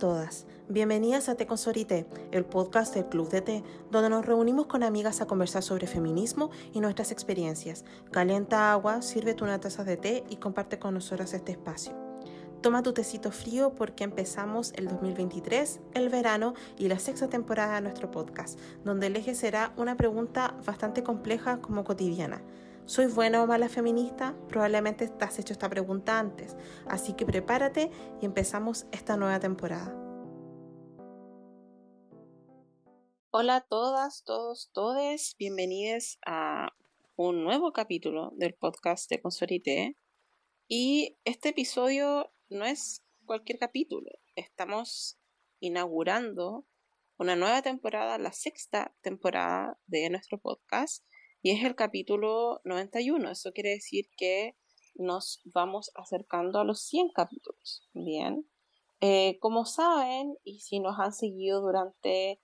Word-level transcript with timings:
todas, 0.00 0.46
bienvenidas 0.70 1.28
a 1.28 1.34
Té 1.34 1.46
con 1.46 1.58
Sorité, 1.58 2.06
el 2.32 2.46
podcast 2.46 2.94
del 2.94 3.04
Club 3.04 3.28
de 3.28 3.42
Té, 3.42 3.62
donde 3.90 4.08
nos 4.08 4.24
reunimos 4.24 4.64
con 4.64 4.82
amigas 4.82 5.20
a 5.20 5.26
conversar 5.26 5.62
sobre 5.62 5.86
feminismo 5.86 6.50
y 6.72 6.80
nuestras 6.80 7.12
experiencias. 7.12 7.84
Calienta 8.10 8.72
agua, 8.72 9.02
sírvete 9.02 9.44
una 9.44 9.60
taza 9.60 9.84
de 9.84 9.98
té 9.98 10.24
y 10.30 10.36
comparte 10.36 10.78
con 10.78 10.94
nosotras 10.94 11.34
este 11.34 11.52
espacio. 11.52 11.92
Toma 12.62 12.82
tu 12.82 12.94
tecito 12.94 13.30
frío 13.30 13.74
porque 13.74 14.04
empezamos 14.04 14.72
el 14.74 14.88
2023, 14.88 15.80
el 15.92 16.08
verano 16.08 16.54
y 16.78 16.88
la 16.88 16.98
sexta 16.98 17.28
temporada 17.28 17.74
de 17.74 17.82
nuestro 17.82 18.10
podcast, 18.10 18.58
donde 18.82 19.08
el 19.08 19.16
eje 19.16 19.34
será 19.34 19.74
una 19.76 19.98
pregunta 19.98 20.54
bastante 20.64 21.02
compleja 21.02 21.60
como 21.60 21.84
cotidiana. 21.84 22.40
¿Soy 22.90 23.06
buena 23.06 23.40
o 23.44 23.46
mala 23.46 23.68
feminista? 23.68 24.36
Probablemente 24.48 25.06
te 25.06 25.24
has 25.24 25.38
hecho 25.38 25.52
esta 25.52 25.70
pregunta 25.70 26.18
antes, 26.18 26.56
así 26.88 27.14
que 27.14 27.24
prepárate 27.24 27.88
y 28.20 28.26
empezamos 28.26 28.88
esta 28.90 29.16
nueva 29.16 29.38
temporada. 29.38 29.94
Hola 33.30 33.54
a 33.54 33.60
todas, 33.60 34.24
todos, 34.24 34.72
todes, 34.72 35.36
bienvenidos 35.38 36.18
a 36.26 36.74
un 37.14 37.44
nuevo 37.44 37.72
capítulo 37.72 38.32
del 38.34 38.54
podcast 38.54 39.08
de 39.08 39.20
Consorité. 39.20 39.96
Y 40.66 41.16
este 41.24 41.50
episodio 41.50 42.32
no 42.48 42.64
es 42.64 43.04
cualquier 43.24 43.60
capítulo, 43.60 44.10
estamos 44.34 45.16
inaugurando 45.60 46.66
una 47.18 47.36
nueva 47.36 47.62
temporada, 47.62 48.18
la 48.18 48.32
sexta 48.32 48.92
temporada 49.00 49.78
de 49.86 50.10
nuestro 50.10 50.38
podcast 50.38 51.04
y 51.42 51.50
es 51.50 51.64
el 51.64 51.74
capítulo 51.74 52.60
91. 52.64 53.30
Eso 53.30 53.52
quiere 53.52 53.70
decir 53.70 54.06
que 54.16 54.56
nos 54.94 55.40
vamos 55.44 55.90
acercando 55.94 56.60
a 56.60 56.64
los 56.64 56.82
100 56.82 57.10
capítulos. 57.10 57.88
Bien. 57.94 58.46
Eh, 59.00 59.38
como 59.40 59.64
saben, 59.64 60.36
y 60.44 60.60
si 60.60 60.78
nos 60.80 60.98
han 60.98 61.12
seguido 61.12 61.62
durante 61.62 62.40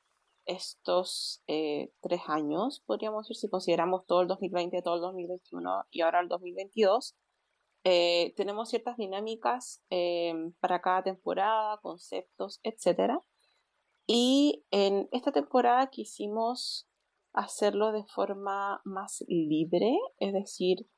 estos 0.47 1.42
eh, 1.47 1.92
tres 2.00 2.22
años, 2.28 2.83
podríamos 2.86 3.25
decir, 3.25 3.36
si 3.36 3.50
consideramos 3.50 4.06
todo 4.06 4.22
el 4.22 4.28
2020, 4.28 4.80
todo 4.80 4.94
el 4.94 5.00
2021 5.03 5.84
y 5.91 6.00
ahora 6.00 6.20
el 6.20 6.28
2022, 6.28 7.14
eh, 7.84 8.33
tenemos 8.36 8.70
ciertas 8.70 8.97
dinámicas 8.97 9.84
para 10.60 10.81
cada 10.81 11.03
temporada, 11.03 11.78
conceptos, 11.83 12.60
etc. 12.62 13.20
Y 14.06 14.64
en 14.70 15.08
esta 15.12 15.31
temporada 15.33 15.88
quisimos 15.88 16.88
hacerlo 17.36 17.92
de 17.92 18.04
forma 18.04 18.80
más 18.84 19.22
libre, 19.28 19.96
es 20.18 20.32
decir, 20.32 20.88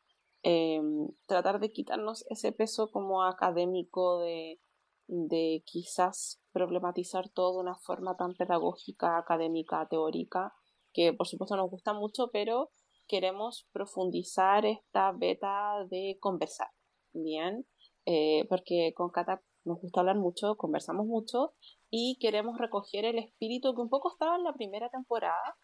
em, 0.42 1.08
tratar 1.27 1.61
de 1.61 1.72
quitarnos 1.72 2.25
ese 2.31 2.53
peso 2.53 2.91
como 2.92 3.25
académico 3.25 4.20
de, 4.20 4.61
de 5.09 5.62
quizás 5.66 6.41
problematizar 6.53 7.28
todo 7.28 7.56
de 7.56 7.62
una 7.62 7.77
forma 7.77 8.16
tan 8.16 8.34
pedagógica, 8.34 9.19
académica, 9.19 9.86
teórica, 9.91 10.55
que 10.92 11.12
por 11.12 11.27
supuesto 11.27 11.56
nos 11.56 11.70
gusta 11.70 11.92
mucho, 11.92 12.31
pero 12.33 12.70
queremos 13.09 13.66
profundizar 13.72 14.64
esta 14.64 15.12
beta 15.12 15.86
de 15.91 16.19
conversar, 16.20 16.69
¿bien? 17.12 17.66
Eh, 18.06 18.47
porque 18.48 18.92
con 18.94 19.11
Cata 19.11 19.42
nos 19.64 19.81
gusta 19.81 20.00
hablar 20.00 20.16
mucho, 20.16 20.56
conversamos 20.56 21.06
mucho 21.06 21.55
y 21.91 22.16
queremos 22.20 22.59
recoger 22.59 23.05
el 23.05 23.19
espíritu 23.19 23.75
que 23.75 23.83
un 23.83 23.89
poco 23.89 24.12
estaba 24.12 24.36
en 24.36 24.44
la 24.44 24.55
primera 24.55 24.89
temporada, 24.89 25.56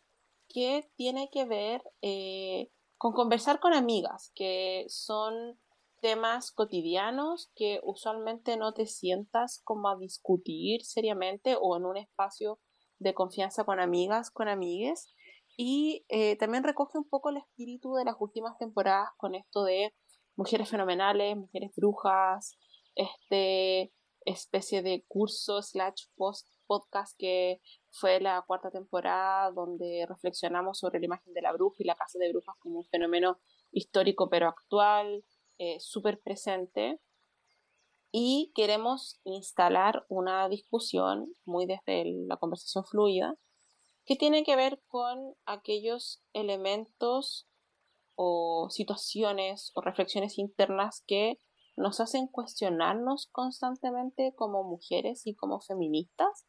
que 0.48 0.88
tiene 0.96 1.30
que 1.30 1.44
ver 1.44 1.82
eh, 2.02 2.70
con 2.96 3.12
conversar 3.12 3.60
con 3.60 3.74
amigas, 3.74 4.32
que 4.34 4.84
son 4.88 5.58
temas 6.00 6.52
cotidianos 6.52 7.50
que 7.54 7.80
usualmente 7.82 8.56
no 8.56 8.74
te 8.74 8.86
sientas 8.86 9.60
como 9.64 9.88
a 9.88 9.96
discutir 9.96 10.84
seriamente 10.84 11.56
o 11.60 11.76
en 11.76 11.86
un 11.86 11.96
espacio 11.96 12.58
de 12.98 13.14
confianza 13.14 13.64
con 13.64 13.80
amigas, 13.80 14.30
con 14.30 14.48
amigues. 14.48 15.14
Y 15.56 16.04
eh, 16.08 16.36
también 16.36 16.64
recoge 16.64 16.98
un 16.98 17.08
poco 17.08 17.30
el 17.30 17.38
espíritu 17.38 17.94
de 17.94 18.04
las 18.04 18.16
últimas 18.18 18.58
temporadas 18.58 19.08
con 19.16 19.34
esto 19.34 19.64
de 19.64 19.94
mujeres 20.36 20.68
fenomenales, 20.68 21.36
mujeres 21.36 21.70
brujas, 21.76 22.58
este 22.94 23.92
especie 24.24 24.82
de 24.82 25.04
curso 25.06 25.62
slash 25.62 26.06
post 26.16 26.48
podcast 26.74 27.16
que 27.16 27.60
fue 27.90 28.20
la 28.20 28.42
cuarta 28.42 28.70
temporada 28.70 29.52
donde 29.52 30.06
reflexionamos 30.08 30.78
sobre 30.78 30.98
la 30.98 31.06
imagen 31.06 31.32
de 31.32 31.42
la 31.42 31.52
bruja 31.52 31.76
y 31.78 31.84
la 31.84 31.94
casa 31.94 32.18
de 32.18 32.30
brujas 32.30 32.56
como 32.58 32.78
un 32.78 32.84
fenómeno 32.86 33.38
histórico 33.70 34.28
pero 34.28 34.48
actual, 34.48 35.24
eh, 35.58 35.78
súper 35.78 36.20
presente. 36.20 37.00
Y 38.10 38.52
queremos 38.54 39.20
instalar 39.24 40.04
una 40.08 40.48
discusión 40.48 41.32
muy 41.44 41.66
desde 41.66 42.04
la 42.26 42.36
conversación 42.36 42.84
fluida 42.84 43.36
que 44.04 44.16
tiene 44.16 44.42
que 44.42 44.56
ver 44.56 44.82
con 44.88 45.34
aquellos 45.46 46.22
elementos 46.32 47.48
o 48.16 48.68
situaciones 48.70 49.70
o 49.74 49.80
reflexiones 49.80 50.38
internas 50.38 51.02
que 51.06 51.38
nos 51.76 52.00
hacen 52.00 52.28
cuestionarnos 52.28 53.28
constantemente 53.32 54.32
como 54.36 54.62
mujeres 54.62 55.26
y 55.26 55.34
como 55.34 55.60
feministas 55.60 56.46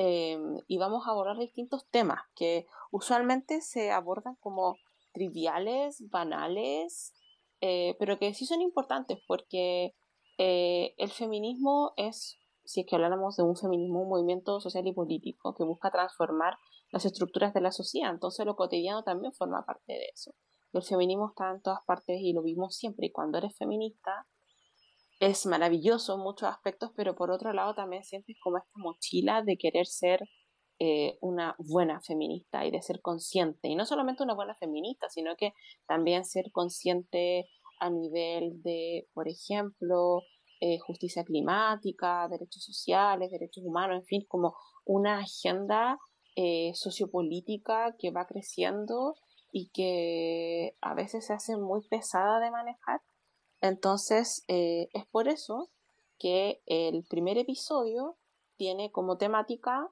Em, 0.00 0.60
y 0.68 0.78
vamos 0.78 1.08
a 1.08 1.10
abordar 1.10 1.38
distintos 1.38 1.88
temas 1.90 2.20
que 2.36 2.66
usualmente 2.92 3.60
se 3.60 3.90
abordan 3.90 4.36
como 4.38 4.76
triviales, 5.12 6.08
banales, 6.08 7.12
eh, 7.60 7.96
pero 7.98 8.16
que 8.16 8.32
sí 8.32 8.46
son 8.46 8.60
importantes 8.60 9.18
porque 9.26 9.96
eh, 10.38 10.94
el 10.98 11.10
feminismo 11.10 11.94
es, 11.96 12.38
si 12.64 12.82
es 12.82 12.86
que 12.86 12.94
habláramos 12.94 13.34
de 13.36 13.42
un 13.42 13.56
feminismo, 13.56 14.02
un 14.02 14.08
movimiento 14.08 14.60
social 14.60 14.86
y 14.86 14.92
político 14.92 15.56
que 15.56 15.64
busca 15.64 15.90
transformar 15.90 16.56
las 16.92 17.04
estructuras 17.04 17.52
de 17.52 17.60
la 17.60 17.72
sociedad, 17.72 18.12
entonces 18.12 18.46
lo 18.46 18.54
cotidiano 18.54 19.02
también 19.02 19.32
forma 19.32 19.66
parte 19.66 19.94
de 19.94 20.06
eso. 20.14 20.32
El 20.72 20.84
feminismo 20.84 21.30
está 21.30 21.50
en 21.50 21.60
todas 21.60 21.80
partes 21.84 22.20
y 22.20 22.32
lo 22.34 22.44
vimos 22.44 22.76
siempre 22.76 23.08
y 23.08 23.10
cuando 23.10 23.38
eres 23.38 23.56
feminista 23.58 24.28
es 25.20 25.46
maravilloso 25.46 26.14
en 26.14 26.20
muchos 26.20 26.48
aspectos, 26.48 26.92
pero 26.96 27.14
por 27.14 27.30
otro 27.30 27.52
lado 27.52 27.74
también 27.74 28.04
sientes 28.04 28.36
como 28.42 28.58
esta 28.58 28.70
mochila 28.76 29.42
de 29.42 29.56
querer 29.56 29.86
ser 29.86 30.20
eh, 30.78 31.18
una 31.20 31.56
buena 31.58 32.00
feminista 32.00 32.64
y 32.64 32.70
de 32.70 32.82
ser 32.82 33.00
consciente. 33.00 33.68
Y 33.68 33.74
no 33.74 33.84
solamente 33.84 34.22
una 34.22 34.34
buena 34.34 34.54
feminista, 34.54 35.08
sino 35.08 35.34
que 35.36 35.52
también 35.86 36.24
ser 36.24 36.52
consciente 36.52 37.48
a 37.80 37.90
nivel 37.90 38.62
de, 38.62 39.08
por 39.12 39.28
ejemplo, 39.28 40.22
eh, 40.60 40.78
justicia 40.78 41.24
climática, 41.24 42.28
derechos 42.28 42.64
sociales, 42.64 43.30
derechos 43.30 43.64
humanos, 43.64 43.98
en 43.98 44.04
fin, 44.04 44.24
como 44.28 44.54
una 44.84 45.18
agenda 45.18 45.98
eh, 46.36 46.72
sociopolítica 46.74 47.96
que 47.98 48.10
va 48.12 48.26
creciendo 48.26 49.16
y 49.50 49.70
que 49.70 50.76
a 50.80 50.94
veces 50.94 51.26
se 51.26 51.32
hace 51.32 51.56
muy 51.56 51.86
pesada 51.88 52.38
de 52.38 52.50
manejar 52.50 53.00
entonces, 53.60 54.44
eh, 54.48 54.88
es 54.92 55.06
por 55.06 55.28
eso 55.28 55.70
que 56.18 56.62
el 56.66 57.04
primer 57.04 57.38
episodio 57.38 58.16
tiene 58.56 58.90
como 58.90 59.18
temática 59.18 59.90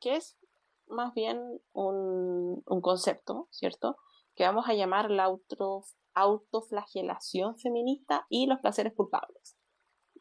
que 0.00 0.16
es 0.16 0.38
más 0.86 1.12
bien 1.14 1.60
un, 1.72 2.62
concepto, 2.82 3.48
¿cierto? 3.50 3.96
Que 4.34 4.44
vamos 4.44 4.68
a 4.68 4.74
llamar 4.74 5.10
la 5.10 5.24
auto, 5.24 5.84
autoflagelación 6.14 7.58
feminista 7.58 8.26
y 8.28 8.46
los 8.46 8.60
placeres 8.60 8.94
culpables, 8.94 9.56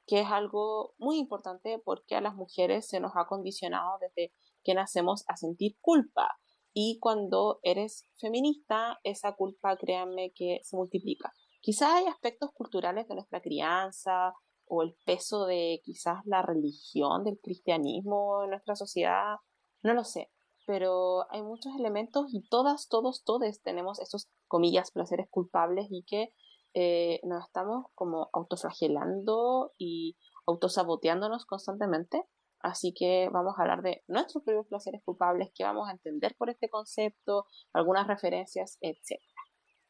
que 0.05 0.21
es 0.21 0.27
algo 0.27 0.93
muy 0.97 1.17
importante 1.17 1.79
porque 1.79 2.15
a 2.15 2.21
las 2.21 2.35
mujeres 2.35 2.87
se 2.87 2.99
nos 2.99 3.13
ha 3.15 3.27
condicionado 3.27 3.97
desde 3.99 4.33
que 4.63 4.73
nacemos 4.73 5.23
a 5.27 5.37
sentir 5.37 5.77
culpa. 5.79 6.37
Y 6.73 6.99
cuando 6.99 7.59
eres 7.63 8.05
feminista, 8.17 8.99
esa 9.03 9.35
culpa, 9.35 9.77
créanme 9.77 10.31
que 10.33 10.59
se 10.63 10.75
multiplica. 10.75 11.33
Quizás 11.67 11.95
hay 11.95 12.05
aspectos 12.05 12.51
culturales 12.53 13.09
de 13.09 13.15
nuestra 13.15 13.41
crianza 13.41 14.33
o 14.67 14.83
el 14.83 14.95
peso 15.05 15.45
de 15.45 15.81
quizás 15.83 16.21
la 16.23 16.41
religión 16.41 17.25
del 17.25 17.41
cristianismo 17.43 18.45
en 18.45 18.51
nuestra 18.51 18.77
sociedad, 18.77 19.35
no 19.83 19.93
lo 19.93 20.05
sé, 20.05 20.31
pero 20.65 21.29
hay 21.29 21.41
muchos 21.41 21.75
elementos 21.77 22.27
y 22.31 22.47
todas, 22.47 22.87
todos, 22.87 23.25
todos 23.25 23.61
tenemos 23.63 23.99
esos, 23.99 24.29
comillas, 24.47 24.91
placeres 24.91 25.27
culpables 25.29 25.87
y 25.89 26.05
que 26.07 26.29
eh, 26.73 27.19
nos 27.23 27.43
estamos 27.43 27.87
como 27.95 28.29
autoflagelando 28.31 29.73
y 29.77 30.15
autosaboteándonos 30.45 31.45
constantemente. 31.45 32.23
Así 32.61 32.93
que 32.97 33.27
vamos 33.33 33.55
a 33.57 33.63
hablar 33.63 33.81
de 33.81 34.05
nuestros 34.07 34.41
propios 34.45 34.67
placeres 34.67 35.01
culpables, 35.03 35.51
que 35.53 35.65
vamos 35.65 35.89
a 35.89 35.91
entender 35.91 36.33
por 36.37 36.49
este 36.49 36.69
concepto, 36.69 37.45
algunas 37.73 38.07
referencias, 38.07 38.77
etc. 38.79 39.21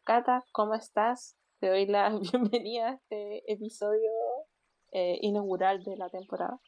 Cata, 0.04 0.44
¿cómo 0.52 0.74
estás? 0.74 1.38
Te 1.60 1.70
doy 1.70 1.88
la 1.88 2.10
bienvenida 2.32 2.90
a 2.90 2.94
este 2.94 3.52
episodio 3.52 4.12
eh, 4.92 5.18
inaugural 5.22 5.84
de 5.84 5.98
la 5.98 6.08
temporada. 6.10 6.60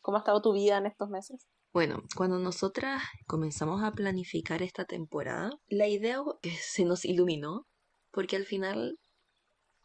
¿Cómo 0.00 0.16
ha 0.16 0.20
estado 0.20 0.40
tu 0.40 0.54
vida 0.54 0.78
en 0.78 0.86
estos 0.86 1.10
meses? 1.10 1.46
Bueno, 1.72 2.02
cuando 2.16 2.38
nosotras 2.38 3.02
comenzamos 3.26 3.82
a 3.82 3.92
planificar 3.92 4.62
esta 4.62 4.86
temporada, 4.86 5.50
la 5.66 5.86
idea 5.86 6.22
se 6.62 6.86
nos 6.86 7.04
iluminó, 7.04 7.66
porque 8.10 8.36
al 8.36 8.46
final 8.46 8.98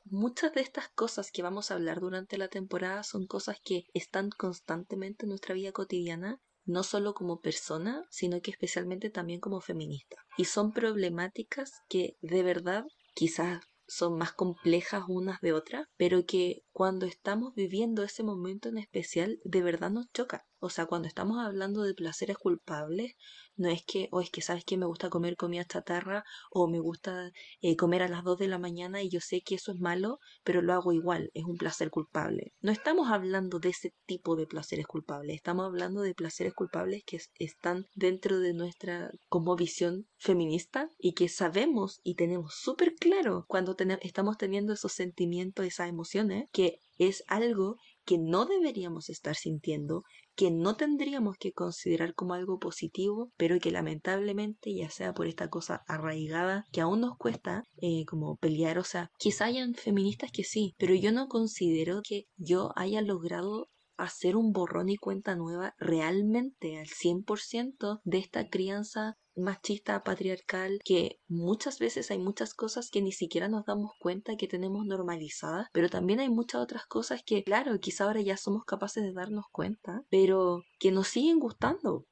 muchas 0.06 0.54
de 0.54 0.62
estas 0.62 0.88
cosas 0.88 1.30
que 1.30 1.44
vamos 1.44 1.69
a 1.69 1.74
hablar 1.74 2.00
durante 2.00 2.38
la 2.38 2.48
temporada 2.48 3.04
son 3.04 3.27
cosas 3.27 3.57
que 3.62 3.83
están 3.94 4.30
constantemente 4.30 5.25
en 5.25 5.30
nuestra 5.31 5.56
vida 5.56 5.74
cotidiana, 5.74 6.39
no 6.63 6.83
solo 6.83 7.13
como 7.13 7.42
persona, 7.42 8.06
sino 8.10 8.39
que 8.39 8.51
especialmente 8.51 9.10
también 9.10 9.42
como 9.42 9.60
feminista. 9.60 10.15
Y 10.38 10.45
son 10.45 10.71
problemáticas 10.71 11.74
que 11.89 12.15
de 12.21 12.44
verdad 12.44 12.86
quizás 13.13 13.60
son 13.88 14.18
más 14.18 14.31
complejas 14.31 15.03
unas 15.07 15.41
de 15.41 15.53
otras, 15.53 15.88
pero 15.97 16.25
que 16.25 16.63
cuando 16.74 17.06
estamos 17.06 17.54
viviendo 17.54 18.04
ese 18.04 18.24
momento 18.24 18.68
en 18.70 18.80
especial 18.80 19.40
de 19.44 19.62
verdad 19.62 19.92
nos 19.92 20.12
choca. 20.12 20.46
O 20.60 20.70
sea, 20.70 20.86
cuando 20.86 21.10
estamos 21.10 21.40
hablando 21.40 21.84
de 21.84 21.94
placeres 21.94 22.38
culpables, 22.38 23.16
no 23.58 23.68
es 23.70 23.84
que, 23.86 24.08
o 24.14 24.22
es 24.22 24.31
que 24.31 24.42
sabes 24.42 24.64
que 24.64 24.78
me 24.78 24.86
gusta 24.86 25.10
comer 25.10 25.36
comida 25.36 25.66
chatarra 25.66 26.24
o 26.50 26.70
me 26.70 26.80
gusta 26.80 27.31
eh, 27.62 27.75
comer 27.75 28.02
a 28.02 28.08
las 28.08 28.24
2 28.24 28.40
de 28.40 28.48
la 28.48 28.58
mañana 28.58 29.02
y 29.02 29.10
yo 29.10 29.20
sé 29.20 29.42
que 29.42 29.56
eso 29.56 29.74
es 29.74 29.80
malo, 29.80 30.20
pero 30.46 30.62
lo 30.62 30.72
hago 30.72 30.94
igual, 30.94 31.31
es 31.34 31.44
un 31.44 31.58
placer 31.58 31.90
culpable. 31.90 32.54
No 32.62 32.72
estamos 32.72 33.12
hablando 33.12 33.60
de 33.60 33.70
ese 33.70 33.94
tipo 34.06 34.38
de 34.38 34.48
placeres 34.48 34.88
culpables, 34.88 35.36
estamos 35.36 35.66
hablando 35.66 36.02
de 36.02 36.16
placeres 36.16 36.54
culpables 36.54 37.04
que 37.06 37.20
están 37.40 37.86
dentro 37.94 38.40
de 38.40 38.54
nuestra 38.54 39.12
como 39.28 39.58
visión 39.58 40.08
feminista 40.18 40.88
y 40.98 41.12
que 41.12 41.28
sabemos 41.28 42.00
y 42.04 42.16
tenemos 42.16 42.56
súper 42.56 42.96
claro 42.96 43.44
cuando 43.50 43.75
estamos 44.02 44.38
teniendo 44.38 44.72
esos 44.72 44.94
sentimientos, 44.94 45.66
esas 45.66 45.90
emociones, 45.90 46.48
que 46.54 46.62
es 46.98 47.24
algo 47.27 47.77
que 48.06 48.18
no 48.18 48.45
deberíamos 48.45 49.10
estar 49.10 49.36
sintiendo, 49.36 50.04
que 50.36 50.51
no 50.51 50.75
tendríamos 50.75 51.38
que 51.38 51.54
considerar 51.54 52.13
como 52.15 52.33
algo 52.33 52.60
positivo, 52.60 53.31
pero 53.38 53.60
que 53.60 53.71
lamentablemente, 53.71 54.74
ya 54.74 54.89
sea 54.89 55.13
por 55.13 55.27
esta 55.27 55.50
cosa 55.50 55.83
arraigada 55.88 56.65
que 56.71 56.81
aún 56.81 57.01
nos 57.01 57.18
cuesta 57.18 57.63
eh, 57.81 58.06
como 58.06 58.38
pelear, 58.38 58.77
o 58.77 58.83
sea, 58.83 59.10
quizá 59.18 59.45
hayan 59.45 59.75
feministas 59.75 60.31
que 60.31 60.44
sí, 60.44 60.74
pero 60.77 60.94
yo 60.95 61.12
no 61.12 61.27
considero 61.27 62.01
que 62.04 62.25
yo 62.36 62.71
haya 62.75 63.01
logrado 63.01 63.68
hacer 63.95 64.36
un 64.36 64.51
borrón 64.51 64.89
y 64.89 64.98
cuenta 64.98 65.36
nueva 65.36 65.75
realmente 65.77 66.77
al 66.77 66.88
100% 66.88 68.01
de 68.04 68.18
esta 68.18 68.50
crianza 68.50 69.15
machista, 69.35 70.03
patriarcal, 70.03 70.80
que 70.83 71.19
muchas 71.27 71.80
veces 71.80 72.12
hay 72.12 72.19
muchas 72.19 72.53
cosas 72.53 72.89
que 72.89 73.01
ni 73.01 73.12
siquiera 73.12 73.47
nos 73.47 73.65
damos 73.65 73.91
cuenta 74.00 74.35
que 74.38 74.47
tenemos 74.47 74.85
normalizadas, 74.85 75.68
pero 75.74 75.89
también 75.89 76.19
hay 76.19 76.30
muchas 76.30 76.62
otras 76.62 76.85
cosas 76.85 77.21
que, 77.25 77.44
claro, 77.44 77.80
quizá 77.80 78.06
ahora 78.06 78.21
ya 78.21 78.38
somos 78.38 78.63
capaces 78.65 79.03
de 79.03 79.13
darnos 79.13 79.45
cuenta, 79.51 80.03
pero 80.09 80.63
que 80.80 80.91
nos 80.91 81.07
siguen 81.07 81.39
gustando 81.39 82.06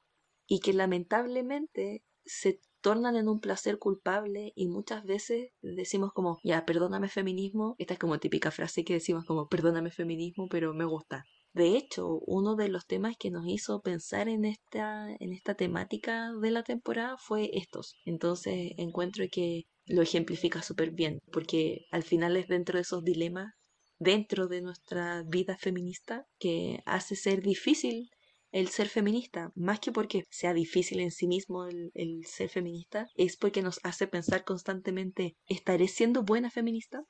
y 0.46 0.60
que 0.60 0.72
lamentablemente 0.72 2.04
se 2.24 2.60
tornan 2.80 3.16
en 3.16 3.28
un 3.28 3.40
placer 3.40 3.78
culpable 3.78 4.52
y 4.54 4.68
muchas 4.68 5.04
veces 5.04 5.50
decimos 5.62 6.12
como, 6.12 6.38
ya, 6.42 6.66
perdóname 6.66 7.08
feminismo, 7.08 7.76
esta 7.78 7.94
es 7.94 8.00
como 8.00 8.18
típica 8.18 8.50
frase 8.50 8.84
que 8.84 8.94
decimos 8.94 9.24
como, 9.24 9.48
perdóname 9.48 9.90
feminismo, 9.90 10.48
pero 10.48 10.74
me 10.74 10.84
gusta. 10.84 11.24
De 11.54 11.76
hecho, 11.76 12.20
uno 12.26 12.56
de 12.56 12.68
los 12.68 12.86
temas 12.86 13.16
que 13.18 13.30
nos 13.30 13.46
hizo 13.46 13.82
pensar 13.82 14.28
en 14.28 14.46
esta, 14.46 15.08
en 15.20 15.32
esta 15.32 15.54
temática 15.54 16.32
de 16.40 16.50
la 16.50 16.62
temporada 16.62 17.16
fue 17.18 17.50
estos. 17.52 17.94
Entonces 18.06 18.72
encuentro 18.78 19.24
que 19.30 19.64
lo 19.84 20.00
ejemplifica 20.00 20.62
súper 20.62 20.92
bien, 20.92 21.20
porque 21.30 21.86
al 21.90 22.04
final 22.04 22.36
es 22.36 22.48
dentro 22.48 22.78
de 22.78 22.82
esos 22.82 23.04
dilemas, 23.04 23.52
dentro 23.98 24.48
de 24.48 24.62
nuestra 24.62 25.24
vida 25.24 25.58
feminista, 25.58 26.26
que 26.38 26.82
hace 26.86 27.16
ser 27.16 27.42
difícil 27.42 28.08
el 28.50 28.68
ser 28.68 28.88
feminista, 28.88 29.50
más 29.54 29.80
que 29.80 29.92
porque 29.92 30.24
sea 30.30 30.54
difícil 30.54 31.00
en 31.00 31.10
sí 31.10 31.26
mismo 31.26 31.66
el, 31.66 31.90
el, 31.94 32.24
ser 32.26 32.50
feminista, 32.50 33.06
es 33.14 33.36
porque 33.36 33.62
nos 33.62 33.80
hace 33.82 34.06
pensar 34.06 34.44
constantemente, 34.44 35.36
¿estaré 35.46 35.88
siendo 35.88 36.22
buena 36.22 36.50
feminista? 36.50 37.02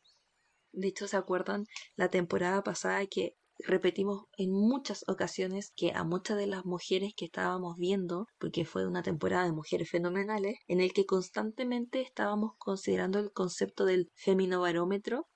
De 0.73 0.89
hecho, 0.89 1.09
¿se 1.09 1.17
acuerdan 1.17 1.67
la 1.97 2.11
temporada 2.11 2.63
pasada 2.63 3.05
que 3.07 3.35
repetimos 3.67 4.25
en 4.37 4.53
muchas 4.53 5.05
ocasiones 5.09 5.73
que 5.77 5.93
a 5.93 6.05
muchas 6.05 6.37
de 6.37 6.47
las 6.47 6.65
mujeres 6.65 7.13
que 7.17 7.25
estábamos 7.25 7.77
viendo, 7.77 8.27
porque 8.39 8.65
fue 8.65 8.87
una 8.87 9.03
temporada 9.03 9.45
de 9.45 9.53
mujeres 9.53 9.91
fenomenales, 9.91 10.59
en 10.69 10.81
el 10.81 10.93
que 10.93 11.07
constantemente 11.07 12.01
estábamos 12.01 12.53
considerando 12.59 13.19
el 13.19 13.33
concepto 13.33 13.85
del 13.85 14.11
feminobarómetro, 14.15 15.29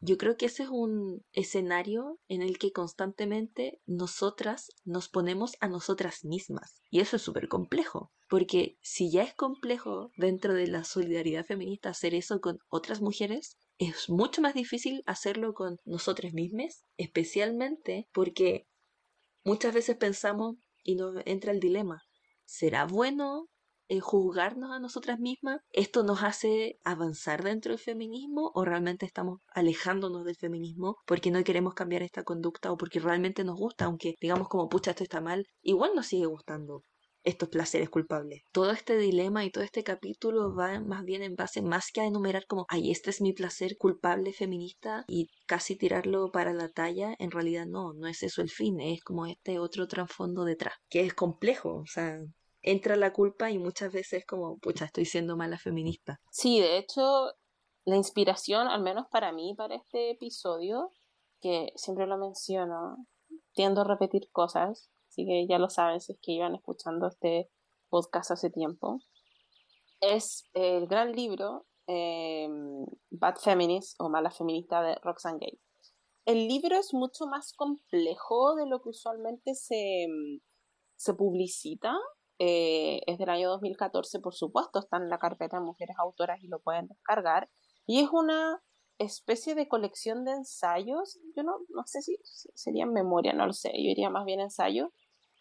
yo 0.00 0.16
creo 0.16 0.36
que 0.36 0.46
ese 0.46 0.62
es 0.62 0.68
un 0.68 1.24
escenario 1.32 2.20
en 2.28 2.42
el 2.42 2.58
que 2.58 2.70
constantemente 2.70 3.80
nosotras 3.84 4.68
nos 4.84 5.08
ponemos 5.08 5.56
a 5.60 5.68
nosotras 5.68 6.24
mismas. 6.24 6.82
Y 6.88 7.00
eso 7.00 7.16
es 7.16 7.22
súper 7.22 7.48
complejo, 7.48 8.12
porque 8.28 8.78
si 8.80 9.10
ya 9.10 9.24
es 9.24 9.34
complejo 9.34 10.12
dentro 10.16 10.54
de 10.54 10.68
la 10.68 10.84
solidaridad 10.84 11.44
feminista 11.44 11.90
hacer 11.90 12.14
eso 12.14 12.40
con 12.40 12.58
otras 12.68 13.00
mujeres, 13.00 13.56
es 13.78 14.10
mucho 14.10 14.42
más 14.42 14.54
difícil 14.54 15.02
hacerlo 15.06 15.54
con 15.54 15.78
nosotras 15.84 16.32
mismas, 16.32 16.84
especialmente 16.96 18.08
porque 18.12 18.66
muchas 19.44 19.72
veces 19.72 19.96
pensamos 19.96 20.56
y 20.82 20.96
nos 20.96 21.14
entra 21.26 21.52
el 21.52 21.60
dilema, 21.60 22.02
¿será 22.44 22.86
bueno 22.86 23.48
eh, 23.88 24.00
juzgarnos 24.00 24.72
a 24.72 24.80
nosotras 24.80 25.20
mismas? 25.20 25.60
¿Esto 25.70 26.02
nos 26.02 26.22
hace 26.22 26.78
avanzar 26.84 27.44
dentro 27.44 27.72
del 27.72 27.78
feminismo 27.78 28.50
o 28.54 28.64
realmente 28.64 29.06
estamos 29.06 29.40
alejándonos 29.48 30.24
del 30.24 30.36
feminismo 30.36 30.96
porque 31.06 31.30
no 31.30 31.42
queremos 31.44 31.74
cambiar 31.74 32.02
esta 32.02 32.24
conducta 32.24 32.72
o 32.72 32.76
porque 32.76 33.00
realmente 33.00 33.44
nos 33.44 33.56
gusta, 33.56 33.84
aunque 33.84 34.16
digamos 34.20 34.48
como 34.48 34.68
pucha 34.68 34.90
esto 34.90 35.04
está 35.04 35.20
mal, 35.20 35.46
igual 35.62 35.92
nos 35.94 36.06
sigue 36.06 36.26
gustando? 36.26 36.82
Estos 37.24 37.48
placeres 37.48 37.90
culpables. 37.90 38.42
Todo 38.52 38.70
este 38.70 38.96
dilema 38.96 39.44
y 39.44 39.50
todo 39.50 39.64
este 39.64 39.82
capítulo 39.82 40.54
va 40.54 40.80
más 40.80 41.04
bien 41.04 41.22
en 41.22 41.34
base 41.34 41.62
más 41.62 41.90
que 41.92 42.00
a 42.00 42.06
enumerar 42.06 42.46
como, 42.46 42.66
ay, 42.68 42.90
este 42.90 43.10
es 43.10 43.20
mi 43.20 43.32
placer 43.32 43.76
culpable 43.76 44.32
feminista 44.32 45.04
y 45.08 45.28
casi 45.46 45.76
tirarlo 45.76 46.30
para 46.30 46.52
la 46.52 46.68
talla, 46.68 47.14
en 47.18 47.30
realidad 47.30 47.66
no, 47.66 47.92
no 47.92 48.06
es 48.06 48.22
eso 48.22 48.42
el 48.42 48.50
fin, 48.50 48.80
es 48.80 49.02
como 49.02 49.26
este 49.26 49.58
otro 49.58 49.88
trasfondo 49.88 50.44
detrás, 50.44 50.74
que 50.88 51.00
es 51.00 51.14
complejo, 51.14 51.76
o 51.76 51.86
sea, 51.86 52.18
entra 52.62 52.96
la 52.96 53.12
culpa 53.12 53.50
y 53.50 53.58
muchas 53.58 53.92
veces 53.92 54.24
como, 54.26 54.58
pucha, 54.58 54.86
estoy 54.86 55.04
siendo 55.04 55.36
mala 55.36 55.58
feminista. 55.58 56.20
Sí, 56.30 56.60
de 56.60 56.78
hecho, 56.78 57.32
la 57.84 57.96
inspiración, 57.96 58.68
al 58.68 58.82
menos 58.82 59.06
para 59.10 59.32
mí, 59.32 59.54
para 59.56 59.76
este 59.76 60.10
episodio, 60.10 60.90
que 61.40 61.72
siempre 61.76 62.06
lo 62.06 62.18
menciono, 62.18 62.96
tiendo 63.52 63.82
a 63.82 63.84
repetir 63.84 64.28
cosas, 64.30 64.90
así 65.18 65.26
que 65.26 65.46
ya 65.48 65.58
lo 65.58 65.68
saben 65.68 66.00
si 66.00 66.12
es 66.12 66.18
que 66.22 66.32
iban 66.32 66.54
escuchando 66.54 67.08
este 67.08 67.50
podcast 67.88 68.30
hace 68.30 68.50
tiempo, 68.50 69.00
es 70.00 70.48
el 70.54 70.86
gran 70.86 71.12
libro 71.12 71.66
em, 71.88 72.86
Bad 73.10 73.36
Feminist 73.36 74.00
o 74.00 74.08
Mala 74.08 74.30
Feminista 74.30 74.80
de 74.80 74.94
Roxane 75.02 75.38
Gay. 75.40 75.60
El 76.24 76.46
libro 76.46 76.76
es 76.76 76.94
mucho 76.94 77.26
más 77.26 77.52
complejo 77.52 78.54
de 78.54 78.66
lo 78.66 78.80
que 78.80 78.90
usualmente 78.90 79.54
se, 79.54 80.04
em, 80.04 80.40
se 80.96 81.14
publicita. 81.14 81.96
Eh, 82.38 83.00
es 83.06 83.18
del 83.18 83.30
año 83.30 83.48
2014, 83.48 84.20
por 84.20 84.34
supuesto, 84.34 84.78
está 84.78 84.98
en 84.98 85.08
la 85.08 85.18
carpeta 85.18 85.58
de 85.58 85.64
mujeres 85.64 85.96
autoras 85.98 86.38
y 86.42 86.46
lo 86.46 86.60
pueden 86.60 86.86
descargar. 86.86 87.50
Y 87.86 88.00
es 88.00 88.10
una 88.12 88.62
especie 88.98 89.54
de 89.54 89.68
colección 89.68 90.24
de 90.24 90.32
ensayos. 90.32 91.18
Yo 91.36 91.42
no, 91.42 91.58
no 91.70 91.82
sé 91.86 92.02
si 92.02 92.18
sería 92.22 92.84
en 92.84 92.92
memoria, 92.92 93.32
no 93.32 93.46
lo 93.46 93.52
sé, 93.52 93.70
yo 93.70 93.88
diría 93.88 94.10
más 94.10 94.24
bien 94.24 94.40
ensayo, 94.40 94.92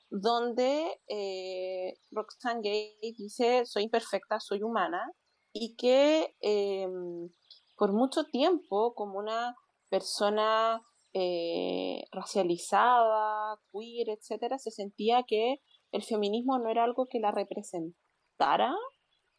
donde 0.10 1.00
eh, 1.08 1.94
Roxane 2.12 2.62
Gay 2.62 2.98
dice, 3.18 3.66
soy 3.66 3.84
imperfecta, 3.84 4.40
soy 4.40 4.64
humana, 4.64 5.12
y 5.54 5.76
que 5.76 6.36
em, 6.42 7.30
por 7.78 7.94
mucho 7.94 8.26
tiempo, 8.26 8.94
como 8.96 9.20
una 9.20 9.56
persona 9.90 10.82
eh, 11.14 12.04
racializada, 12.12 13.58
queer, 13.72 14.10
etcétera, 14.10 14.58
se 14.60 14.72
sentía 14.72 15.24
que 15.28 15.62
el 15.92 16.04
feminismo 16.04 16.60
no 16.60 16.70
era 16.70 16.84
algo 16.84 17.08
que 17.08 17.20
la 17.20 17.32
representara, 17.32 18.76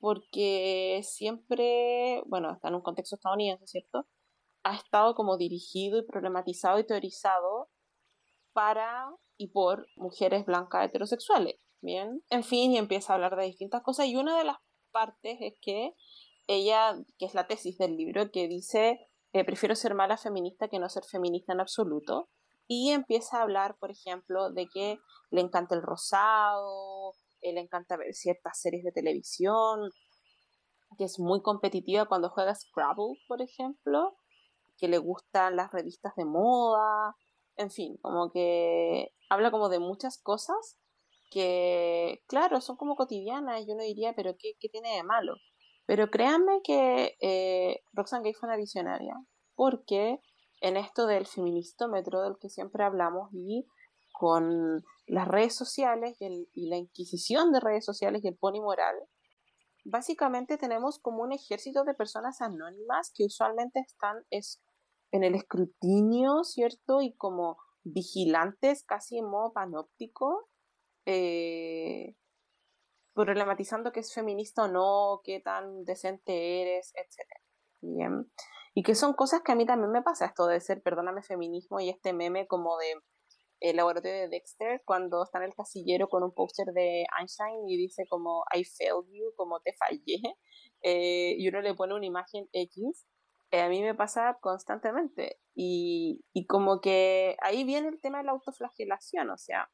porque 0.01 1.01
siempre, 1.05 2.23
bueno, 2.27 2.53
está 2.53 2.69
en 2.69 2.77
un 2.77 2.83
contexto 2.83 3.17
estadounidense, 3.17 3.67
¿cierto? 3.67 4.07
Ha 4.65 4.77
estado 4.77 5.15
como 5.15 5.37
dirigido 5.37 5.99
y 5.99 6.07
problematizado 6.07 6.79
y 6.79 6.87
teorizado 6.87 7.69
para 8.59 9.09
y 9.37 9.53
por 9.53 9.87
mujeres 9.95 10.45
blancas 10.45 10.87
heterosexuales. 10.87 11.55
Bien, 11.81 12.25
en 12.29 12.43
fin, 12.43 12.73
y 12.73 12.77
empieza 12.77 13.13
a 13.13 13.15
hablar 13.15 13.37
de 13.37 13.45
distintas 13.45 13.85
cosas 13.85 14.07
y 14.07 14.17
una 14.17 14.37
de 14.37 14.43
las 14.43 14.57
partes 14.91 15.39
es 15.41 15.55
que 15.63 15.93
ella, 16.49 16.97
que 17.19 17.27
es 17.27 17.35
la 17.35 17.47
tesis 17.47 17.79
del 17.79 17.97
libro, 17.97 18.33
que 18.33 18.49
dice, 18.49 18.99
eh, 19.33 19.45
prefiero 19.45 19.77
ser 19.77 19.95
mala 19.95 20.17
feminista 20.17 20.67
que 20.67 20.81
no 20.81 20.89
ser 20.89 21.05
feminista 21.05 21.53
en 21.53 21.61
absoluto, 21.61 22.31
y 22.67 22.91
empieza 22.91 23.39
a 23.39 23.43
hablar, 23.43 23.77
por 23.79 23.93
ejemplo, 23.93 24.51
de 24.51 24.67
que 24.67 24.99
le 25.31 25.41
encanta 25.41 25.77
el 25.77 25.83
rosado, 25.83 27.13
eh, 27.41 27.53
le 27.53 27.61
encanta 27.61 27.97
ver 27.97 28.13
ciertas 28.13 28.61
series 28.61 28.83
de 28.83 28.91
televisión, 28.91 29.89
que 30.99 31.05
es 31.05 31.21
muy 31.21 31.43
competitiva 31.43 32.07
cuando 32.07 32.31
juega 32.31 32.57
Scrabble, 32.57 33.21
por 33.29 33.41
ejemplo, 33.41 34.17
que 34.79 34.89
le 34.89 34.99
gustan 34.99 35.55
las 35.55 35.71
revistas 35.71 36.13
de 36.17 36.25
moda, 36.25 37.15
en 37.59 37.71
fin, 37.71 37.99
como 38.01 38.31
que 38.33 39.13
habla 39.29 39.51
como 39.51 39.69
de 39.69 39.79
muchas 39.79 40.21
cosas 40.23 40.79
que, 41.31 42.23
claro, 42.27 42.61
son 42.61 42.77
como 42.77 42.97
cotidianas 42.97 43.67
y 43.67 43.73
uno 43.73 43.83
diría, 43.83 44.15
pero 44.15 44.35
¿qué, 44.39 44.55
qué 44.59 44.69
tiene 44.69 44.97
de 44.97 45.03
malo? 45.03 45.35
Pero 45.87 46.11
créanme 46.11 46.61
que 46.63 47.17
eh, 47.21 47.83
Roxanne 47.93 48.25
Gay 48.25 48.35
fue 48.35 48.49
una 48.49 48.57
visionaria. 48.57 49.15
porque 49.55 50.21
en 50.61 50.77
esto 50.77 51.07
del 51.07 51.27
feministómetro 51.27 52.23
del 52.23 52.37
que 52.41 52.49
siempre 52.49 52.85
hablamos 52.85 53.31
y 53.33 53.67
con 54.13 54.85
las 55.07 55.29
redes 55.29 55.55
sociales 55.55 56.17
y, 56.21 56.69
la 56.69 56.77
inquisición 56.77 57.53
de 57.53 57.61
redes 57.61 57.85
sociales 57.85 58.25
y 58.25 58.29
el 58.29 58.37
pony 58.37 58.61
moral, 58.61 58.95
básicamente 59.85 60.59
tenemos 60.59 60.99
como 60.99 61.23
un 61.23 61.33
ejército 61.33 61.85
de 61.85 61.95
personas 61.95 62.41
anónimas 62.41 63.13
que 63.15 63.25
usualmente 63.25 63.81
están 63.81 64.25
es, 64.31 64.61
en 65.13 65.25
el 65.25 65.35
escrutinio, 65.35 66.45
¿cierto? 66.45 67.01
Y 67.01 67.15
como 67.17 67.59
vigilantes, 67.85 68.85
casi 68.85 69.19
en 69.19 69.27
modo 69.27 69.53
panóptico, 69.53 70.49
eh, 71.07 72.15
problematizando 73.15 73.93
que 73.93 74.01
es 74.01 74.13
feminista 74.13 74.65
o 74.65 74.69
no, 74.69 75.21
qué 75.25 75.41
tan 75.41 75.85
decente 75.85 76.63
eres, 76.63 76.93
etc. 76.95 77.27
Bien. 77.81 78.31
Y 78.75 78.83
que 78.83 78.95
son 78.95 79.15
cosas 79.15 79.43
que 79.43 79.53
a 79.53 79.55
mí 79.57 79.67
también 79.67 79.91
me 79.91 80.03
pasa, 80.03 80.27
esto 80.27 80.47
de 80.47 80.61
ser, 80.61 80.83
perdóname, 80.83 81.23
feminismo 81.23 81.81
y 81.81 81.89
este 81.89 82.13
meme 82.13 82.47
como 82.47 82.77
de 82.79 82.95
el 83.61 83.77
laboratorio 83.77 84.21
de 84.21 84.29
Dexter 84.29 84.83
cuando 84.85 85.25
está 85.25 85.39
en 85.39 85.45
el 85.45 85.55
casillero 85.55 86.09
con 86.09 86.23
un 86.23 86.33
póster 86.33 86.67
de 86.73 87.05
Einstein 87.19 87.69
y 87.69 87.77
dice 87.77 88.05
como 88.09 88.45
I 88.55 88.65
failed 88.65 89.11
you, 89.11 89.33
como 89.37 89.61
te 89.61 89.73
fallé, 89.73 90.21
eh, 90.83 91.35
y 91.37 91.49
uno 91.49 91.61
le 91.61 91.75
pone 91.75 91.95
una 91.95 92.07
imagen 92.07 92.49
X, 92.53 93.07
eh, 93.51 93.63
a 93.63 93.69
mí 93.69 93.83
me 93.83 93.95
pasa 93.95 94.39
constantemente. 94.41 95.39
Y, 95.55 96.25
y 96.33 96.47
como 96.47 96.81
que 96.81 97.37
ahí 97.43 97.65
viene 97.65 97.89
el 97.89 98.01
tema 98.01 98.19
de 98.19 98.25
la 98.25 98.33
autoflagelación, 98.33 99.31
o 99.31 99.39
sea, 99.39 99.69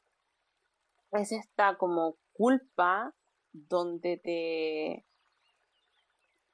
es 1.13 1.33
esta 1.33 1.77
como 1.77 2.17
culpa 2.33 3.15
donde 3.53 4.19
te, 4.19 5.07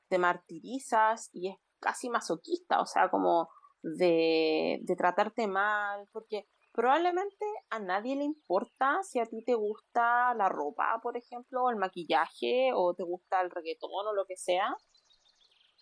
te 0.08 0.18
martirizas 0.18 1.30
y 1.32 1.48
es 1.50 1.56
casi 1.80 2.10
masoquista, 2.10 2.80
o 2.80 2.86
sea, 2.86 3.08
como 3.10 3.48
de, 3.82 4.80
de 4.82 4.96
tratarte 4.96 5.46
mal, 5.46 6.06
porque 6.12 6.46
probablemente 6.72 7.46
a 7.70 7.78
nadie 7.78 8.16
le 8.16 8.24
importa 8.24 9.02
si 9.02 9.18
a 9.18 9.26
ti 9.26 9.42
te 9.44 9.54
gusta 9.54 10.34
la 10.34 10.48
ropa, 10.48 11.00
por 11.02 11.16
ejemplo, 11.16 11.64
o 11.64 11.70
el 11.70 11.76
maquillaje, 11.76 12.72
o 12.74 12.94
te 12.94 13.04
gusta 13.04 13.40
el 13.40 13.50
reggaetón 13.50 13.90
o 14.08 14.12
lo 14.12 14.26
que 14.26 14.36
sea. 14.36 14.76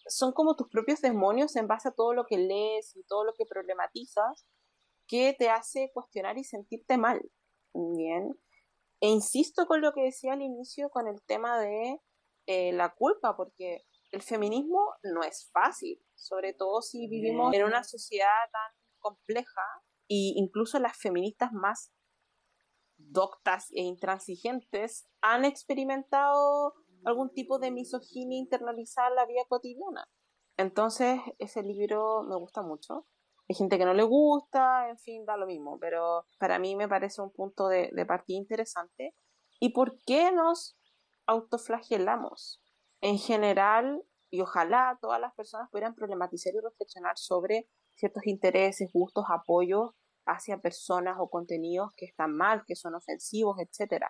Son 0.09 0.33
como 0.33 0.57
tus 0.57 0.69
propios 0.69 1.01
demonios 1.01 1.57
en 1.57 1.67
base 1.67 1.89
a 1.89 1.93
todo 1.93 2.15
lo 2.15 2.25
que 2.25 2.39
lees 2.39 2.97
y 2.97 3.05
todo 3.05 3.25
lo 3.25 3.35
que 3.35 3.47
problematizas 3.47 4.47
que 5.07 5.35
te 5.39 5.49
hace 5.49 5.91
cuestionar 5.93 6.39
y 6.39 6.45
sentirte 6.45 6.99
mal. 6.99 7.21
Bien. 7.75 8.39
E 9.01 9.09
insisto 9.09 9.67
con 9.67 9.81
lo 9.81 9.93
que 9.93 10.03
decía 10.03 10.33
al 10.33 10.43
inicio 10.43 10.91
con 10.91 11.07
el 11.09 11.23
tema 11.23 11.61
de 11.61 12.01
eh, 12.47 12.73
la 12.73 12.95
culpa, 12.95 13.37
porque 13.37 13.85
el 14.11 14.23
feminismo 14.23 14.95
no 15.03 15.23
es 15.23 15.51
fácil, 15.53 16.03
sobre 16.15 16.53
todo 16.53 16.83
si 16.83 17.09
vivimos 17.09 17.55
en 17.55 17.65
una 17.65 17.85
sociedad 17.85 18.51
tan 18.51 18.73
compleja 18.99 19.63
y 20.09 20.35
incluso 20.37 20.79
las 20.79 20.97
feministas 20.97 21.53
más 21.53 21.93
doctas 22.97 23.71
e 23.71 23.83
intransigentes 23.83 25.09
han 25.21 25.45
experimentado 25.45 26.75
algún 27.05 27.33
tipo 27.33 27.59
de 27.59 27.71
misoginia 27.71 28.39
internalizada 28.39 29.11
la 29.11 29.27
vida 29.27 29.43
cotidiana. 29.49 30.09
Entonces, 30.57 31.21
ese 31.39 31.63
libro 31.63 32.25
me 32.25 32.37
gusta 32.37 32.63
mucho. 32.63 33.07
Hay 33.49 33.57
gente 33.57 33.79
que 33.79 33.87
no 33.87 33.95
le 33.95 34.03
gusta, 34.03 34.91
en 34.91 34.99
fin, 34.99 35.25
da 35.25 35.37
lo 35.37 35.47
mismo, 35.47 35.79
pero 35.79 36.27
para 36.39 36.59
mí 36.59 36.77
me 36.77 36.89
parece 36.89 37.23
un 37.23 37.33
punto 37.33 37.69
de, 37.69 37.91
partida 38.07 38.37
interesante. 38.37 39.15
¿Y 39.61 39.73
por 39.73 39.99
qué 40.07 40.31
nos 40.33 40.77
autoflagelamos? 41.27 42.61
En 43.01 43.19
general, 43.19 44.03
y 44.31 44.43
ojalá 44.43 44.99
todas 45.01 45.21
las 45.21 45.35
personas 45.35 45.71
pudieran 45.71 45.95
problematizar 45.95 46.53
y 46.53 46.61
reflexionar 46.61 47.17
sobre 47.17 47.71
ciertos 47.95 48.27
intereses, 48.27 48.91
gustos, 48.93 49.25
apoyos 49.31 49.93
hacia 50.27 50.61
personas 50.61 51.17
o 51.19 51.31
contenidos 51.31 51.93
que 51.97 52.05
están 52.05 52.37
mal, 52.37 52.65
que 52.67 52.77
son 52.77 52.95
ofensivos, 52.95 53.57
etc. 53.61 54.05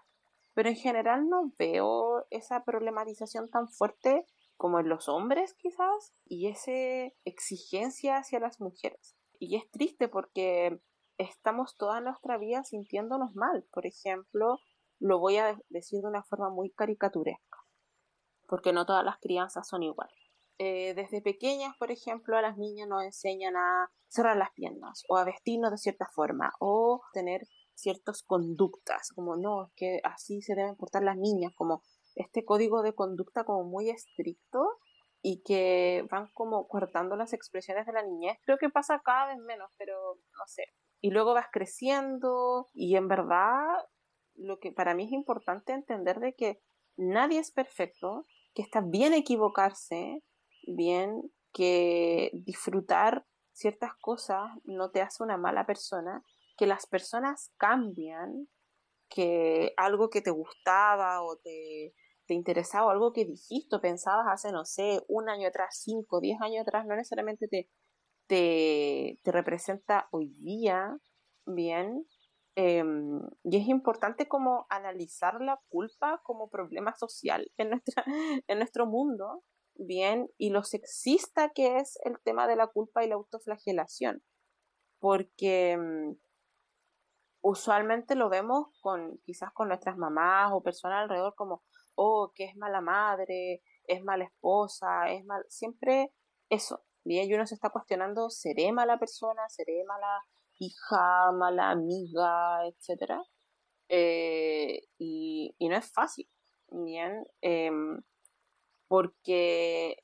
Pero 0.59 0.71
en 0.71 0.75
general 0.75 1.29
no 1.29 1.53
veo 1.57 2.27
esa 2.31 2.65
problematización 2.65 3.49
tan 3.49 3.69
fuerte 3.69 4.27
como 4.57 4.81
en 4.81 4.88
los 4.88 5.09
hombres 5.09 5.55
quizás 5.55 6.17
y 6.25 6.49
esa 6.49 6.73
exigencia 7.25 8.17
hacia 8.17 8.41
las 8.41 8.61
mujeres. 8.61 9.17
Y 9.38 9.55
es 9.55 9.71
triste 9.71 10.09
porque 10.09 10.81
estamos 11.17 11.77
toda 11.77 12.00
nuestra 12.00 12.38
vida 12.38 12.65
sintiéndonos 12.65 13.37
mal. 13.37 13.69
Por 13.73 13.87
ejemplo, 13.87 14.59
lo 14.99 15.21
voy 15.21 15.37
a 15.37 15.57
decir 15.69 16.00
de 16.00 16.09
una 16.09 16.25
forma 16.25 16.50
muy 16.50 16.73
caricaturesca, 16.73 17.59
porque 18.49 18.73
no 18.73 18.85
todas 18.85 19.05
las 19.05 19.21
crianzas 19.21 19.69
son 19.69 19.85
iguales. 19.85 20.19
Eh, 20.59 20.93
desde 20.95 21.23
pequeñas, 21.23 21.77
por 21.79 21.93
ejemplo, 21.93 22.37
a 22.37 22.43
las 22.43 22.59
niñas 22.59 22.88
nos 22.88 23.05
enseñan 23.05 23.55
a 23.57 23.93
cerrar 24.09 24.37
las 24.37 24.50
piernas 24.55 25.05
o 25.09 25.19
a 25.19 25.25
vestirnos 25.25 25.71
de 25.71 25.79
cierta 25.79 26.09
forma 26.12 26.53
o 26.59 27.03
tener 27.12 27.47
ciertas 27.79 28.23
conductas, 28.23 29.13
como 29.15 29.37
no, 29.37 29.67
es 29.67 29.73
que 29.77 30.01
así 30.03 30.43
se 30.43 30.55
deben 30.55 30.77
portar 30.77 31.05
las 31.05 31.17
niñas, 31.17 31.53
como 31.55 31.83
este 32.17 32.45
código 32.45 32.83
de 32.83 32.95
conducta 32.95 33.45
como 33.45 33.65
muy 33.65 33.91
estricto 33.91 34.79
y 35.23 35.43
que 35.43 36.05
van 36.11 36.29
como 36.35 36.67
cortando 36.67 37.17
las 37.17 37.33
expresiones 37.33 37.87
de 37.87 37.93
la 37.93 38.03
niñez. 38.03 38.39
Creo 38.45 38.59
que 38.59 38.69
pasa 38.69 39.01
cada 39.05 39.29
vez 39.29 39.39
menos, 39.39 39.71
pero 39.79 40.17
no 40.17 40.47
sé. 40.47 40.65
Y 41.01 41.11
luego 41.11 41.35
vas 41.35 41.47
creciendo 41.53 42.69
y 42.75 42.97
en 42.97 43.07
verdad 43.07 43.67
lo 44.35 44.59
que 44.59 44.73
para 44.73 44.95
mí 44.95 45.05
es 45.05 45.13
importante 45.13 45.73
entender 45.73 46.19
de 46.19 46.35
que 46.35 46.61
nadie 46.97 47.39
es 47.39 47.53
perfecto, 47.53 48.27
que 48.55 48.63
está 48.63 48.81
bien 48.81 49.15
equivocarse, 49.15 50.23
bien 50.67 51.23
que 51.53 52.31
disfrutar 52.33 53.25
ciertas 53.53 53.93
cosas 54.01 54.51
no 54.65 54.91
te 54.91 55.01
hace 55.01 55.23
una 55.23 55.37
mala 55.37 55.67
persona, 55.67 56.25
que 56.59 56.67
las 56.67 56.87
personas 56.87 57.53
cambian, 57.57 58.49
que 59.09 59.73
algo 59.77 60.11
que 60.11 60.21
te 60.21 60.31
gustaba 60.31 61.23
o 61.23 61.38
te, 61.38 61.95
te 62.27 62.35
interesaba, 62.35 62.87
o 62.87 62.91
algo 62.91 63.12
que 63.12 63.25
dijiste 63.25 63.77
o 63.77 63.81
pensabas 63.81 64.27
hace, 64.29 64.53
no 64.53 64.65
sé, 64.65 65.03
un 65.09 65.31
año 65.31 65.49
atrás, 65.49 65.81
cinco, 65.83 66.21
diez 66.21 66.41
años 66.43 66.62
atrás, 66.62 66.85
no 66.87 66.95
necesariamente 66.95 67.49
te, 67.49 67.71
te, 68.29 69.33
representa 69.33 70.09
hoy 70.12 70.35
día, 70.41 70.97
bien. 71.47 72.07
Em, 72.55 73.21
y 73.45 73.57
es 73.57 73.69
importante 73.69 74.29
como 74.29 74.67
analizar 74.69 75.41
la 75.41 75.61
culpa 75.69 76.21
como 76.25 76.50
problema 76.50 76.95
social 76.97 77.50
en, 77.57 77.71
nuestra, 77.71 78.05
en 78.49 78.59
nuestro 78.59 78.87
mundo 78.87 79.45
bien 79.77 80.29
y 80.38 80.50
lo 80.50 80.65
sexista 80.65 81.50
que 81.50 81.77
es 81.77 81.99
el 82.05 82.19
tema 82.25 82.49
de 82.49 82.57
la 82.57 82.67
culpa 82.67 83.05
y 83.05 83.09
la 83.09 83.15
autoflagelación, 83.15 84.23
porque 84.99 85.77
mm, 85.77 86.28
usualmente 87.49 88.14
lo 88.14 88.28
vemos 88.28 88.69
con 88.81 89.19
quizás 89.25 89.52
con 89.52 89.69
nuestras 89.69 89.97
mamás 89.97 90.50
o 90.52 90.62
personas 90.62 91.02
alrededor 91.02 91.35
como, 91.35 91.62
oh, 91.95 92.33
que 92.35 92.45
es 92.45 92.57
mala 92.57 92.81
madre, 92.81 93.62
es 93.85 94.02
mala 94.05 94.25
esposa, 94.25 95.11
es 95.11 95.25
mal, 95.25 95.45
siempre 95.49 96.12
eso, 96.50 96.85
bien, 97.05 97.28
y 97.28 97.35
uno 97.35 97.47
se 97.47 97.55
está 97.55 97.71
cuestionando, 97.71 98.31
¿seré 98.31 98.73
mala 98.73 98.99
persona? 98.99 99.49
¿Seré 99.49 99.83
mala 99.87 100.23
hija, 100.59 101.33
mala 101.33 101.71
amiga, 101.71 102.67
etcétera? 102.67 103.23
Eh, 103.88 104.83
y, 104.99 105.55
no 105.61 105.76
es 105.76 105.90
fácil, 105.93 106.28
bien. 106.71 107.26
Em, 107.40 108.02
porque 108.88 109.97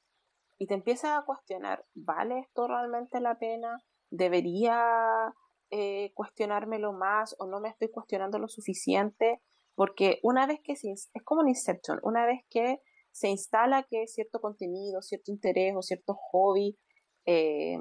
y 0.59 0.67
te 0.67 0.75
empiezas 0.75 1.19
a 1.19 1.25
cuestionar, 1.27 1.85
¿vale 1.95 2.39
esto 2.39 2.69
realmente 2.69 3.21
la 3.21 3.39
pena? 3.39 3.83
¿Debería 4.11 5.35
eh, 5.71 6.13
cuestionármelo 6.15 6.93
más 6.93 7.35
o 7.39 7.47
no 7.47 7.61
me 7.61 7.69
estoy 7.69 7.91
cuestionando 7.91 8.39
lo 8.39 8.49
suficiente? 8.49 9.41
Porque 9.75 10.21
una 10.23 10.47
vez 10.47 10.61
que 10.63 10.77
se, 10.77 10.93
es 10.93 11.11
como 11.25 11.43
un 11.43 11.49
Inception, 11.49 11.99
una 12.03 12.27
vez 12.27 12.43
que 12.49 12.81
se 13.11 13.29
instala 13.29 13.85
que 13.85 14.07
cierto 14.07 14.41
contenido, 14.41 15.03
cierto 15.03 15.31
interés 15.31 15.75
o 15.77 15.83
cierto 15.83 16.15
hobby, 16.15 16.79
eh, 17.27 17.79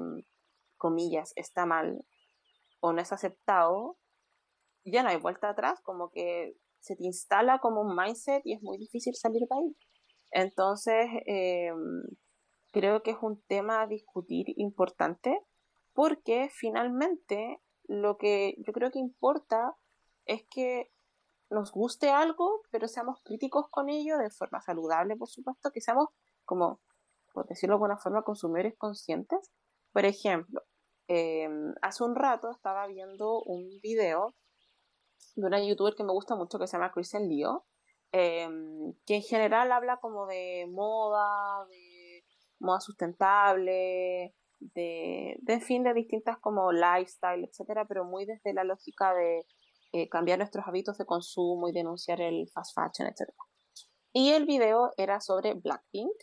comillas, 0.76 1.32
está 1.36 1.66
mal 1.66 2.04
o 2.80 2.92
no 2.92 3.00
es 3.00 3.12
aceptado, 3.12 3.96
ya 4.84 5.02
no 5.02 5.08
hay 5.08 5.16
vuelta 5.16 5.48
atrás, 5.48 5.80
como 5.82 6.10
que 6.10 6.54
se 6.80 6.96
te 6.96 7.04
instala 7.04 7.58
como 7.58 7.80
un 7.80 7.96
mindset 7.96 8.42
y 8.44 8.52
es 8.52 8.62
muy 8.62 8.76
difícil 8.76 9.14
salir 9.14 9.42
de 9.48 9.56
ahí. 9.56 9.76
Entonces, 10.32 11.06
em, 11.26 12.02
creo 12.72 13.02
que 13.02 13.12
es 13.12 13.16
un 13.22 13.40
tema 13.48 13.82
a 13.82 13.86
discutir 13.86 14.46
importante 14.56 15.40
porque 15.94 16.50
finalmente 16.52 17.60
lo 17.84 18.16
que 18.18 18.54
yo 18.58 18.72
creo 18.72 18.90
que 18.90 18.98
importa 18.98 19.76
es 20.26 20.44
que 20.50 20.90
nos 21.50 21.72
guste 21.72 22.10
algo, 22.10 22.62
pero 22.70 22.88
seamos 22.88 23.20
críticos 23.22 23.68
con 23.70 23.88
ello 23.88 24.18
de 24.18 24.30
forma 24.30 24.60
saludable, 24.60 25.16
por 25.16 25.28
supuesto, 25.28 25.70
que 25.70 25.80
seamos 25.80 26.08
como, 26.44 26.80
por 27.32 27.46
decirlo 27.46 27.74
de 27.74 27.76
alguna 27.76 27.98
forma, 27.98 28.22
consumidores 28.22 28.74
conscientes. 28.76 29.50
Por 29.92 30.04
ejemplo, 30.04 30.62
em, 31.08 31.74
hace 31.82 32.04
un 32.04 32.16
rato 32.16 32.50
estaba 32.50 32.86
viendo 32.86 33.42
un 33.42 33.80
video 33.80 34.34
de 35.36 35.46
una 35.46 35.62
youtuber 35.62 35.94
que 35.94 36.04
me 36.04 36.12
gusta 36.12 36.34
mucho 36.36 36.58
que 36.58 36.66
se 36.66 36.76
llama 36.76 36.92
Kristen 36.92 37.28
Leo 37.28 37.66
Em, 38.16 38.94
que 39.06 39.16
en 39.16 39.22
general 39.22 39.72
habla 39.72 39.96
como 39.96 40.26
de 40.28 40.68
moda, 40.70 41.66
de 41.66 42.24
moda 42.60 42.80
sustentable, 42.80 44.32
de, 44.74 45.36
de, 45.42 45.60
fin, 45.60 45.82
de 45.82 45.94
distintas 45.94 46.38
como 46.38 46.72
lifestyle, 46.72 47.44
etcétera, 47.44 47.84
pero 47.86 48.04
muy 48.04 48.24
desde 48.24 48.54
la 48.54 48.64
lógica 48.64 49.14
de 49.14 49.46
eh, 49.92 50.08
cambiar 50.08 50.38
nuestros 50.38 50.66
hábitos 50.66 50.98
de 50.98 51.06
consumo 51.06 51.68
y 51.68 51.72
denunciar 51.72 52.20
el 52.20 52.48
fast 52.52 52.74
fashion, 52.74 53.08
etcétera. 53.08 53.36
Y 54.12 54.30
el 54.32 54.46
video 54.46 54.92
era 54.96 55.20
sobre 55.20 55.54
Blackpink 55.54 56.14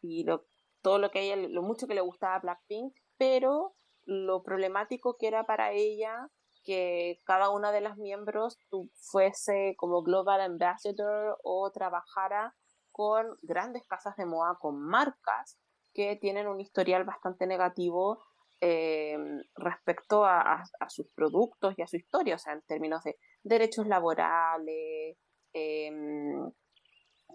y 0.00 0.24
lo, 0.24 0.46
todo 0.80 0.98
lo 0.98 1.10
que 1.10 1.22
ella, 1.22 1.36
lo 1.36 1.62
mucho 1.62 1.86
que 1.86 1.94
le 1.94 2.00
gustaba 2.00 2.38
Blackpink, 2.38 2.94
pero 3.18 3.74
lo 4.04 4.42
problemático 4.42 5.16
que 5.18 5.28
era 5.28 5.44
para 5.44 5.72
ella 5.72 6.28
que 6.64 7.20
cada 7.24 7.50
una 7.50 7.72
de 7.72 7.80
las 7.80 7.98
miembros 7.98 8.58
fuese 8.94 9.74
como 9.76 10.02
Global 10.02 10.40
Ambassador 10.40 11.38
o 11.42 11.70
trabajara 11.72 12.54
con 12.92 13.36
grandes 13.42 13.86
casas 13.86 14.16
de 14.16 14.26
moda, 14.26 14.56
con 14.60 14.80
marcas 14.80 15.58
que 15.94 16.16
tienen 16.16 16.46
un 16.46 16.60
historial 16.60 17.04
bastante 17.04 17.46
negativo 17.46 18.22
eh, 18.60 19.16
respecto 19.56 20.24
a, 20.24 20.62
sus 20.88 21.08
productos 21.14 21.74
y 21.76 21.82
a 21.82 21.88
su 21.88 21.96
historia, 21.96 22.36
o 22.36 22.38
sea, 22.38 22.52
en 22.52 22.62
términos 22.62 23.02
de 23.02 23.16
derechos 23.42 23.88
laborales, 23.88 25.16
em, 25.52 26.50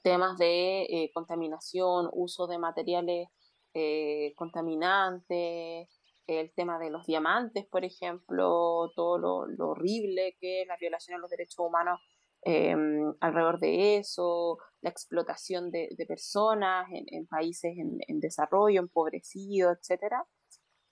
temas 0.04 0.38
de 0.38 0.84
eh, 0.84 1.12
contaminación, 1.14 2.10
uso 2.14 2.48
de 2.48 2.58
materiales 2.58 3.28
eh, 3.74 4.34
contaminantes, 4.38 5.90
el 6.28 6.54
tema 6.54 6.80
de 6.80 6.92
los 6.92 7.06
diamantes, 7.06 7.66
por 7.68 7.84
ejemplo, 7.84 8.92
todo 8.96 9.18
lo, 9.18 9.70
horrible 9.70 10.38
que 10.40 10.62
es 10.62 10.68
la 10.68 10.78
violación 10.78 11.18
a 11.18 11.20
los 11.20 11.30
derechos 11.30 11.60
humanos 11.60 12.00
em, 12.44 13.14
alrededor 13.20 13.60
de 13.60 13.98
eso, 13.98 14.58
la 14.88 14.92
explotación 14.92 15.70
de, 15.70 16.06
personas 16.08 16.88
en, 16.92 17.28
países 17.28 17.74
en, 17.78 18.20
desarrollo, 18.20 18.80
empobrecidos, 18.80 19.78
etc. 19.78 20.16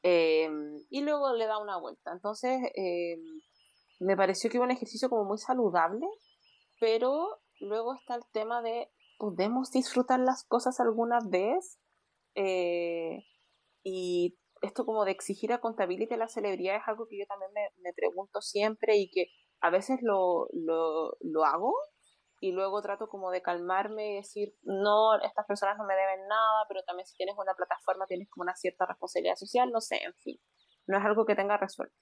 Em, 0.03 0.83
y 0.89 1.01
luego 1.01 1.33
le 1.33 1.45
da 1.45 1.57
una 1.57 1.77
vuelta. 1.77 2.11
Entonces, 2.11 2.59
em, 2.75 3.21
me 3.99 4.17
pareció 4.17 4.49
que 4.49 4.57
fue 4.57 4.65
un 4.65 4.71
ejercicio 4.71 5.09
como 5.09 5.23
muy 5.23 5.37
saludable, 5.37 6.05
pero 6.79 7.39
luego 7.61 7.93
está 7.95 8.15
el 8.15 8.23
tema 8.33 8.61
de, 8.61 8.89
¿podemos 9.17 9.71
disfrutar 9.71 10.19
las 10.19 10.43
cosas 10.43 10.79
alguna 10.79 11.19
vez? 11.25 11.79
Eh, 12.35 13.23
y 13.83 14.37
esto 14.61 14.85
como 14.85 15.05
de 15.05 15.11
exigir 15.11 15.53
a 15.53 15.61
contabilidad 15.61 16.13
a 16.13 16.17
la 16.17 16.27
celebridad 16.27 16.75
es 16.75 16.87
algo 16.87 17.07
que 17.07 17.19
yo 17.19 17.25
también 17.27 17.51
me, 17.53 17.93
pregunto 17.93 18.41
siempre 18.41 18.97
y 18.97 19.09
que 19.09 19.27
a 19.61 19.69
veces 19.69 19.99
lo, 20.01 20.47
lo, 20.51 21.45
hago 21.45 21.73
y 22.39 22.51
luego 22.51 22.81
trato 22.81 23.07
como 23.07 23.31
de 23.31 23.41
calmarme 23.41 24.11
y 24.11 24.15
decir, 24.15 24.55
no, 24.63 25.15
estas 25.21 25.45
personas 25.45 25.77
no 25.77 25.85
me 25.85 25.95
deben 25.95 26.27
nada, 26.27 26.65
pero 26.67 26.83
también 26.83 27.07
si 27.07 27.15
tienes 27.15 27.35
una 27.37 27.53
plataforma 27.53 28.05
tienes 28.05 28.29
como 28.29 28.43
una 28.43 28.55
cierta 28.55 28.85
responsabilidad 28.85 29.35
social, 29.35 29.71
no 29.71 29.81
sé, 29.81 30.03
en 30.03 30.13
fin, 30.15 30.39
no 30.87 30.97
es 30.97 31.05
algo 31.05 31.25
que 31.25 31.35
tenga 31.35 31.57
resuelto. 31.57 31.95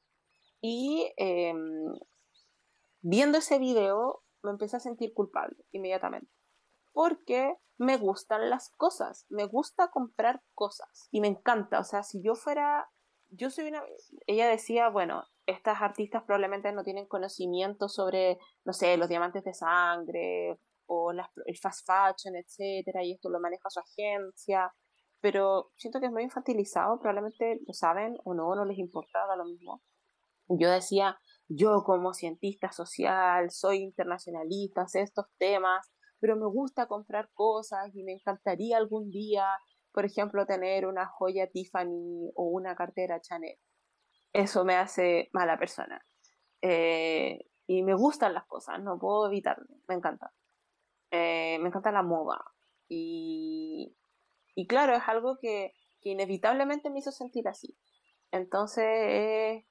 Y 0.62 1.14
em, 1.18 1.94
viendo 3.02 3.38
ese 3.38 3.60
video 3.60 4.24
me 4.42 4.52
empecé 4.52 4.78
a 4.78 4.82
sentir 4.82 5.14
culpable 5.14 5.58
inmediatamente, 5.72 6.32
porque 6.92 7.58
me 7.78 7.98
gustan 7.98 8.50
las 8.50 8.70
cosas, 8.70 9.26
me 9.30 9.46
gusta 9.46 9.90
comprar 9.90 10.42
cosas 10.54 11.08
y 11.12 11.22
me 11.22 11.28
encanta, 11.28 11.80
o 11.80 11.84
sea, 11.84 12.04
si 12.04 12.22
yo 12.22 12.36
fuera, 12.36 12.90
yo 13.30 13.50
soy 13.50 13.68
una, 13.68 13.84
ella 14.28 14.48
decía, 14.48 14.90
bueno, 14.90 15.24
estas 15.46 15.82
artistas 15.82 16.24
probablemente 16.24 16.72
no 16.72 16.84
tienen 16.84 17.08
conocimiento 17.08 17.90
sobre, 17.90 18.38
no 18.66 18.74
sé, 18.74 18.98
los 18.98 19.10
diamantes 19.10 19.44
de 19.44 19.54
sangre 19.54 20.60
o 20.86 21.12
el 21.12 21.58
fast 21.58 21.86
fashion, 21.86 22.36
etcétera, 22.36 23.04
y 23.04 23.14
esto 23.14 23.30
lo 23.30 23.40
maneja 23.40 23.70
su 23.70 23.80
agencia, 23.80 24.74
pero 25.22 25.72
siento 25.76 26.00
que 26.00 26.08
es 26.08 26.12
muy 26.12 26.24
infantilizado, 26.24 27.00
probablemente 27.00 27.60
lo 27.66 27.74
saben 27.74 28.18
o 28.26 28.34
no, 28.34 28.56
no 28.56 28.66
les 28.66 28.78
importa, 28.78 29.20
lo 29.38 29.46
mismo. 29.46 29.82
Yo 30.50 30.70
decía, 30.70 31.18
yo 31.48 31.84
como 31.84 32.14
cientista 32.14 32.72
social, 32.72 33.50
soy 33.50 33.78
internacionalista, 33.78 34.88
sé 34.88 35.02
estos 35.02 35.26
temas, 35.38 35.92
pero 36.20 36.36
me 36.36 36.48
gusta 36.48 36.88
comprar 36.88 37.30
cosas 37.34 37.90
y 37.94 38.04
me 38.04 38.14
encantaría 38.14 38.78
algún 38.78 39.10
día, 39.10 39.46
por 39.94 40.06
ejemplo, 40.06 40.46
tener 40.46 40.86
una 40.86 41.06
joya 41.06 41.50
Tiffany 41.50 42.32
o 42.36 42.44
una 42.44 42.76
cartera 42.76 43.22
Chanel. 43.22 43.58
Eso 44.34 44.66
me 44.66 44.76
hace 44.76 45.30
mala 45.32 45.58
persona. 45.58 46.06
Eh, 46.62 47.46
y 47.68 47.84
me 47.84 47.94
gustan 47.94 48.34
las 48.34 48.46
cosas, 48.46 48.82
no 48.82 49.00
puedo 49.00 49.28
evitarlo, 49.28 49.68
me 49.88 49.96
encanta. 49.96 50.34
Eh, 51.12 51.60
me 51.60 51.70
encanta 51.70 51.92
la 51.92 52.04
moda. 52.04 52.44
Y, 52.90 53.96
y 54.56 54.68
claro, 54.68 54.96
es 54.96 55.04
algo 55.08 55.38
que, 55.40 55.74
que, 56.02 56.10
inevitablemente 56.10 56.90
me 56.90 57.00
hizo 57.00 57.12
sentir 57.12 57.48
así. 57.48 57.78
Entonces 58.32 59.64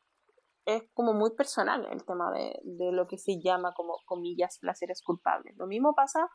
es 0.64 0.82
como 0.94 1.12
muy 1.12 1.34
personal 1.34 1.88
el 1.90 2.04
tema 2.04 2.32
de, 2.32 2.60
de, 2.62 2.92
lo 2.92 3.08
que 3.08 3.18
se 3.18 3.40
llama 3.40 3.72
como 3.74 3.96
comillas 4.06 4.58
placeres 4.60 5.02
culpables. 5.02 5.56
Lo 5.56 5.66
mismo 5.66 5.94
pasa 5.94 6.28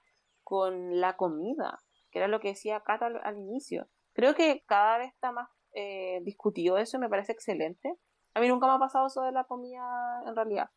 con 0.43 0.99
la 0.99 1.17
comida, 1.17 1.79
que 2.11 2.19
era 2.19 2.27
lo 2.27 2.39
que 2.39 2.49
decía 2.49 2.81
Cata 2.81 3.07
al, 3.07 3.37
inicio. 3.37 3.89
Creo 4.13 4.35
que 4.35 4.63
cada 4.65 4.97
vez 4.97 5.13
está 5.13 5.31
más 5.31 5.49
eh, 5.73 6.21
discutido 6.23 6.77
eso 6.77 6.99
me 6.99 7.09
parece 7.09 7.33
excelente. 7.33 7.97
A 8.37 8.39
mí 8.39 8.47
nunca 8.47 8.67
me 8.67 8.73
ha 8.73 8.77
pasado 8.77 9.07
eso 9.07 9.23
de 9.23 9.31
la 9.31 9.45
comida 9.45 10.21
en 10.27 10.35
realidad, 10.35 10.69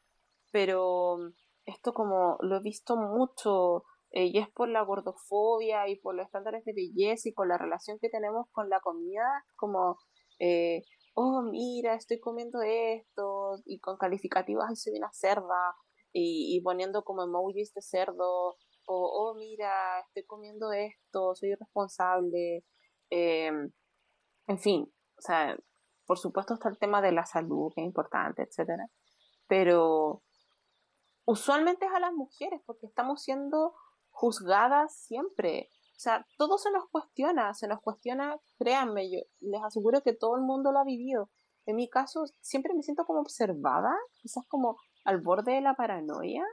pero 0.50 1.18
esto 1.66 1.92
como 1.92 2.38
lo 2.40 2.56
he 2.56 2.62
visto 2.62 2.96
mucho 2.96 3.84
eh, 4.12 4.30
y 4.32 4.38
es 4.38 4.48
por 4.48 4.70
la 4.70 4.80
gordofobia 4.80 5.86
y 5.86 5.96
por 5.96 6.14
los 6.14 6.24
estándares 6.24 6.64
de 6.64 6.72
belleza 6.72 7.28
y 7.28 7.32
por 7.32 7.46
la 7.46 7.58
relación 7.58 7.98
que 8.00 8.08
tenemos 8.08 8.46
con 8.52 8.70
la 8.70 8.80
comida, 8.80 9.44
como 9.56 9.98
eh, 10.38 10.80
oh, 11.12 11.42
mira, 11.42 11.96
estoy 11.96 12.18
comiendo 12.18 12.62
esto, 12.62 13.58
y 13.66 13.78
con 13.78 13.98
calificativos, 13.98 14.64
ay, 14.66 14.76
soy 14.76 14.94
una 14.96 15.12
cerda, 15.12 15.76
y, 16.14 16.58
poniendo 16.62 17.04
como 17.04 17.24
emojis 17.24 17.74
de 17.74 17.82
cerdo, 17.82 18.56
o, 18.86 18.86
oh, 18.86 19.34
mira, 19.36 20.00
estoy 20.06 20.24
comiendo 20.24 20.72
esto, 20.72 21.34
soy 21.34 21.50
irresponsable, 21.50 22.64
em, 23.10 23.70
en 24.46 24.58
fin, 24.58 24.90
o 25.18 25.20
sea, 25.20 25.58
por 26.10 26.18
supuesto 26.18 26.54
está 26.54 26.68
el 26.68 26.76
tema 26.76 27.00
de 27.00 27.12
la 27.12 27.24
salud, 27.24 27.70
que 27.72 27.82
es 27.82 27.86
importante, 27.86 28.42
etcétera, 28.42 28.90
pero 29.46 30.24
usualmente 31.24 31.86
es 31.86 31.92
a 31.92 32.00
las 32.00 32.12
mujeres, 32.12 32.60
porque 32.66 32.86
estamos 32.86 33.22
siendo 33.22 33.76
juzgadas 34.08 34.92
siempre. 34.92 35.70
O 35.90 36.00
sea, 36.00 36.26
todo 36.36 36.58
se 36.58 36.72
nos 36.72 36.88
cuestiona, 36.90 37.54
se 37.54 37.68
nos 37.68 37.80
cuestiona, 37.80 38.36
créanme, 38.58 39.08
yo 39.08 39.20
les 39.38 39.62
aseguro 39.62 40.02
que 40.02 40.12
todo 40.12 40.34
el 40.34 40.42
mundo 40.42 40.72
lo 40.72 40.80
ha 40.80 40.84
vivido. 40.84 41.30
En 41.64 41.76
mi 41.76 41.88
caso, 41.88 42.24
siempre 42.40 42.74
me 42.74 42.82
siento 42.82 43.04
como 43.04 43.20
observada, 43.20 43.96
quizás 44.20 44.44
como 44.48 44.78
al 45.04 45.20
borde 45.20 45.52
de 45.52 45.60
la 45.60 45.74
paranoia, 45.74 46.44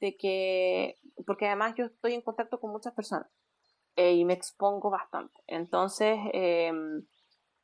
de 0.00 0.16
que, 0.16 0.96
porque 1.26 1.48
además 1.48 1.74
yo 1.76 1.84
estoy 1.84 2.14
en 2.14 2.22
contacto 2.22 2.58
con 2.58 2.72
muchas 2.72 2.94
personas 2.94 3.28
eh, 3.96 4.14
y 4.14 4.24
me 4.24 4.32
expongo 4.32 4.88
bastante. 4.88 5.42
Entonces, 5.46 6.18
em, 6.32 7.04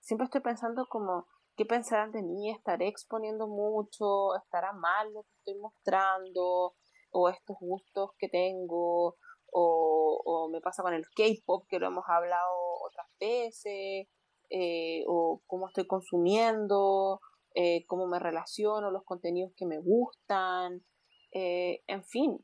siempre 0.01 0.25
estoy 0.25 0.41
pensando 0.41 0.87
como, 0.89 1.27
¿qué 1.57 1.65
pensarán 1.65 2.13
de 2.13 2.23
mí? 2.23 2.51
¿Estaré 2.51 2.89
exponiendo 2.89 3.47
mucho? 3.47 4.35
¿Estará 4.37 4.73
mal 4.73 5.13
lo 5.13 5.23
que 5.23 5.33
estoy 5.39 5.61
mostrando? 5.61 6.75
¿O 7.13 7.29
estos 7.29 7.57
gustos 7.61 8.11
que 8.19 8.29
tengo? 8.29 9.17
o, 9.53 10.49
me 10.53 10.61
pasa 10.61 10.83
con 10.83 10.95
el 10.95 11.05
K-pop 11.15 11.67
que 11.69 11.79
lo 11.79 11.89
hemos 11.89 12.05
hablado 12.09 12.53
otras 12.87 13.07
veces, 13.19 14.09
eh, 14.51 15.05
o 15.07 15.43
cómo 15.47 15.69
estoy 15.69 15.87
consumiendo, 15.87 17.21
eh, 17.55 17.85
cómo 17.87 18.07
me 18.07 18.19
relaciono, 18.19 18.91
los 18.91 19.05
contenidos 19.05 19.53
que 19.57 19.67
me 19.67 19.79
gustan, 19.79 20.85
eh, 21.33 21.83
en 21.87 22.05
fin. 22.05 22.39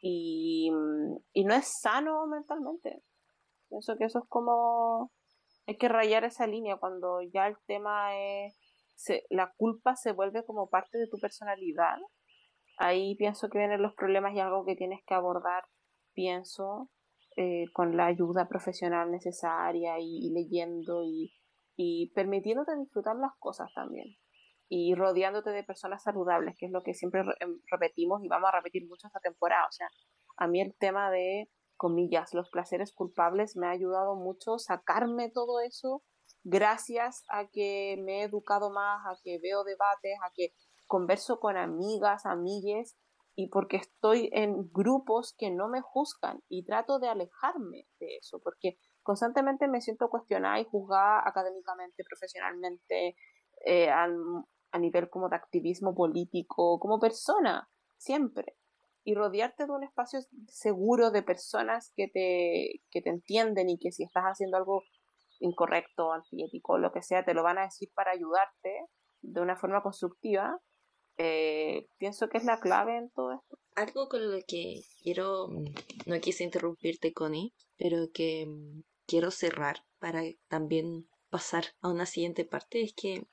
Y, 0.00 0.70
y, 1.32 1.44
no 1.44 1.54
es 1.54 1.72
sano 1.82 2.26
mentalmente. 2.26 3.02
Pienso 3.68 3.96
que 3.96 4.04
eso 4.04 4.20
es 4.20 4.24
como. 4.28 5.10
Hay 5.66 5.76
que 5.78 5.88
rayar 5.88 6.24
esa 6.24 6.46
línea 6.46 6.76
cuando 6.76 7.20
ya 7.22 7.46
el 7.46 7.56
tema 7.66 8.16
es. 8.16 8.58
la 9.30 9.52
culpa 9.56 9.96
se 9.96 10.12
vuelve 10.12 10.44
como 10.44 10.68
parte 10.68 10.98
de 10.98 11.08
tu 11.08 11.18
personalidad. 11.18 11.98
Ahí 12.78 13.16
pienso 13.16 13.48
que 13.48 13.58
vienen 13.58 13.82
los 13.82 13.94
problemas 13.94 14.34
y 14.34 14.40
algo 14.40 14.64
que 14.64 14.76
tienes 14.76 15.00
que 15.06 15.14
abordar 15.14 15.64
pienso, 16.14 16.90
eh, 17.36 17.66
con 17.74 17.96
la 17.96 18.06
ayuda 18.06 18.48
profesional 18.48 19.10
necesaria 19.10 19.98
y, 20.00 20.30
leyendo 20.32 21.04
y, 21.04 21.34
y, 21.76 22.10
permitiéndote 22.14 22.74
disfrutar 22.76 23.16
las 23.16 23.32
cosas 23.38 23.70
también. 23.74 24.16
Y 24.68 24.94
rodeándote 24.94 25.50
de 25.50 25.62
personas 25.62 26.02
saludables, 26.02 26.56
que 26.58 26.66
es 26.66 26.72
lo 26.72 26.82
que 26.82 26.94
siempre 26.94 27.20
em, 27.40 27.60
repetimos 27.70 28.24
y 28.24 28.28
vamos 28.28 28.48
a 28.48 28.56
repetir 28.56 28.86
mucho 28.88 29.06
esta 29.06 29.20
temporada. 29.20 29.66
O 29.68 29.72
sea, 29.72 29.88
a 30.38 30.48
mí 30.48 30.60
el 30.60 30.74
tema 30.78 31.10
de, 31.10 31.50
comillas, 31.76 32.34
los 32.34 32.50
placeres 32.50 32.92
culpables 32.92 33.56
me 33.56 33.66
ha 33.66 33.70
ayudado 33.70 34.16
mucho 34.16 34.58
sacarme 34.58 35.30
todo 35.30 35.60
eso 35.60 36.02
gracias 36.44 37.24
a 37.28 37.48
que 37.48 38.00
me 38.04 38.20
he 38.20 38.22
educado 38.24 38.70
más, 38.70 39.04
a 39.04 39.18
que 39.22 39.38
veo 39.42 39.64
debates, 39.64 40.16
a 40.24 40.30
que 40.34 40.54
converso 40.86 41.40
con 41.40 41.56
amigas, 41.56 42.24
amigues 42.24 42.96
y 43.34 43.48
porque 43.48 43.76
estoy 43.78 44.30
en 44.32 44.70
grupos 44.72 45.34
que 45.36 45.50
no 45.50 45.68
me 45.68 45.82
juzgan 45.82 46.42
y 46.48 46.64
trato 46.64 46.98
de 47.00 47.08
alejarme 47.08 47.88
de 47.98 48.16
eso, 48.16 48.40
porque 48.42 48.78
constantemente 49.02 49.68
me 49.68 49.80
siento 49.80 50.08
cuestionada 50.08 50.60
y 50.60 50.64
juzgada 50.64 51.22
académicamente, 51.26 52.04
profesionalmente, 52.08 53.16
eh, 53.64 53.90
a, 53.90 54.08
a 54.70 54.78
nivel 54.78 55.10
como 55.10 55.28
de 55.28 55.36
activismo 55.36 55.94
político, 55.94 56.78
como 56.78 57.00
persona, 57.00 57.68
siempre. 57.96 58.56
Y 59.08 59.14
rodearte 59.14 59.66
de 59.66 59.72
un 59.72 59.84
espacio 59.84 60.18
seguro 60.48 61.12
de 61.12 61.22
personas 61.22 61.92
que 61.94 62.08
te, 62.08 62.82
que 62.90 63.02
te 63.02 63.10
entienden 63.10 63.70
y 63.70 63.78
que 63.78 63.92
si 63.92 64.02
estás 64.02 64.24
haciendo 64.24 64.56
algo 64.56 64.82
incorrecto, 65.38 66.12
antiético, 66.12 66.76
lo 66.78 66.90
que 66.90 67.02
sea, 67.02 67.24
te 67.24 67.32
lo 67.32 67.44
van 67.44 67.58
a 67.58 67.62
decir 67.62 67.88
para 67.94 68.10
ayudarte 68.10 68.86
de 69.22 69.40
una 69.40 69.56
forma 69.56 69.80
constructiva, 69.80 70.60
eh, 71.18 71.88
pienso 71.98 72.28
que 72.28 72.38
es 72.38 72.44
la 72.44 72.58
clave 72.58 72.96
en 72.96 73.10
todo 73.10 73.32
esto. 73.32 73.58
Algo 73.76 74.08
con 74.08 74.28
lo 74.28 74.38
que 74.46 74.80
quiero, 75.02 75.48
no 76.06 76.20
quise 76.20 76.42
interrumpirte, 76.42 77.12
Connie, 77.12 77.54
pero 77.76 78.08
que 78.12 78.46
mm, 78.46 78.82
quiero 79.06 79.30
cerrar 79.30 79.84
para 79.98 80.22
también 80.48 81.08
pasar 81.30 81.66
a 81.80 81.90
una 81.90 82.06
siguiente 82.06 82.44
parte 82.44 82.82
es 82.82 82.92
que 82.94 83.26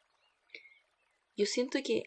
yo 1.35 1.45
siento 1.45 1.79
que 1.83 2.03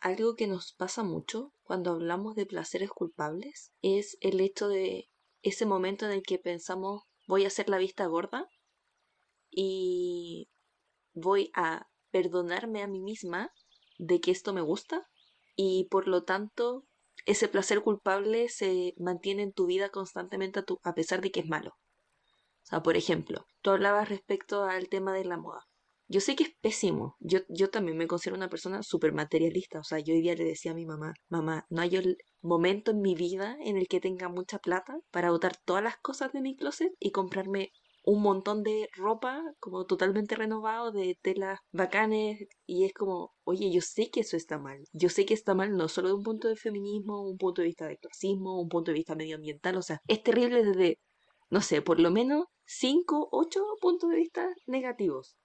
algo 0.00 0.34
que 0.34 0.46
nos 0.46 0.72
pasa 0.72 1.04
mucho 1.04 1.52
cuando 1.72 1.92
hablamos 1.92 2.34
de 2.34 2.44
placeres 2.44 2.90
culpables 2.90 3.72
es 3.80 4.18
el 4.20 4.42
hecho 4.42 4.68
de 4.68 5.08
ese 5.40 5.64
momento 5.64 6.04
en 6.04 6.12
el 6.12 6.22
que 6.22 6.38
pensamos 6.38 7.04
voy 7.26 7.44
a 7.44 7.46
hacer 7.46 7.70
la 7.70 7.78
vista 7.78 8.04
gorda 8.04 8.46
y 9.50 10.50
voy 11.14 11.50
a 11.54 11.86
perdonarme 12.10 12.82
a 12.82 12.88
mí 12.88 13.00
misma 13.00 13.54
de 13.98 14.20
que 14.20 14.32
esto 14.32 14.52
me 14.52 14.60
gusta 14.60 15.08
y 15.56 15.88
por 15.90 16.08
lo 16.08 16.24
tanto 16.24 16.84
ese 17.24 17.48
placer 17.48 17.80
culpable 17.80 18.50
se 18.50 18.92
mantiene 18.98 19.42
en 19.42 19.54
tu 19.54 19.64
vida 19.64 19.88
constantemente 19.88 20.58
a, 20.58 20.64
tu, 20.64 20.78
a 20.82 20.92
pesar 20.92 21.22
de 21.22 21.30
que 21.30 21.40
es 21.40 21.48
malo. 21.48 21.70
O 21.70 22.66
sea, 22.66 22.82
por 22.82 22.98
ejemplo, 22.98 23.46
tú 23.62 23.70
hablabas 23.70 24.10
respecto 24.10 24.64
al 24.64 24.90
tema 24.90 25.14
de 25.14 25.24
la 25.24 25.38
moda. 25.38 25.64
Yo 26.12 26.20
sé 26.20 26.36
que 26.36 26.44
es 26.44 26.54
pésimo. 26.60 27.16
Yo, 27.20 27.38
yo 27.48 27.70
también 27.70 27.96
me 27.96 28.06
considero 28.06 28.36
una 28.36 28.50
persona 28.50 28.82
súper 28.82 29.14
materialista. 29.14 29.78
O 29.78 29.82
sea, 29.82 29.98
yo 29.98 30.12
hoy 30.12 30.20
día 30.20 30.34
le 30.34 30.44
decía 30.44 30.72
a 30.72 30.74
mi 30.74 30.84
mamá, 30.84 31.14
mamá, 31.30 31.64
no 31.70 31.80
hay 31.80 31.98
momento 32.42 32.90
en 32.90 33.00
mi 33.00 33.14
vida 33.14 33.56
en 33.64 33.78
el 33.78 33.88
que 33.88 33.98
tenga 33.98 34.28
mucha 34.28 34.58
plata 34.58 34.94
para 35.10 35.30
botar 35.30 35.56
todas 35.64 35.82
las 35.82 35.96
cosas 35.96 36.30
de 36.34 36.42
mi 36.42 36.54
closet 36.54 36.92
y 37.00 37.12
comprarme 37.12 37.70
un 38.04 38.20
montón 38.20 38.62
de 38.62 38.90
ropa 38.94 39.42
como 39.58 39.86
totalmente 39.86 40.36
renovado, 40.36 40.92
de 40.92 41.18
telas 41.22 41.60
bacanes, 41.70 42.46
y 42.66 42.84
es 42.84 42.92
como, 42.92 43.32
oye, 43.44 43.72
yo 43.72 43.80
sé 43.80 44.10
que 44.10 44.20
eso 44.20 44.36
está 44.36 44.58
mal. 44.58 44.84
Yo 44.92 45.08
sé 45.08 45.24
que 45.24 45.32
está 45.32 45.54
mal 45.54 45.74
no 45.78 45.88
solo 45.88 46.08
de 46.08 46.14
un 46.14 46.22
punto 46.22 46.48
de 46.48 46.56
feminismo, 46.56 47.22
un 47.22 47.38
punto 47.38 47.62
de 47.62 47.68
vista 47.68 47.86
de 47.86 47.96
clasismo, 47.96 48.60
un 48.60 48.68
punto 48.68 48.90
de 48.90 48.98
vista 48.98 49.14
medioambiental, 49.14 49.78
o 49.78 49.82
sea, 49.82 50.02
es 50.08 50.22
terrible 50.22 50.62
desde, 50.62 50.98
no 51.48 51.62
sé, 51.62 51.80
por 51.80 52.00
lo 52.00 52.10
menos 52.10 52.44
5, 52.66 53.28
8 53.32 53.60
puntos 53.80 54.10
de 54.10 54.16
vista 54.16 54.46
negativos. 54.66 55.36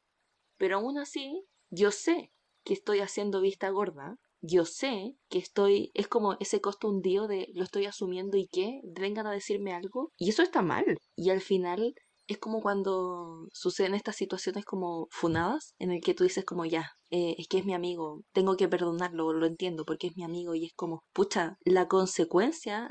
Pero 0.57 0.77
aún 0.77 0.97
así, 0.97 1.43
yo 1.69 1.91
sé 1.91 2.31
que 2.63 2.73
estoy 2.73 2.99
haciendo 2.99 3.41
vista 3.41 3.69
gorda, 3.69 4.17
yo 4.41 4.65
sé 4.65 5.15
que 5.29 5.39
estoy, 5.39 5.91
es 5.93 6.07
como 6.07 6.35
ese 6.39 6.61
costo 6.61 6.89
hundido 6.89 7.27
de 7.27 7.47
lo 7.53 7.63
estoy 7.63 7.85
asumiendo 7.85 8.37
y 8.37 8.47
que 8.47 8.81
vengan 8.83 9.27
a 9.27 9.31
decirme 9.31 9.73
algo, 9.73 10.11
y 10.17 10.29
eso 10.29 10.43
está 10.43 10.61
mal. 10.61 10.97
Y 11.15 11.29
al 11.29 11.41
final 11.41 11.93
es 12.27 12.37
como 12.37 12.61
cuando 12.61 13.47
suceden 13.53 13.95
estas 13.95 14.17
situaciones 14.17 14.65
como 14.65 15.07
funadas, 15.11 15.73
en 15.79 15.91
el 15.91 16.01
que 16.01 16.13
tú 16.13 16.23
dices 16.23 16.45
como 16.45 16.65
ya, 16.65 16.91
eh, 17.09 17.35
es 17.37 17.47
que 17.47 17.59
es 17.59 17.65
mi 17.65 17.73
amigo, 17.73 18.23
tengo 18.33 18.57
que 18.57 18.67
perdonarlo, 18.67 19.33
lo 19.33 19.45
entiendo 19.45 19.85
porque 19.85 20.07
es 20.07 20.17
mi 20.17 20.23
amigo 20.23 20.53
y 20.53 20.65
es 20.65 20.73
como, 20.75 21.03
pucha, 21.13 21.57
la 21.63 21.87
consecuencia 21.87 22.89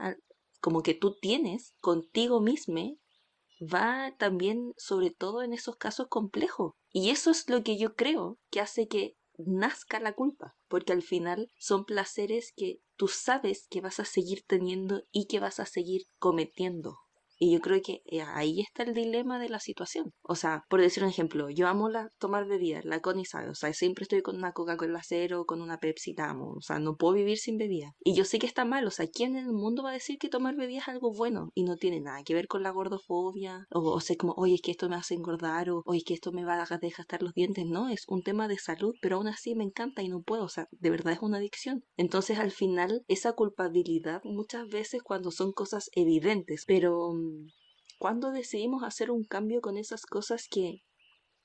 como 0.60 0.82
que 0.82 0.94
tú 0.94 1.14
tienes 1.20 1.74
contigo 1.80 2.40
mismo 2.40 2.96
va 3.60 4.14
también 4.18 4.72
sobre 4.76 5.10
todo 5.10 5.42
en 5.42 5.52
esos 5.52 5.76
casos 5.76 6.08
complejos. 6.08 6.72
Y 6.98 7.10
eso 7.10 7.30
es 7.30 7.50
lo 7.50 7.62
que 7.62 7.76
yo 7.76 7.94
creo 7.94 8.38
que 8.50 8.58
hace 8.58 8.88
que 8.88 9.18
nazca 9.36 10.00
la 10.00 10.14
culpa, 10.14 10.56
porque 10.66 10.94
al 10.94 11.02
final 11.02 11.50
son 11.58 11.84
placeres 11.84 12.54
que 12.56 12.80
tú 12.96 13.06
sabes 13.06 13.66
que 13.68 13.82
vas 13.82 14.00
a 14.00 14.06
seguir 14.06 14.46
teniendo 14.46 15.02
y 15.12 15.26
que 15.26 15.38
vas 15.38 15.60
a 15.60 15.66
seguir 15.66 16.06
cometiendo. 16.18 17.00
Y 17.38 17.52
yo 17.52 17.60
creo 17.60 17.80
que 17.82 18.02
eh, 18.06 18.22
ahí 18.22 18.60
está 18.60 18.82
el 18.82 18.94
dilema 18.94 19.38
de 19.38 19.48
la 19.48 19.60
situación. 19.60 20.12
O 20.22 20.34
sea, 20.34 20.64
por 20.68 20.80
decir 20.80 21.02
un 21.02 21.10
ejemplo, 21.10 21.50
yo 21.50 21.68
amo 21.68 21.88
la, 21.88 22.10
tomar 22.18 22.46
bebidas, 22.46 22.84
la 22.84 23.00
Connie 23.00 23.24
sabe, 23.24 23.50
o 23.50 23.54
sea, 23.54 23.72
siempre 23.72 24.04
estoy 24.04 24.22
con 24.22 24.36
una 24.36 24.52
Coca-Cola 24.52 25.00
cero, 25.04 25.44
con 25.46 25.60
una 25.60 25.78
Pepsi, 25.78 26.14
la 26.14 26.30
amo, 26.30 26.54
o 26.56 26.60
sea, 26.62 26.78
no 26.78 26.96
puedo 26.96 27.14
vivir 27.14 27.38
sin 27.38 27.58
bebida. 27.58 27.94
Y 28.00 28.14
yo 28.14 28.24
sé 28.24 28.38
que 28.38 28.46
está 28.46 28.64
mal, 28.64 28.86
o 28.86 28.90
sea, 28.90 29.06
¿quién 29.06 29.36
en 29.36 29.46
el 29.46 29.52
mundo 29.52 29.82
va 29.82 29.90
a 29.90 29.94
decir 29.94 30.18
que 30.18 30.28
tomar 30.28 30.56
bebidas 30.56 30.84
es 30.84 30.88
algo 30.88 31.12
bueno? 31.12 31.50
Y 31.54 31.64
no 31.64 31.76
tiene 31.76 32.00
nada 32.00 32.22
que 32.24 32.34
ver 32.34 32.48
con 32.48 32.62
la 32.62 32.70
gordofobia, 32.70 33.66
o, 33.70 33.80
o 33.80 34.00
sea, 34.00 34.16
como, 34.16 34.32
oye, 34.36 34.54
es 34.54 34.62
que 34.62 34.70
esto 34.70 34.88
me 34.88 34.96
hace 34.96 35.14
engordar, 35.14 35.70
o 35.70 35.82
oye, 35.84 35.98
es 35.98 36.04
que 36.04 36.14
esto 36.14 36.32
me 36.32 36.44
va 36.44 36.54
a 36.54 36.78
dejar 36.78 36.80
estar 36.82 37.22
los 37.22 37.34
dientes, 37.34 37.66
no, 37.66 37.88
es 37.88 38.04
un 38.08 38.22
tema 38.22 38.48
de 38.48 38.58
salud, 38.58 38.94
pero 39.00 39.16
aún 39.16 39.28
así 39.28 39.54
me 39.54 39.64
encanta 39.64 40.02
y 40.02 40.08
no 40.08 40.22
puedo, 40.22 40.44
o 40.44 40.48
sea, 40.48 40.68
de 40.70 40.90
verdad 40.90 41.12
es 41.12 41.20
una 41.20 41.38
adicción. 41.38 41.84
Entonces, 41.96 42.38
al 42.38 42.50
final, 42.50 43.04
esa 43.08 43.32
culpabilidad 43.32 44.22
muchas 44.24 44.68
veces 44.68 45.02
cuando 45.02 45.30
son 45.30 45.52
cosas 45.52 45.90
evidentes, 45.92 46.64
pero 46.66 47.12
mm, 47.26 47.46
¿Cuándo 47.98 48.30
decidimos 48.30 48.82
hacer 48.82 49.10
un 49.10 49.24
cambio 49.24 49.60
con 49.60 49.78
esas 49.78 50.04
cosas 50.04 50.48
que 50.50 50.82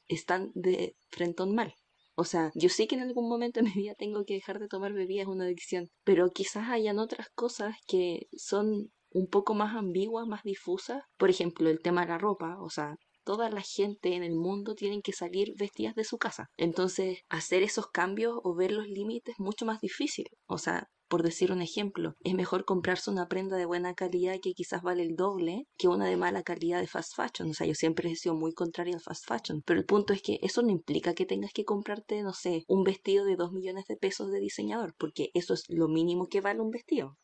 están 0.08 0.52
de 0.54 0.96
frente 1.10 1.42
a 1.42 1.46
un 1.46 1.56
mal? 1.56 1.74
O 2.16 2.26
sea, 2.26 2.52
yo 2.56 2.70
sé 2.70 2.88
que 2.88 2.96
en 2.96 3.02
algún 3.02 3.30
momento 3.30 3.62
de 3.62 3.68
mi 3.68 3.74
vida 3.74 3.96
tengo 3.98 4.26
que 4.26 4.34
dejar 4.34 4.60
de 4.60 4.68
tomar 4.68 4.94
bebidas, 4.94 5.28
una 5.28 5.46
adicción, 5.46 5.90
pero 6.04 6.30
quizás 6.30 6.70
hayan 6.70 7.00
otras 7.00 7.30
cosas 7.36 7.76
que 7.88 8.28
son 8.36 8.92
un 9.12 9.28
poco 9.28 9.54
más 9.54 9.76
ambiguas, 9.76 10.28
más 10.28 10.44
difusas. 10.44 11.04
Por 11.18 11.30
ejemplo, 11.30 11.70
el 11.70 11.82
tema 11.82 12.02
de 12.02 12.08
la 12.08 12.18
ropa, 12.18 12.58
o 12.62 12.70
sea, 12.70 12.96
toda 13.24 13.50
la 13.50 13.62
gente 13.62 14.14
en 14.16 14.24
el 14.24 14.36
mundo 14.36 14.76
tiene 14.76 15.02
que 15.02 15.14
salir 15.14 15.54
vestidas 15.58 15.96
de 15.96 16.04
su 16.04 16.18
casa. 16.18 16.50
Entonces, 16.58 17.20
hacer 17.30 17.64
esos 17.64 17.88
cambios 17.88 18.40
o 18.44 18.56
ver 18.56 18.72
los 18.72 18.88
límites 18.88 19.36
es 19.36 19.40
mucho 19.40 19.66
más 19.66 19.80
difícil. 19.80 20.26
O 20.48 20.58
sea, 20.58 20.90
por 21.12 21.24
decir 21.24 21.52
un 21.52 21.62
ejemplo, 21.62 22.16
es 22.24 22.34
mejor 22.36 22.64
comprarse 22.64 23.12
una 23.12 23.28
prenda 23.28 23.58
de 23.58 23.66
buena 23.66 23.96
calidad 23.96 24.40
que 24.42 24.54
quizás 24.54 24.82
vale 24.82 25.04
el 25.04 25.18
doble 25.18 25.68
que 25.78 25.90
una 25.90 26.06
de 26.06 26.16
mala 26.16 26.42
calidad 26.42 26.80
de 26.80 26.88
fast 26.88 27.18
fashion. 27.18 27.50
O 27.50 27.54
sea, 27.54 27.68
yo 27.68 27.76
siempre 27.76 28.10
he 28.10 28.16
sido 28.16 28.34
muy 28.34 28.54
contraria 28.54 28.96
al 28.96 29.02
fast 29.02 29.28
fashion. 29.28 29.62
Pero 29.66 29.82
el 29.82 29.86
punto 29.86 30.14
es 30.14 30.22
que 30.22 30.40
eso 30.42 30.62
no 30.62 30.70
implica 30.70 31.14
que 31.14 31.26
tengas 31.26 31.52
que 31.52 31.66
comprarte, 31.66 32.24
no 32.24 32.32
sé, 32.32 32.64
un 32.70 32.86
vestido 32.86 33.26
de 33.26 33.36
dos 33.36 33.52
millones 33.52 33.88
de 33.90 33.98
pesos 33.98 34.32
de 34.32 34.40
diseñador, 34.40 34.96
porque 34.98 35.32
eso 35.34 35.54
es 35.54 35.66
lo 35.68 35.90
mínimo 35.90 36.30
que 36.30 36.40
vale 36.40 36.62
un 36.62 36.70
vestido 36.70 37.18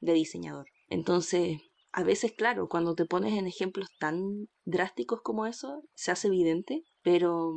de 0.00 0.14
diseñador. 0.14 0.64
Entonces, 0.88 1.58
a 1.92 2.02
veces, 2.02 2.32
claro, 2.32 2.66
cuando 2.66 2.94
te 2.94 3.04
pones 3.04 3.34
en 3.34 3.46
ejemplos 3.46 3.90
tan 3.98 4.48
drásticos 4.64 5.20
como 5.20 5.44
eso, 5.44 5.82
se 5.92 6.12
hace 6.12 6.28
evidente, 6.28 6.82
pero 7.02 7.52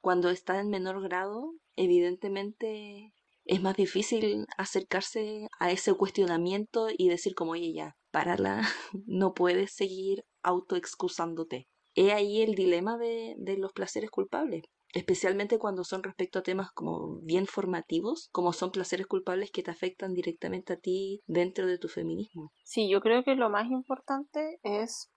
cuando 0.00 0.30
está 0.30 0.58
en 0.58 0.70
menor 0.70 1.02
grado, 1.02 1.52
evidentemente 1.74 3.12
es 3.46 3.62
más 3.62 3.76
difícil 3.76 4.44
acercarse 4.58 5.48
a 5.58 5.70
ese 5.70 5.94
cuestionamiento 5.94 6.88
y 6.96 7.08
decir 7.08 7.34
como, 7.34 7.52
oye, 7.52 7.72
ya, 7.72 7.96
párala, 8.10 8.60
no 9.06 9.34
puedes 9.34 9.74
seguir 9.74 10.24
autoexcusándote. 10.42 11.68
He 11.94 12.12
ahí 12.12 12.42
el 12.42 12.54
dilema 12.54 12.98
de, 12.98 13.34
de 13.38 13.56
los 13.56 13.72
placeres 13.72 14.10
culpables, 14.10 14.64
especialmente 14.92 15.58
cuando 15.58 15.84
son 15.84 16.02
respecto 16.02 16.40
a 16.40 16.42
temas 16.42 16.70
como 16.72 17.20
bien 17.22 17.46
formativos, 17.46 18.28
como 18.32 18.52
son 18.52 18.70
placeres 18.70 19.06
culpables 19.06 19.50
que 19.50 19.62
te 19.62 19.70
afectan 19.70 20.12
directamente 20.12 20.74
a 20.74 20.78
ti 20.78 21.22
dentro 21.26 21.66
de 21.66 21.78
tu 21.78 21.88
feminismo. 21.88 22.52
Sí, 22.64 22.90
yo 22.90 23.00
creo 23.00 23.24
que 23.24 23.34
lo 23.34 23.48
más 23.48 23.70
importante 23.70 24.58
es, 24.62 25.10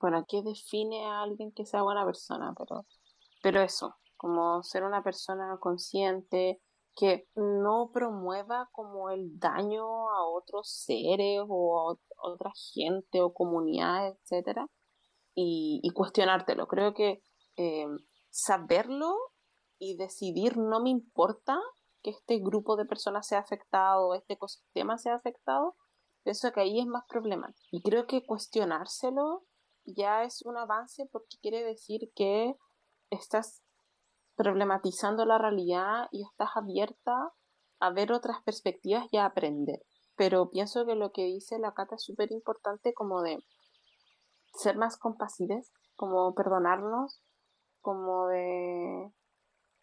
bueno, 0.00 0.24
¿qué 0.26 0.42
define 0.42 1.04
a 1.06 1.22
alguien 1.22 1.52
que 1.52 1.66
sea 1.66 1.82
buena 1.82 2.04
persona? 2.04 2.54
Pero, 2.56 2.86
pero 3.42 3.62
eso, 3.62 3.94
como 4.16 4.62
ser 4.62 4.82
una 4.82 5.02
persona 5.04 5.58
consciente, 5.60 6.60
que 7.00 7.26
no 7.34 7.92
promueva 7.94 8.68
como 8.72 9.08
el 9.08 9.38
daño 9.38 10.10
a 10.10 10.28
otros 10.28 10.70
seres 10.84 11.40
o 11.48 11.78
a 11.78 11.96
otra 12.28 12.52
gente 12.74 13.22
o 13.22 13.32
comunidades, 13.32 14.18
etcétera, 14.22 14.66
y, 15.34 15.80
cuestionártelo. 15.94 16.66
Creo 16.66 16.92
que 16.92 17.22
eh, 17.56 17.86
saberlo 18.28 19.16
y 19.78 19.96
decidir 19.96 20.58
no 20.58 20.82
me 20.82 20.90
importa 20.90 21.58
que 22.02 22.10
este 22.10 22.38
grupo 22.38 22.76
de 22.76 22.84
personas 22.84 23.26
sea 23.26 23.38
afectado, 23.38 24.14
este 24.14 24.34
ecosistema 24.34 24.98
sea 24.98 25.14
afectado, 25.14 25.76
pienso 26.22 26.52
que 26.52 26.60
ahí 26.60 26.80
es 26.80 26.86
más 26.86 27.04
problemático. 27.08 27.66
Y 27.70 27.80
creo 27.80 28.06
que 28.06 28.26
cuestionárselo 28.26 29.46
ya 29.86 30.24
es 30.24 30.42
un 30.42 30.58
avance 30.58 31.08
porque 31.10 31.38
quiere 31.40 31.64
decir 31.64 32.12
que 32.14 32.56
estás 33.08 33.62
problematizando 34.40 35.26
la 35.26 35.36
realidad 35.36 36.08
y 36.12 36.24
estás 36.24 36.48
abierta 36.54 37.30
a 37.78 37.90
ver 37.90 38.10
otras 38.10 38.42
perspectivas 38.42 39.06
y 39.10 39.18
a 39.18 39.26
aprender. 39.26 39.82
Pero 40.16 40.48
pienso 40.48 40.86
que 40.86 40.94
lo 40.94 41.12
que 41.12 41.24
dice 41.24 41.58
la 41.58 41.74
Cata 41.74 41.96
es 41.96 42.02
súper 42.02 42.32
importante 42.32 42.94
como 42.94 43.20
de 43.20 43.44
ser 44.54 44.78
más 44.78 44.96
compasivos, 44.96 45.70
como 45.94 46.34
perdonarnos, 46.34 47.22
como 47.82 48.28
de 48.28 49.12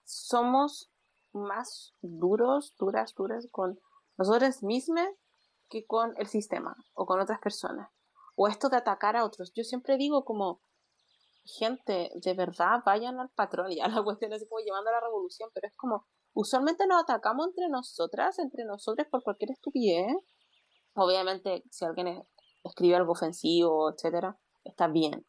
somos 0.06 0.92
más 1.34 1.94
duros, 2.02 2.74
duras, 2.80 3.14
duras 3.14 3.48
con 3.52 3.80
nosotros 4.18 4.64
mismos 4.64 5.08
que 5.70 5.86
con 5.86 6.16
el 6.18 6.26
sistema 6.26 6.76
o 6.96 7.06
con 7.06 7.20
otras 7.20 7.40
personas. 7.40 7.92
O 8.36 8.48
esto 8.48 8.70
de 8.70 8.78
atacar 8.78 9.16
a 9.18 9.24
otros. 9.24 9.54
Yo 9.54 9.64
siempre 9.64 9.98
digo 9.98 10.26
como 10.26 10.62
gente, 11.48 12.12
de 12.14 12.34
verdad, 12.34 12.82
vayan 12.86 13.20
al 13.20 13.30
patrón. 13.30 13.68
Ya 13.78 13.88
la 13.88 14.04
cuestión 14.04 14.34
es 14.34 14.48
como 14.48 14.60
llevando 14.64 14.90
a 14.90 14.94
la 14.94 15.02
revolución, 15.02 15.50
pero 15.54 15.68
es 15.68 15.76
como, 15.76 16.06
usualmente 16.34 16.88
nos 16.88 17.04
atacamos 17.04 17.48
entre 17.48 17.70
nosotras, 17.70 18.40
entre 18.40 18.66
nosotros 18.66 19.08
por 19.10 19.24
cualquier 19.24 19.52
estupidez. 19.52 20.16
Obviamente, 20.96 21.64
si 21.72 21.86
alguien 21.86 22.24
escribe 22.64 22.96
algo 22.96 23.14
ofensivo, 23.14 23.92
etcétera, 23.92 24.38
está 24.64 24.88
bien. 24.88 25.26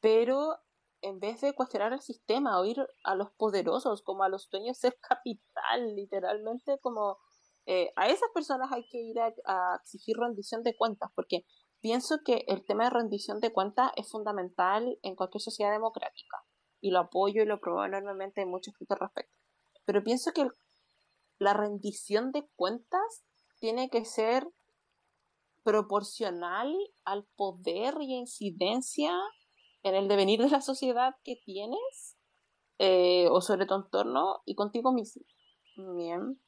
Pero 0.00 0.58
en 1.02 1.20
vez 1.20 1.40
de 1.40 1.54
cuestionar 1.54 1.92
el 1.92 2.00
sistema, 2.00 2.60
oír 2.60 2.78
a 3.04 3.14
los 3.14 3.30
poderosos, 3.32 4.02
como 4.02 4.24
a 4.24 4.28
los 4.28 4.48
dueños 4.50 4.80
del 4.80 4.94
capital, 5.00 5.94
literalmente, 5.94 6.78
como 6.80 7.18
eh, 7.66 7.92
a 7.96 8.08
esas 8.08 8.30
personas 8.32 8.70
hay 8.72 8.86
que 8.88 8.98
ir 8.98 9.18
a, 9.20 9.76
exigir 9.80 10.16
rendición 10.16 10.62
de 10.62 10.76
cuentas, 10.76 11.10
porque 11.14 11.44
pienso 11.80 12.18
que 12.24 12.44
el 12.48 12.64
tema 12.64 12.84
de 12.84 12.90
rendición 12.90 13.40
de 13.40 13.52
cuentas 13.52 13.92
es 13.96 14.10
fundamental 14.10 14.98
en 15.02 15.14
cualquier 15.14 15.42
sociedad 15.42 15.72
democrática, 15.72 16.44
y 16.80 16.90
lo 16.90 17.00
apoyo 17.00 17.42
y 17.42 17.46
lo 17.46 17.60
promuevo 17.60 17.86
enormemente 17.86 18.42
en 18.42 18.50
muchos 18.50 18.74
puntos 18.74 18.96
al 18.96 19.08
respecto. 19.08 19.36
Pero 19.84 20.02
pienso 20.02 20.32
que 20.32 20.48
la 21.38 21.54
rendición 21.54 22.32
de 22.32 22.46
cuentas 22.56 23.24
tiene 23.60 23.90
que 23.90 24.04
ser 24.04 24.46
proporcional 25.62 26.72
al 27.04 27.26
poder 27.36 27.96
y 28.00 28.14
incidencia 28.14 29.12
en 29.82 29.94
el 29.94 30.08
devenir 30.08 30.40
de 30.40 30.50
la 30.50 30.60
sociedad 30.60 31.14
que 31.24 31.36
tienes 31.44 32.16
eh, 32.78 33.28
o 33.30 33.40
sobre 33.40 33.66
tu 33.66 33.74
entorno 33.74 34.42
y 34.44 34.54
contigo 34.54 34.92
mismo. 34.92 35.24
Bien. 35.96 36.40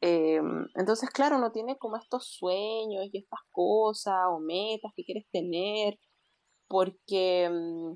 Eh, 0.00 0.40
entonces, 0.76 1.10
claro, 1.10 1.36
uno 1.36 1.50
tiene 1.52 1.76
como 1.76 1.96
estos 1.96 2.26
sueños 2.26 3.06
y 3.12 3.18
estas 3.18 3.40
cosas 3.50 4.16
o 4.30 4.38
metas 4.38 4.92
que 4.94 5.04
quieres 5.04 5.26
tener 5.32 5.98
porque 6.68 7.48
mm, 7.50 7.92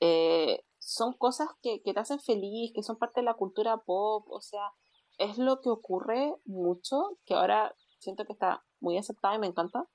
eh, 0.00 0.64
son 0.78 1.12
cosas 1.12 1.48
que, 1.62 1.82
que 1.82 1.94
te 1.94 2.00
hacen 2.00 2.20
feliz, 2.20 2.72
que 2.74 2.82
son 2.82 2.98
parte 2.98 3.20
de 3.20 3.24
la 3.24 3.34
cultura 3.34 3.78
pop, 3.78 4.26
o 4.28 4.40
sea, 4.40 4.72
es 5.18 5.38
lo 5.38 5.60
que 5.60 5.70
ocurre 5.70 6.34
mucho, 6.44 7.18
que 7.24 7.34
ahora 7.34 7.74
siento 7.98 8.24
que 8.24 8.32
está 8.32 8.64
muy 8.80 8.98
aceptado 8.98 9.34
y 9.34 9.38
me 9.38 9.46
encanta, 9.46 9.88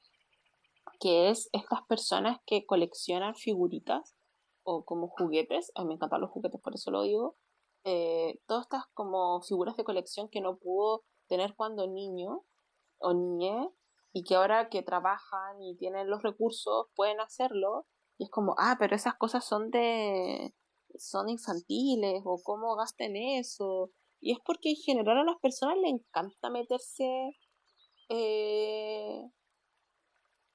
que 1.00 1.30
es 1.30 1.50
estas 1.54 1.82
personas 1.88 2.40
que 2.46 2.66
coleccionan 2.66 3.36
figuritas 3.36 4.16
o 4.64 4.84
como 4.86 5.08
juguetes, 5.08 5.72
a 5.76 5.82
mí 5.82 5.90
me 5.90 5.94
encantan 5.96 6.22
los 6.22 6.30
juguetes, 6.30 6.62
por 6.62 6.76
eso 6.76 6.92
lo 6.92 7.04
digo, 7.04 7.36
eh, 7.84 8.40
todas 8.46 8.64
estas 8.66 8.84
como 8.94 9.42
figuras 9.42 9.76
de 9.76 9.84
colección 9.84 10.30
que 10.30 10.42
no 10.42 10.58
pudo 10.58 11.04
tener 11.32 11.56
cuando 11.56 11.88
niño 11.88 12.44
o 13.00 13.14
niñe 13.14 13.70
y 14.12 14.24
que 14.26 14.36
ahora 14.36 14.68
que 14.70 14.84
trabajan 14.84 15.62
y 15.62 15.78
tienen 15.78 16.10
los 16.10 16.22
recursos 16.22 16.88
pueden 16.94 17.22
hacerlo 17.22 17.88
y 18.18 18.26
es 18.26 18.30
como, 18.30 18.54
ah, 18.58 18.76
pero 18.78 18.98
esas 18.98 19.16
cosas 19.16 19.46
son 19.46 19.72
de, 19.72 20.54
son 20.96 21.30
infantiles 21.30 22.22
o 22.26 22.42
cómo 22.44 22.76
gasten 22.76 23.16
eso. 23.16 23.92
Y 24.20 24.34
es 24.34 24.40
porque 24.46 24.72
en 24.72 24.76
general 24.76 25.20
a 25.20 25.24
las 25.24 25.40
personas 25.40 25.78
les 25.78 25.94
encanta 25.94 26.50
meterse 26.50 27.32
eh, 28.10 29.32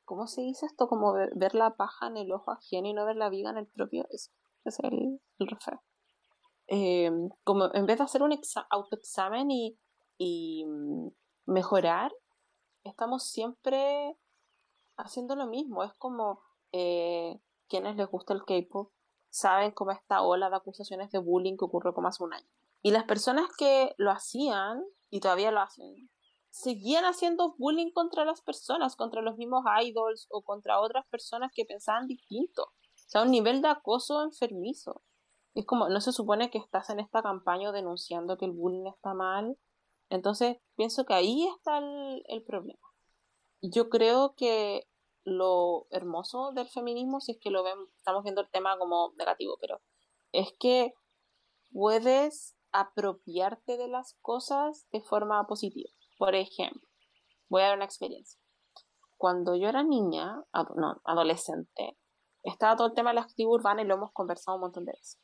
¿Cómo 0.05 0.27
se 0.27 0.43
dice 0.43 0.67
esto? 0.67 0.87
Como 0.89 1.15
ver, 1.15 1.55
la 1.55 1.75
paja 1.75 2.09
en 2.09 2.19
el 2.19 2.31
ojo 2.31 2.53
ajeno 2.53 2.87
y 2.87 2.93
no 2.93 3.07
ver 3.07 3.17
la 3.17 3.31
viga 3.31 3.51
en 3.51 3.57
el 3.57 3.67
propio. 3.67 4.07
Es, 4.11 4.31
es 4.65 4.79
el, 4.81 5.21
el 5.39 5.49
eh, 6.69 7.11
como 7.45 7.73
en 7.75 7.87
vez 7.87 7.99
de 7.99 8.05
hacer 8.05 8.23
un 8.23 8.39
autoexamen 8.71 9.51
y, 9.51 9.79
y 10.19 10.65
mm, 10.67 11.09
mejorar, 11.47 12.13
estamos 12.85 13.25
siempre 13.25 14.17
haciendo 14.97 15.37
lo 15.37 15.47
mismo. 15.47 15.85
Es 15.85 15.95
como 15.95 16.41
eh, 16.73 17.41
quienes 17.69 17.97
les 17.97 18.09
gusta 18.09 18.35
el 18.35 18.45
K-pop 18.45 18.93
saben 19.31 19.73
cómo 19.73 19.91
esta 19.91 20.23
ola 20.23 20.49
de 20.49 20.57
acusaciones 20.57 21.11
de 21.11 21.19
bullying 21.19 21.57
que 21.57 21.65
ocurrió 21.67 21.93
como 21.93 22.09
hace 22.09 22.25
un 22.25 22.33
año. 22.33 22.49
Y 22.83 22.91
las 22.91 23.05
personas 23.05 23.49
que 23.59 23.95
lo 23.99 24.11
hacían, 24.11 24.83
y 25.11 25.21
todavía 25.21 25.51
lo 25.51 25.61
hacen, 25.61 26.09
seguían 26.51 27.05
haciendo 27.05 27.55
bullying 27.59 27.91
contra 27.93 28.25
las 28.25 28.41
personas, 28.41 28.97
contra 28.97 29.21
los 29.21 29.37
mismos 29.37 29.65
idols 29.83 30.27
o 30.31 30.43
contra 30.43 30.81
otras 30.81 31.07
personas 31.09 31.53
que 31.55 31.67
pensaban 31.67 32.07
distinto. 32.07 32.63
O 32.63 33.09
sea, 33.09 33.23
un 33.23 33.31
nivel 33.31 33.61
de 33.61 33.69
acoso 33.69 34.23
enfermizo. 34.23 35.03
Es 35.55 35.67
como, 35.67 35.89
no 35.89 36.01
se 36.01 36.13
supone 36.13 36.51
que 36.51 36.59
estás 36.59 36.89
en 36.91 37.01
esta 37.01 37.23
campaña 37.23 37.73
denunciando 37.73 38.39
que 38.39 38.47
el 38.47 38.53
bullying 38.53 38.87
está 38.87 39.15
mal. 39.15 39.59
Entonces, 40.09 40.59
pienso 40.77 41.05
que 41.05 41.15
ahí 41.15 41.47
está 41.49 41.79
el, 41.79 42.45
problema. 42.45 42.81
Yo 43.61 43.89
creo 43.89 44.35
que 44.37 44.89
lo 45.25 45.87
hermoso 45.91 46.53
del 46.53 46.69
feminismo, 46.69 47.21
si 47.21 47.33
es 47.33 47.39
que 47.41 47.51
lo 47.51 47.65
ven, 47.65 47.79
estamos 47.97 48.23
viendo 48.23 48.41
el 48.41 48.51
tema 48.51 48.79
como 48.79 49.13
negativo, 49.17 49.57
pero 49.61 49.81
es 50.33 50.53
que 50.61 50.95
puedes 51.73 52.57
apropiarte 52.71 53.77
de 53.77 53.89
las 53.89 54.15
cosas 54.21 54.87
de 54.93 55.03
forma 55.03 55.45
positiva. 55.47 55.91
Por 56.19 56.35
ejemplo, 56.35 56.87
voy 57.49 57.63
a 57.63 57.69
dar 57.69 57.77
una 57.77 57.85
experiencia. 57.85 58.41
Cuando 59.17 59.57
yo 59.57 59.69
era 59.69 59.83
niña, 59.83 60.45
no, 60.77 61.01
adolescente, 61.05 61.99
estaba 62.43 62.77
todo 62.77 62.89
el 62.89 62.95
tema 62.95 63.11
de 63.11 63.15
la 63.15 63.23
actividad 63.23 63.55
urbana 63.55 63.83
y 63.83 63.87
lo 63.87 63.95
hemos 63.95 64.13
conversado 64.13 64.57
un 64.57 64.63
montón 64.63 64.85
de 64.85 64.93
veces. 64.93 65.19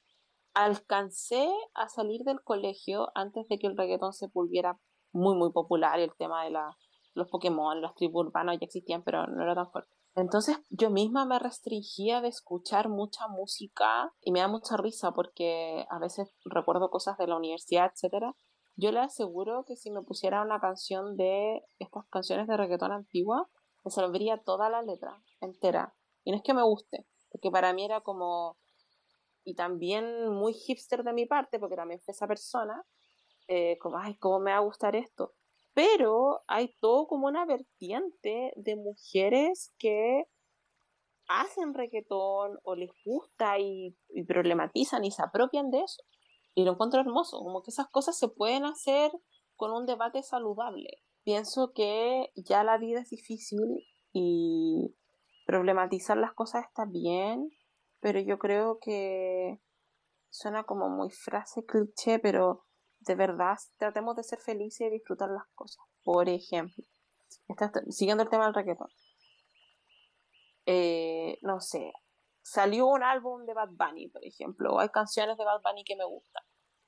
Alcancé 0.54 1.48
a 1.74 1.88
salir 1.88 2.22
del 2.24 2.42
colegio 2.42 3.08
antes 3.14 3.48
de 3.48 3.58
que 3.58 3.66
el 3.66 3.76
reggaetón 3.76 4.12
se 4.12 4.28
volviera 4.32 4.78
muy, 5.12 5.36
muy 5.36 5.52
popular 5.52 5.98
y 5.98 6.04
el 6.04 6.14
tema 6.16 6.44
de 6.44 6.50
la, 6.50 6.76
los 7.14 7.28
Pokémon, 7.28 7.80
las 7.80 7.94
tribus 7.94 8.26
urbanas 8.26 8.58
ya 8.60 8.66
existían, 8.66 9.02
pero 9.02 9.26
no 9.26 9.42
era 9.42 9.54
tan 9.54 9.70
fuerte. 9.70 9.94
Entonces 10.14 10.58
yo 10.68 10.90
misma 10.90 11.24
me 11.24 11.38
restringía 11.38 12.20
de 12.20 12.28
escuchar 12.28 12.90
mucha 12.90 13.28
música 13.28 14.12
y 14.20 14.30
me 14.30 14.40
da 14.40 14.48
mucha 14.48 14.76
risa 14.76 15.12
porque 15.12 15.86
a 15.88 15.98
veces 15.98 16.34
recuerdo 16.44 16.90
cosas 16.90 17.16
de 17.16 17.26
la 17.26 17.36
universidad, 17.36 17.90
etcétera, 17.90 18.34
yo 18.76 18.90
le 18.92 19.00
aseguro 19.00 19.64
que 19.66 19.76
si 19.76 19.90
me 19.90 20.02
pusiera 20.02 20.42
una 20.42 20.60
canción 20.60 21.16
de 21.16 21.62
estas 21.78 22.06
canciones 22.08 22.46
de 22.46 22.56
reggaetón 22.56 22.92
antigua, 22.92 23.48
me 23.84 23.90
salvaría 23.90 24.42
toda 24.42 24.70
la 24.70 24.82
letra 24.82 25.22
entera. 25.40 25.94
Y 26.24 26.30
no 26.30 26.36
es 26.36 26.42
que 26.42 26.54
me 26.54 26.62
guste, 26.62 27.06
porque 27.30 27.50
para 27.50 27.72
mí 27.72 27.84
era 27.84 28.00
como. 28.00 28.56
Y 29.44 29.54
también 29.54 30.28
muy 30.28 30.54
hipster 30.54 31.02
de 31.02 31.12
mi 31.12 31.26
parte, 31.26 31.58
porque 31.58 31.76
también 31.76 32.00
fue 32.00 32.12
esa 32.12 32.26
persona, 32.26 32.84
eh, 33.48 33.78
como, 33.78 33.98
ay, 33.98 34.16
¿cómo 34.18 34.38
me 34.40 34.52
va 34.52 34.58
a 34.58 34.60
gustar 34.60 34.96
esto? 34.96 35.34
Pero 35.74 36.42
hay 36.46 36.74
todo 36.80 37.06
como 37.06 37.26
una 37.26 37.44
vertiente 37.46 38.52
de 38.56 38.76
mujeres 38.76 39.72
que 39.78 40.24
hacen 41.28 41.74
reggaetón 41.74 42.58
o 42.62 42.74
les 42.74 42.90
gusta 43.04 43.58
y 43.58 43.96
problematizan 44.28 45.04
y 45.04 45.10
se 45.10 45.22
apropian 45.22 45.70
de 45.70 45.80
eso. 45.80 46.02
Y 46.54 46.64
lo 46.64 46.72
encuentro 46.72 47.00
hermoso, 47.00 47.38
como 47.38 47.62
que 47.62 47.70
esas 47.70 47.88
cosas 47.88 48.18
se 48.18 48.28
pueden 48.28 48.64
hacer 48.64 49.10
con 49.56 49.72
un 49.72 49.86
debate 49.86 50.22
saludable. 50.22 51.02
Pienso 51.24 51.72
que 51.72 52.30
ya 52.34 52.64
la 52.64 52.78
vida 52.78 53.00
es 53.00 53.10
difícil 53.10 53.86
y 54.12 54.94
problematizar 55.46 56.16
las 56.16 56.34
cosas 56.34 56.66
está 56.66 56.84
bien, 56.84 57.50
pero 58.02 58.18
yo 58.18 58.36
creo 58.36 58.80
que 58.80 59.60
suena 60.28 60.64
como 60.64 60.88
muy 60.88 61.08
frase 61.10 61.64
cliché, 61.64 62.18
pero 62.18 62.66
de 62.98 63.14
verdad 63.14 63.56
tratemos 63.78 64.16
de 64.16 64.24
ser 64.24 64.40
felices 64.40 64.88
y 64.88 64.90
disfrutar 64.90 65.30
las 65.30 65.46
cosas. 65.54 65.84
Por 66.02 66.28
ejemplo, 66.28 66.84
siguiendo 67.90 68.24
el 68.24 68.28
tema 68.28 68.46
del 68.46 68.54
reggaetón. 68.54 68.88
Eh, 70.66 71.38
no 71.42 71.60
sé, 71.60 71.92
salió 72.42 72.88
un 72.88 73.04
álbum 73.04 73.46
de 73.46 73.54
Bad 73.54 73.70
Bunny, 73.70 74.08
por 74.08 74.24
ejemplo, 74.24 74.80
hay 74.80 74.88
canciones 74.88 75.38
de 75.38 75.44
Bad 75.44 75.62
Bunny 75.62 75.84
que 75.84 75.96
me 75.96 76.04
gustan, 76.04 76.42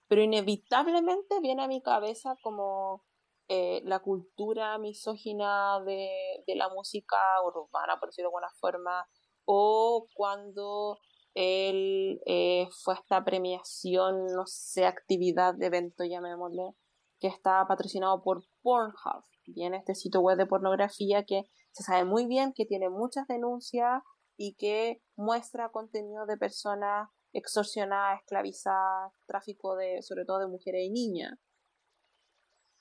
pero 0.08 0.22
inevitablemente 0.22 1.40
viene 1.40 1.62
a 1.64 1.68
mi 1.68 1.80
cabeza 1.80 2.36
como 2.42 3.04
eh, 3.48 3.82
la 3.84 4.00
cultura 4.00 4.78
misógina 4.78 5.80
de, 5.84 6.08
de, 6.46 6.54
la 6.54 6.68
música 6.68 7.16
urbana, 7.44 7.98
por 7.98 8.08
decirlo 8.08 8.30
de 8.30 8.36
alguna 8.36 8.52
forma, 8.60 9.08
o 9.44 10.06
cuando 10.14 10.98
él 11.34 12.20
eh, 12.26 12.68
fue 12.82 12.94
a 12.94 12.98
esta 12.98 13.24
premiación, 13.24 14.26
no 14.26 14.46
sé, 14.46 14.86
actividad 14.86 15.54
de 15.54 15.66
evento, 15.66 16.04
llamémosle, 16.04 16.74
que 17.20 17.28
está 17.28 17.66
patrocinado 17.66 18.22
por 18.22 18.44
Pornhub, 18.62 19.24
bien 19.46 19.74
este 19.74 19.94
sitio 19.94 20.20
web 20.20 20.38
de 20.38 20.46
pornografía 20.46 21.24
que 21.24 21.44
se 21.72 21.82
sabe 21.82 22.04
muy 22.04 22.26
bien 22.26 22.52
que 22.54 22.66
tiene 22.66 22.88
muchas 22.88 23.26
denuncias 23.26 24.02
y 24.36 24.54
que 24.54 25.02
muestra 25.16 25.70
contenido 25.70 26.26
de 26.26 26.36
personas 26.36 27.08
extorsionadas, 27.32 28.20
esclavizadas, 28.20 29.12
tráfico 29.26 29.76
de, 29.76 30.02
sobre 30.02 30.24
todo 30.24 30.38
de 30.38 30.46
mujeres 30.46 30.82
y 30.84 30.90
niñas. 30.90 31.32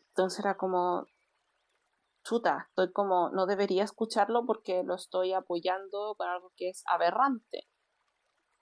Entonces 0.10 0.40
era 0.40 0.56
como, 0.56 1.08
chuta, 2.24 2.66
estoy 2.70 2.92
como, 2.92 3.30
no 3.30 3.46
debería 3.46 3.84
escucharlo 3.84 4.46
porque 4.46 4.84
lo 4.84 4.96
estoy 4.96 5.34
apoyando 5.34 6.16
con 6.18 6.28
algo 6.28 6.52
que 6.56 6.70
es 6.70 6.84
aberrante. 6.88 7.68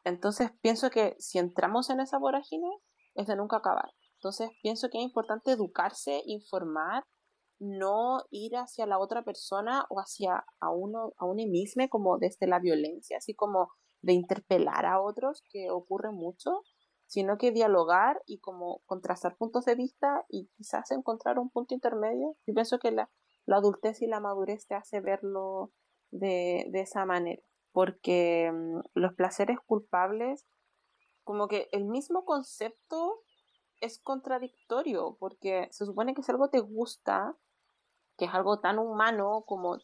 Entonces 0.03 0.51
pienso 0.61 0.89
que 0.89 1.15
si 1.19 1.37
entramos 1.37 1.89
en 1.89 1.99
esa 1.99 2.17
vorágine 2.17 2.69
es 3.15 3.27
de 3.27 3.35
nunca 3.35 3.57
acabar. 3.57 3.91
Entonces 4.15 4.49
pienso 4.61 4.89
que 4.89 4.97
es 4.97 5.03
importante 5.03 5.51
educarse, 5.51 6.21
informar, 6.25 7.05
no 7.59 8.23
ir 8.31 8.57
hacia 8.57 8.87
la 8.87 8.97
otra 8.97 9.23
persona 9.23 9.85
o 9.89 9.99
hacia 9.99 10.43
a 10.59 10.71
uno, 10.71 11.13
a 11.17 11.25
uno 11.25 11.43
mismo 11.47 11.87
como 11.89 12.17
desde 12.17 12.47
la 12.47 12.59
violencia, 12.59 13.17
así 13.17 13.35
como 13.35 13.71
de 14.01 14.13
interpelar 14.13 14.85
a 14.87 14.99
otros, 14.99 15.43
que 15.51 15.69
ocurre 15.69 16.11
mucho, 16.11 16.63
sino 17.05 17.37
que 17.37 17.51
dialogar 17.51 18.21
y 18.25 18.39
como 18.39 18.81
contrastar 18.85 19.37
puntos 19.37 19.65
de 19.65 19.75
vista 19.75 20.25
y 20.29 20.49
quizás 20.57 20.89
encontrar 20.91 21.37
un 21.37 21.51
punto 21.51 21.75
intermedio. 21.75 22.35
Yo 22.47 22.53
pienso 22.55 22.79
que 22.79 22.91
la, 22.91 23.11
la 23.51 23.57
adultez 23.57 24.01
y 24.01 24.07
la 24.07 24.21
madurez 24.21 24.65
te 24.65 24.75
hace 24.75 25.01
verlo 25.01 25.73
de, 26.09 26.71
esa 26.73 27.05
manera, 27.05 27.41
porque 27.73 28.49
mm, 28.51 28.79
los 28.93 29.13
placeres 29.13 29.59
culpables, 29.65 30.47
como 31.25 31.49
que 31.49 31.67
el 31.73 31.83
mismo 31.83 32.23
concepto 32.23 33.21
es 33.81 33.99
contradictorio, 33.99 35.17
porque 35.19 35.67
se 35.71 35.85
supone 35.85 36.13
que 36.13 36.23
si 36.23 36.31
algo 36.31 36.49
te 36.49 36.61
gusta, 36.61 37.35
que 38.17 38.25
es 38.25 38.33
algo 38.33 38.61
tan 38.61 38.79
humano 38.79 39.43
como 39.45 39.77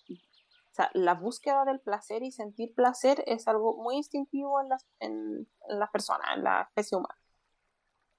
sea, 0.71 0.89
la 0.93 1.15
búsqueda 1.15 1.65
del 1.65 1.81
placer 1.81 2.23
y 2.23 2.31
sentir 2.31 2.73
placer 2.73 3.21
es 3.27 3.49
algo 3.49 3.75
muy 3.75 3.97
instintivo 3.97 4.61
en 4.61 4.69
las, 4.69 4.85
en, 4.99 5.49
las 5.67 5.89
personas, 5.89 6.37
en 6.37 6.43
la 6.43 6.61
especie 6.61 6.97
humana. 6.97 7.19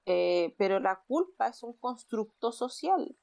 Eh, 0.05 0.53
pero 0.59 0.79
la 0.79 1.01
culpa 1.07 1.47
es 1.47 1.63
un 1.63 1.73
constructo 1.73 2.51
social. 2.51 3.15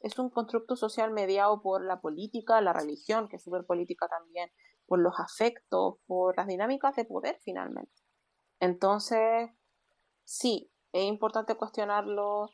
Es 0.00 0.18
un 0.18 0.30
constructo 0.30 0.76
social 0.76 1.10
mediado 1.12 1.62
por 1.62 1.84
la 1.84 2.00
política, 2.00 2.60
la 2.60 2.72
religión, 2.72 3.28
que 3.28 3.36
es 3.36 3.42
súper 3.42 3.64
política 3.64 4.08
también, 4.08 4.50
por 4.86 4.98
los 5.00 5.18
afectos, 5.18 5.96
por 6.06 6.36
las 6.36 6.46
dinámicas 6.46 6.94
de 6.96 7.04
poder 7.04 7.38
finalmente. 7.42 7.92
Entonces, 8.60 9.50
sí, 10.24 10.70
es 10.92 11.04
importante 11.04 11.56
cuestionarlo 11.56 12.50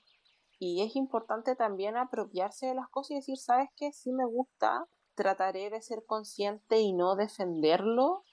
y 0.58 0.82
es 0.82 0.96
importante 0.96 1.56
también 1.56 1.96
apropiarse 1.96 2.66
de 2.66 2.74
las 2.74 2.88
cosas 2.88 3.10
y 3.10 3.14
decir, 3.16 3.36
¿sabes 3.38 3.68
qué? 3.76 3.92
Sí 3.92 4.12
me 4.12 4.24
gusta, 4.24 4.86
trataré 5.14 5.70
de 5.70 5.82
ser 5.82 6.04
consciente 6.06 6.80
y 6.80 6.92
no 6.92 7.16
defenderlo 7.16 8.24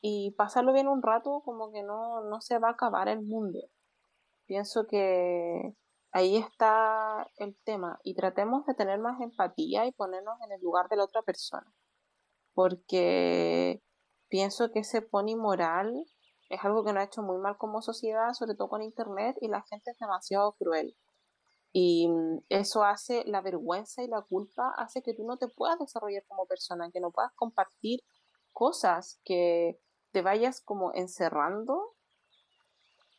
y 0.00 0.32
pasarlo 0.32 0.72
bien 0.72 0.88
un 0.88 1.02
rato 1.02 1.42
como 1.44 1.70
que 1.72 1.82
no, 1.82 2.22
no 2.24 2.40
se 2.40 2.58
va 2.58 2.68
a 2.68 2.72
acabar 2.72 3.08
el 3.08 3.22
mundo. 3.22 3.58
Pienso 4.46 4.86
que 4.86 5.74
ahí 6.12 6.36
está 6.36 7.26
el 7.36 7.56
tema 7.64 8.00
y 8.02 8.14
tratemos 8.14 8.66
de 8.66 8.74
tener 8.74 8.98
más 8.98 9.20
empatía 9.20 9.86
y 9.86 9.92
ponernos 9.92 10.40
en 10.44 10.52
el 10.52 10.60
lugar 10.60 10.88
de 10.88 10.96
la 10.96 11.04
otra 11.04 11.22
persona. 11.22 11.72
Porque 12.54 13.82
pienso 14.28 14.70
que 14.70 14.80
ese 14.80 15.02
pony 15.02 15.36
moral 15.36 16.04
es 16.48 16.64
algo 16.64 16.84
que 16.84 16.92
nos 16.92 17.02
ha 17.02 17.06
hecho 17.06 17.22
muy 17.22 17.38
mal 17.38 17.56
como 17.58 17.82
sociedad, 17.82 18.32
sobre 18.32 18.54
todo 18.54 18.68
con 18.68 18.82
Internet, 18.82 19.36
y 19.40 19.48
la 19.48 19.62
gente 19.62 19.90
es 19.90 19.98
demasiado 19.98 20.52
cruel. 20.52 20.96
Y 21.72 22.08
mm, 22.08 22.44
eso 22.48 22.84
hace 22.84 23.24
la 23.26 23.42
vergüenza 23.42 24.02
y 24.02 24.08
la 24.08 24.22
culpa, 24.22 24.74
hace 24.78 25.02
que 25.02 25.14
tú 25.14 25.24
no 25.24 25.36
te 25.36 25.48
puedas 25.48 25.78
desarrollar 25.78 26.24
como 26.26 26.46
persona, 26.46 26.90
que 26.90 27.00
no 27.00 27.10
puedas 27.10 27.32
compartir 27.34 28.00
cosas, 28.52 29.20
que 29.24 29.78
te 30.12 30.22
vayas 30.22 30.62
como 30.62 30.92
encerrando 30.94 31.94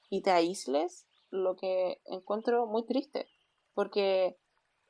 y 0.09 0.21
te 0.23 0.31
aísles, 0.31 1.08
lo 1.31 1.55
que 1.55 2.01
encuentro 2.05 2.65
muy 2.67 2.85
triste, 2.85 3.27
porque 3.73 4.37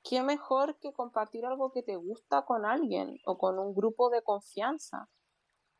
qué 0.04 0.23
mejor 0.23 0.78
que 0.80 0.93
compartir 0.93 1.45
algo 1.45 1.71
que 1.71 1.84
te 1.84 1.95
gusta 1.95 2.45
con 2.45 2.65
alguien 2.65 3.17
o 3.25 3.38
con 3.38 3.60
un 3.60 3.73
grupo 3.73 4.10
de 4.10 4.21
confianza. 4.21 5.10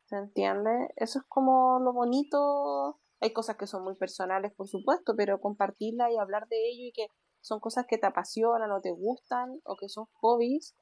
¿Se 0.04 0.16
entiende? 0.16 0.92
Eso 0.96 1.20
es 1.20 1.24
como 1.28 1.78
lo 1.80 1.92
bonito. 1.92 3.00
Hay 3.20 3.32
cosas 3.32 3.56
que 3.56 3.66
son 3.66 3.84
muy 3.84 3.94
personales, 3.96 4.52
por 4.54 4.68
supuesto, 4.68 5.14
pero 5.16 5.40
compartirla 5.40 6.10
y 6.10 6.16
hablar 6.16 6.48
de 6.48 6.68
ello 6.68 6.86
y 6.86 6.92
que 6.92 7.06
son 7.40 7.60
cosas 7.60 7.86
que 7.86 7.98
te 7.98 8.06
apasionan 8.06 8.70
o 8.70 8.80
te 8.80 8.90
gustan 8.90 9.60
o 9.64 9.76
que 9.76 9.88
son 9.88 10.06
hobbies, 10.20 10.74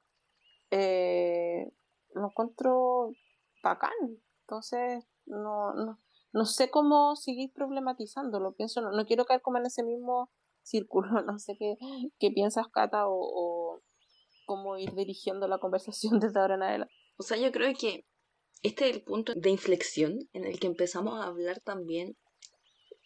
eh, 0.71 1.71
lo 2.15 2.29
encuentro 2.29 3.13
bacán. 3.63 3.93
Entonces, 4.43 5.05
no, 5.27 5.75
no, 5.75 5.99
no 6.33 6.45
sé 6.45 6.71
cómo 6.71 7.17
seguir 7.17 7.53
problematizándolo. 7.53 8.55
Pienso, 8.55 8.81
no, 8.81 8.93
no 8.93 9.07
quiero 9.07 9.25
caer 9.25 9.43
como 9.43 9.59
en 9.59 9.67
ese 9.67 9.83
mismo 9.83 10.31
círculo. 10.63 11.09
No 11.27 11.39
sé 11.39 11.57
qué, 11.59 11.77
qué 12.19 12.31
piensas, 12.31 12.69
Cata, 12.69 13.09
o, 13.09 13.17
o 13.19 13.83
cómo 14.47 14.79
ir 14.79 14.95
dirigiendo 14.95 15.49
la 15.49 15.59
conversación 15.59 16.21
desde 16.21 16.41
ahora 16.41 16.55
en 16.57 16.63
adelante. 16.63 16.95
O 17.19 17.23
sea, 17.23 17.37
yo 17.37 17.53
creo 17.53 17.73
que 17.75 18.07
este 18.63 18.89
es 18.89 18.97
el 18.97 19.03
punto 19.03 19.33
de 19.35 19.51
inflexión 19.51 20.19
en 20.33 20.45
el 20.45 20.59
que 20.59 20.67
empezamos 20.67 21.15
a 21.15 21.27
hablar 21.27 21.61
también 21.61 22.17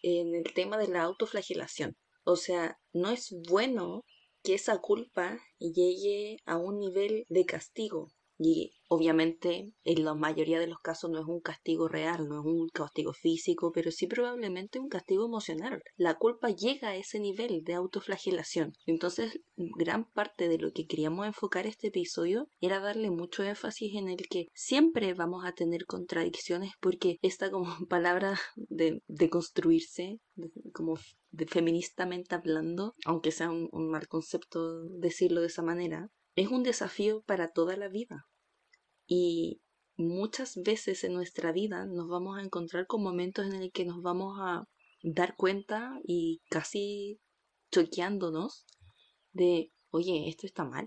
en 0.02 0.35
el 0.35 0.52
tema 0.54 0.78
de 0.78 0.88
la 0.88 1.02
autoflagelación. 1.02 1.96
O 2.24 2.37
sea, 2.37 2.78
no 2.92 3.11
es 3.11 3.35
bueno 3.48 4.04
que 4.42 4.54
esa 4.54 4.78
culpa 4.78 5.38
llegue 5.58 6.38
a 6.46 6.56
un 6.56 6.78
nivel 6.78 7.26
de 7.28 7.44
castigo. 7.44 8.12
Y 8.44 8.72
obviamente 8.88 9.72
en 9.85 10.05
la 10.05 10.14
mayoría 10.14 10.59
de 10.59 10.66
los 10.66 10.81
casos 10.81 11.09
no 11.11 11.20
es 11.20 11.26
un 11.26 11.40
castigo 11.40 11.87
real, 11.87 12.28
no 12.28 12.40
es 12.40 12.44
un 12.44 12.68
castigo 12.70 13.12
físico, 13.12 13.70
pero 13.72 13.92
sí 13.92 14.09
probablemente 14.09 14.81
un 14.81 14.88
castigo 14.88 15.24
emocional. 15.24 15.81
La 15.96 16.16
culpa 16.16 16.50
llega 16.50 16.88
a 16.88 16.96
ese 16.96 17.20
nivel 17.20 17.62
de 17.62 17.74
autoflagelación. 17.74 18.72
Entonces, 18.85 19.38
gran 19.57 20.11
parte 20.11 20.48
de 20.48 20.59
lo 20.59 20.72
que 20.72 20.87
queríamos 20.87 21.24
enfocar 21.24 21.68
este 21.68 21.87
episodio 21.88 22.48
era 22.61 22.81
darle 22.81 23.12
mucho 23.12 23.44
énfasis 23.44 23.94
en 23.94 24.09
el 24.09 24.26
que 24.28 24.48
siempre 24.55 25.14
vamos 25.14 25.44
a 25.44 25.52
tener 25.52 25.87
contradicciones 25.87 26.72
porque 26.81 27.18
esta 27.22 27.48
como 27.48 27.66
palabra 27.88 28.40
de, 28.57 29.02
de 29.07 29.31
construirse, 29.31 30.18
como 30.72 30.98
de 31.31 31.46
feministamente 31.46 32.35
hablando, 32.35 32.94
aunque 33.05 33.31
sea 33.31 33.50
un 33.50 33.90
mal 33.90 34.09
concepto 34.09 34.83
decirlo 34.98 35.42
de 35.42 35.46
esa 35.46 35.62
manera, 35.62 36.11
es 36.35 36.48
un 36.48 36.62
desafío 36.62 37.22
para 37.22 37.52
toda 37.52 37.76
la 37.76 37.88
vida. 37.88 38.26
Y 39.06 39.60
muchas 39.96 40.56
veces 40.62 41.04
en 41.04 41.14
nuestra 41.14 41.52
vida 41.52 41.86
nos 41.86 42.08
vamos 42.08 42.38
a 42.38 42.42
encontrar 42.42 42.86
con 42.86 43.02
momentos 43.02 43.46
en 43.46 43.54
el 43.54 43.72
que 43.72 43.84
nos 43.84 44.02
vamos 44.02 44.38
a 44.40 44.68
dar 45.02 45.36
cuenta 45.36 46.00
y 46.04 46.40
casi 46.48 47.20
choqueándonos 47.70 48.64
de, 49.32 49.72
oye, 49.90 50.28
esto 50.28 50.46
está 50.46 50.64
mal, 50.64 50.86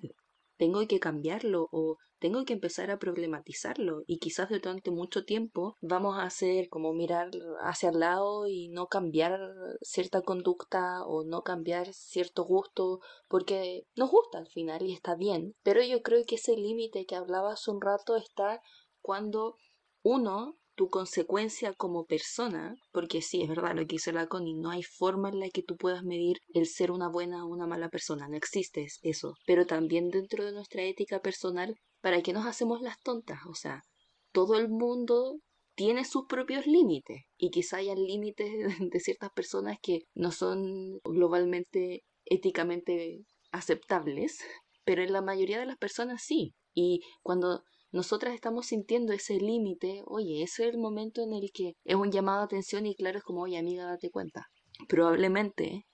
tengo 0.57 0.87
que 0.87 0.99
cambiarlo 0.99 1.67
o 1.71 1.97
tengo 2.25 2.43
que 2.43 2.53
empezar 2.53 2.89
a 2.89 2.97
problematizarlo 2.97 4.01
y 4.07 4.17
quizás 4.17 4.49
durante 4.49 4.89
mucho 4.89 5.25
tiempo 5.25 5.75
vamos 5.79 6.17
a 6.17 6.23
hacer 6.23 6.69
como 6.69 6.91
mirar 6.91 7.29
hacia 7.61 7.89
el 7.89 7.99
lado 7.99 8.47
y 8.47 8.67
no 8.69 8.87
cambiar 8.87 9.39
cierta 9.83 10.23
conducta 10.23 11.05
o 11.05 11.23
no 11.23 11.43
cambiar 11.43 11.93
cierto 11.93 12.43
gusto 12.43 12.99
porque 13.27 13.85
nos 13.95 14.09
gusta 14.09 14.39
al 14.39 14.47
final 14.47 14.81
y 14.87 14.93
está 14.93 15.13
bien 15.13 15.53
pero 15.61 15.83
yo 15.83 16.01
creo 16.01 16.25
que 16.25 16.33
ese 16.33 16.57
límite 16.57 17.05
que 17.05 17.15
hablaba 17.15 17.53
hace 17.53 17.69
un 17.69 17.79
rato 17.79 18.15
está 18.15 18.59
cuando 19.03 19.57
uno 20.01 20.57
tu 20.75 20.89
consecuencia 20.89 21.73
como 21.73 22.05
persona, 22.05 22.75
porque 22.91 23.21
sí, 23.21 23.41
es 23.41 23.49
verdad 23.49 23.75
lo 23.75 23.85
que 23.87 23.95
hizo 23.95 24.11
la 24.11 24.27
no 24.31 24.69
hay 24.69 24.83
forma 24.83 25.29
en 25.29 25.39
la 25.39 25.49
que 25.49 25.63
tú 25.63 25.77
puedas 25.77 26.03
medir 26.03 26.37
el 26.53 26.67
ser 26.67 26.91
una 26.91 27.07
buena 27.09 27.45
o 27.45 27.47
una 27.47 27.65
mala 27.65 27.89
persona, 27.89 28.27
no 28.27 28.35
existe 28.35 28.87
eso. 29.01 29.33
Pero 29.45 29.65
también 29.65 30.09
dentro 30.09 30.45
de 30.45 30.51
nuestra 30.51 30.83
ética 30.83 31.19
personal, 31.21 31.75
¿para 32.01 32.21
qué 32.21 32.33
nos 32.33 32.45
hacemos 32.45 32.81
las 32.81 32.99
tontas? 33.01 33.39
O 33.49 33.55
sea, 33.55 33.83
todo 34.31 34.55
el 34.57 34.69
mundo 34.69 35.39
tiene 35.75 36.05
sus 36.05 36.25
propios 36.27 36.65
límites 36.67 37.23
y 37.37 37.49
quizá 37.51 37.77
haya 37.77 37.95
límites 37.95 38.49
de 38.91 38.99
ciertas 38.99 39.31
personas 39.31 39.77
que 39.81 40.03
no 40.13 40.31
son 40.31 40.99
globalmente 41.03 42.03
éticamente 42.25 43.23
aceptables, 43.51 44.39
pero 44.83 45.03
en 45.03 45.13
la 45.13 45.21
mayoría 45.21 45.59
de 45.59 45.65
las 45.65 45.77
personas 45.77 46.21
sí. 46.23 46.53
Y 46.73 47.01
cuando 47.21 47.63
nosotras 47.95 48.33
estamos 48.33 48.65
sintiendo 48.65 49.13
ese 49.13 49.37
límite, 49.37 50.03
oye, 50.05 50.43
ese 50.43 50.67
es 50.67 50.73
el 50.73 50.77
momento 50.77 51.21
en 51.21 51.31
el 51.31 51.49
que 51.53 51.75
es 51.85 51.95
un 51.95 52.11
llamado 52.11 52.39
de 52.39 52.45
atención 52.45 52.85
y 52.85 52.93
claro, 52.93 53.19
es 53.19 53.23
como, 53.23 53.43
oye, 53.43 53.57
amiga, 53.57 53.85
date 53.85 54.11
cuenta. 54.11 54.47
Probablemente, 54.89 55.87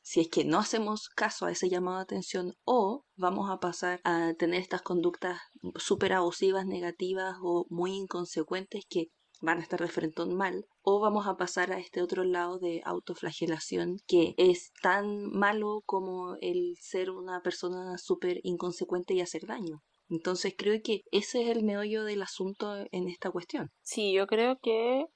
si 0.00 0.20
es 0.20 0.28
que 0.28 0.44
no 0.44 0.60
hacemos 0.60 1.08
caso 1.08 1.46
a 1.46 1.50
ese 1.50 1.68
llamado 1.68 1.96
de 1.96 2.04
atención 2.04 2.54
o 2.64 3.02
vamos 3.16 3.50
a 3.50 3.58
pasar 3.58 4.00
a 4.04 4.34
tener 4.38 4.60
estas 4.60 4.82
conductas 4.82 5.40
súper 5.74 6.12
abusivas, 6.12 6.64
negativas 6.64 7.34
o 7.42 7.66
muy 7.70 7.90
inconsecuentes 7.92 8.84
que 8.88 9.08
van 9.40 9.58
a 9.58 9.62
estar 9.62 9.80
de 9.80 9.88
frente 9.88 10.24
mal, 10.26 10.64
o 10.82 11.00
vamos 11.00 11.26
a 11.26 11.36
pasar 11.36 11.72
a 11.72 11.80
este 11.80 12.02
otro 12.02 12.22
lado 12.22 12.60
de 12.60 12.82
autoflagelación 12.84 13.96
que 14.06 14.34
es 14.36 14.70
tan 14.80 15.28
malo 15.32 15.82
como 15.86 16.36
el 16.40 16.76
ser 16.80 17.10
una 17.10 17.42
persona 17.42 17.98
súper 17.98 18.38
inconsecuente 18.44 19.14
y 19.14 19.22
hacer 19.22 19.44
daño. 19.44 19.82
Entonces 20.10 20.54
creo 20.56 20.80
que 20.82 21.02
ese 21.10 21.42
es 21.42 21.50
el 21.50 21.64
meollo 21.64 22.04
del 22.04 22.22
asunto 22.22 22.74
en 22.90 23.08
esta 23.08 23.30
cuestión. 23.30 23.70
Sí, 23.82 24.12
yo 24.14 24.26
creo 24.26 24.58
que 24.60 25.06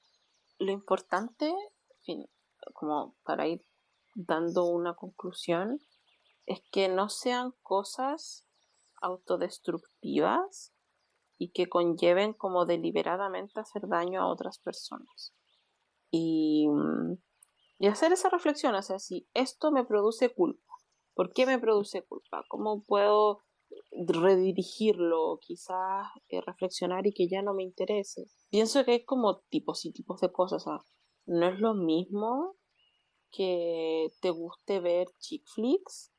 lo 0.59 0.71
importante, 0.71 1.53
como 2.73 3.15
para 3.23 3.47
ir 3.47 3.61
dando 4.15 4.65
una 4.65 4.93
conclusión, 4.93 5.79
es 6.45 6.61
que 6.71 6.89
no 6.89 7.09
sean 7.09 7.53
cosas 7.61 8.45
autodestructivas 9.01 10.73
y 11.37 11.51
que 11.51 11.67
conlleven 11.67 12.33
como 12.33 12.65
deliberadamente 12.65 13.59
hacer 13.59 13.87
daño 13.87 14.21
a 14.21 14.27
otras 14.27 14.59
personas. 14.59 15.33
Y, 16.11 16.67
y 17.79 17.87
hacer 17.87 18.13
esa 18.13 18.29
reflexión, 18.29 18.75
o 18.75 18.81
sea, 18.83 18.99
si 18.99 19.27
esto 19.33 19.71
me 19.71 19.83
produce 19.83 20.33
culpa, 20.33 20.73
¿por 21.15 21.33
qué 21.33 21.47
me 21.47 21.57
produce 21.57 22.03
culpa? 22.03 22.43
¿Cómo 22.47 22.83
puedo 22.83 23.41
redirigirlo, 24.07 25.39
quizás 25.41 26.07
eh, 26.29 26.41
reflexionar 26.41 27.05
y 27.07 27.13
que 27.13 27.27
ya 27.27 27.41
no 27.41 27.53
me 27.53 27.63
interese. 27.63 28.25
Pienso 28.49 28.83
que 28.85 28.91
hay 28.91 29.05
como 29.05 29.39
tipos 29.49 29.85
y 29.85 29.91
tipos 29.91 30.21
de 30.21 30.31
cosas. 30.31 30.65
no 31.25 31.47
es 31.47 31.59
lo 31.59 31.73
mismo 31.73 32.55
que 33.31 34.07
te 34.21 34.29
guste 34.29 34.79
ver 34.79 35.07
chick 35.19 35.43
flicks 35.47 36.13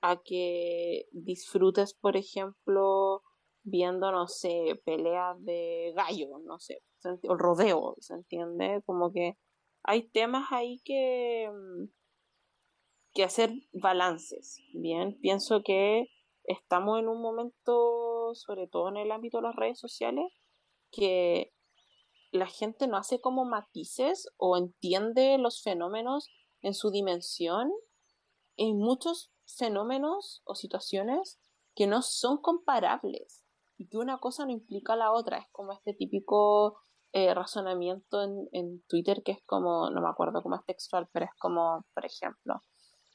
a 0.00 0.20
que 0.22 1.06
disfrutes, 1.12 1.94
por 1.94 2.16
ejemplo, 2.16 3.22
viendo, 3.62 4.10
no 4.12 4.26
sé, 4.28 4.80
peleas 4.84 5.42
de 5.44 5.92
gallo, 5.94 6.38
no 6.44 6.58
sé, 6.58 6.82
o 7.28 7.36
rodeo, 7.36 7.96
¿se 8.00 8.14
entiende? 8.14 8.82
Como 8.86 9.12
que 9.12 9.36
hay 9.82 10.08
temas 10.08 10.50
ahí 10.52 10.80
que, 10.84 11.50
mm, 11.50 11.84
que 13.14 13.24
hacer 13.24 13.50
balances, 13.72 14.60
¿bien? 14.74 15.18
Pienso 15.20 15.62
que 15.62 16.08
estamos 16.48 16.98
en 16.98 17.08
un 17.08 17.20
momento, 17.20 18.34
sobre 18.34 18.66
todo 18.66 18.88
en 18.88 18.96
el 18.96 19.12
ámbito 19.12 19.38
de 19.38 19.44
las 19.44 19.54
redes 19.54 19.78
sociales, 19.78 20.26
que 20.90 21.52
la 22.32 22.46
gente 22.46 22.88
no 22.88 22.96
hace 22.96 23.20
como 23.20 23.44
matices 23.44 24.28
o 24.38 24.56
entiende 24.56 25.38
los 25.38 25.62
fenómenos 25.62 26.30
en 26.62 26.74
su 26.74 26.90
dimensión. 26.90 27.70
Hay 28.56 28.72
muchos 28.72 29.30
fenómenos 29.46 30.42
o 30.44 30.54
situaciones 30.54 31.38
que 31.74 31.86
no 31.86 32.02
son 32.02 32.38
comparables 32.38 33.44
y 33.76 33.88
que 33.88 33.98
una 33.98 34.18
cosa 34.18 34.44
no 34.44 34.50
implica 34.50 34.96
la 34.96 35.12
otra. 35.12 35.38
Es 35.38 35.46
como 35.52 35.72
este 35.72 35.92
típico 35.92 36.80
eh, 37.12 37.34
razonamiento 37.34 38.22
en, 38.22 38.48
en 38.52 38.82
Twitter 38.88 39.22
que 39.22 39.32
es 39.32 39.42
como, 39.44 39.90
no 39.90 40.00
me 40.00 40.08
acuerdo 40.08 40.42
cómo 40.42 40.56
es 40.56 40.64
textual, 40.64 41.08
pero 41.12 41.26
es 41.26 41.34
como, 41.38 41.84
por 41.94 42.06
ejemplo, 42.06 42.62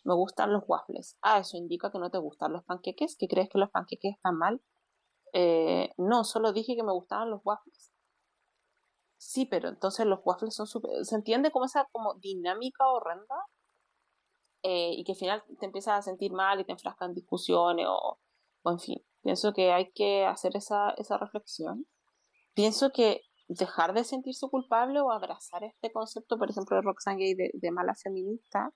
me 0.04 0.14
gustan 0.16 0.52
los 0.54 0.64
waffles. 0.68 1.18
Ah, 1.22 1.40
eso 1.40 1.58
indica 1.58 1.92
que 1.92 2.00
no 2.00 2.10
te 2.12 2.18
gustan 2.18 2.54
los 2.54 2.64
panqueques, 2.66 3.16
que 3.18 3.28
crees 3.28 3.50
que 3.50 3.58
los 3.58 3.70
panqueques 3.72 4.16
están 4.16 4.38
mal. 4.38 4.62
Eh, 5.34 5.90
no, 5.98 6.24
solo 6.24 6.54
dije 6.54 6.76
que 6.76 6.84
me 6.84 6.94
gustaban 6.94 7.30
los 7.32 7.42
waffles. 7.44 7.92
Sí, 9.18 9.46
pero 9.46 9.70
entonces 9.70 10.06
los 10.06 10.20
waffles 10.24 10.54
son 10.54 10.68
súper... 10.68 11.06
¿Se 11.06 11.16
entiende 11.16 11.52
como 11.52 11.66
esa 11.66 11.88
como 11.92 12.16
dinámica 12.16 12.88
horrenda? 12.90 13.36
Eh, 14.64 14.94
y 14.96 15.04
que 15.04 15.14
al 15.14 15.18
final 15.18 15.44
te 15.60 15.66
empiezas 15.66 16.00
a 16.00 16.02
sentir 16.02 16.32
mal 16.32 16.60
y 16.60 16.66
te 16.66 16.74
enfrascas 16.74 17.10
en 17.10 17.16
discusiones 17.16 17.86
o, 17.90 18.20
o 18.64 18.72
en 18.72 18.80
fin. 18.80 19.06
Pienso 19.22 19.54
que 19.54 19.72
hay 19.72 19.92
que 19.94 20.26
hacer 20.26 20.56
esa, 20.56 20.92
esa 20.92 21.18
reflexión. 21.18 21.88
Pienso 22.54 22.92
que 22.92 23.22
dejar 23.48 23.94
de 23.94 24.04
sentirse 24.04 24.48
culpable 24.50 25.00
o 25.02 25.12
abrazar 25.12 25.64
este 25.64 25.92
concepto, 25.92 26.38
por 26.38 26.50
ejemplo, 26.50 26.76
de 26.76 26.82
Roxane 26.82 27.18
Gay 27.18 27.36
de 27.54 27.72
mala 27.72 27.96
feminista, 27.96 28.74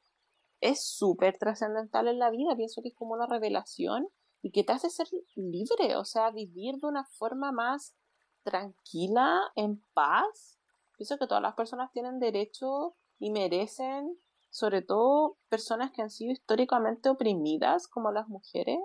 es 0.62 0.86
súper 0.86 1.38
trascendental 1.38 2.08
en 2.08 2.20
la 2.20 2.30
vida. 2.30 2.56
Pienso 2.56 2.82
que 2.82 2.90
es 2.90 2.96
como 2.96 3.14
una 3.14 3.28
revelación 3.28 4.08
y 4.42 4.52
que 4.52 4.64
te 4.64 4.74
hace 4.74 4.90
ser 4.90 5.08
libre, 5.36 5.96
o 5.96 6.06
sea, 6.06 6.32
vivir 6.32 6.76
de 6.76 6.88
una 6.88 7.06
forma 7.06 7.52
más 7.52 7.96
tranquila, 8.44 9.42
en 9.56 9.84
paz. 9.94 10.60
Pienso 10.96 11.18
que 11.18 11.28
todas 11.28 11.44
las 11.44 11.56
personas 11.56 11.92
tienen 11.92 12.20
derecho 12.20 12.96
y 13.20 13.32
merecen, 13.32 14.18
sobre 14.50 14.82
todo 14.82 15.38
personas 15.50 15.92
que 15.92 16.02
han 16.02 16.10
sido 16.10 16.32
históricamente 16.32 17.10
oprimidas, 17.10 17.88
como 17.88 18.12
las 18.12 18.28
mujeres, 18.28 18.80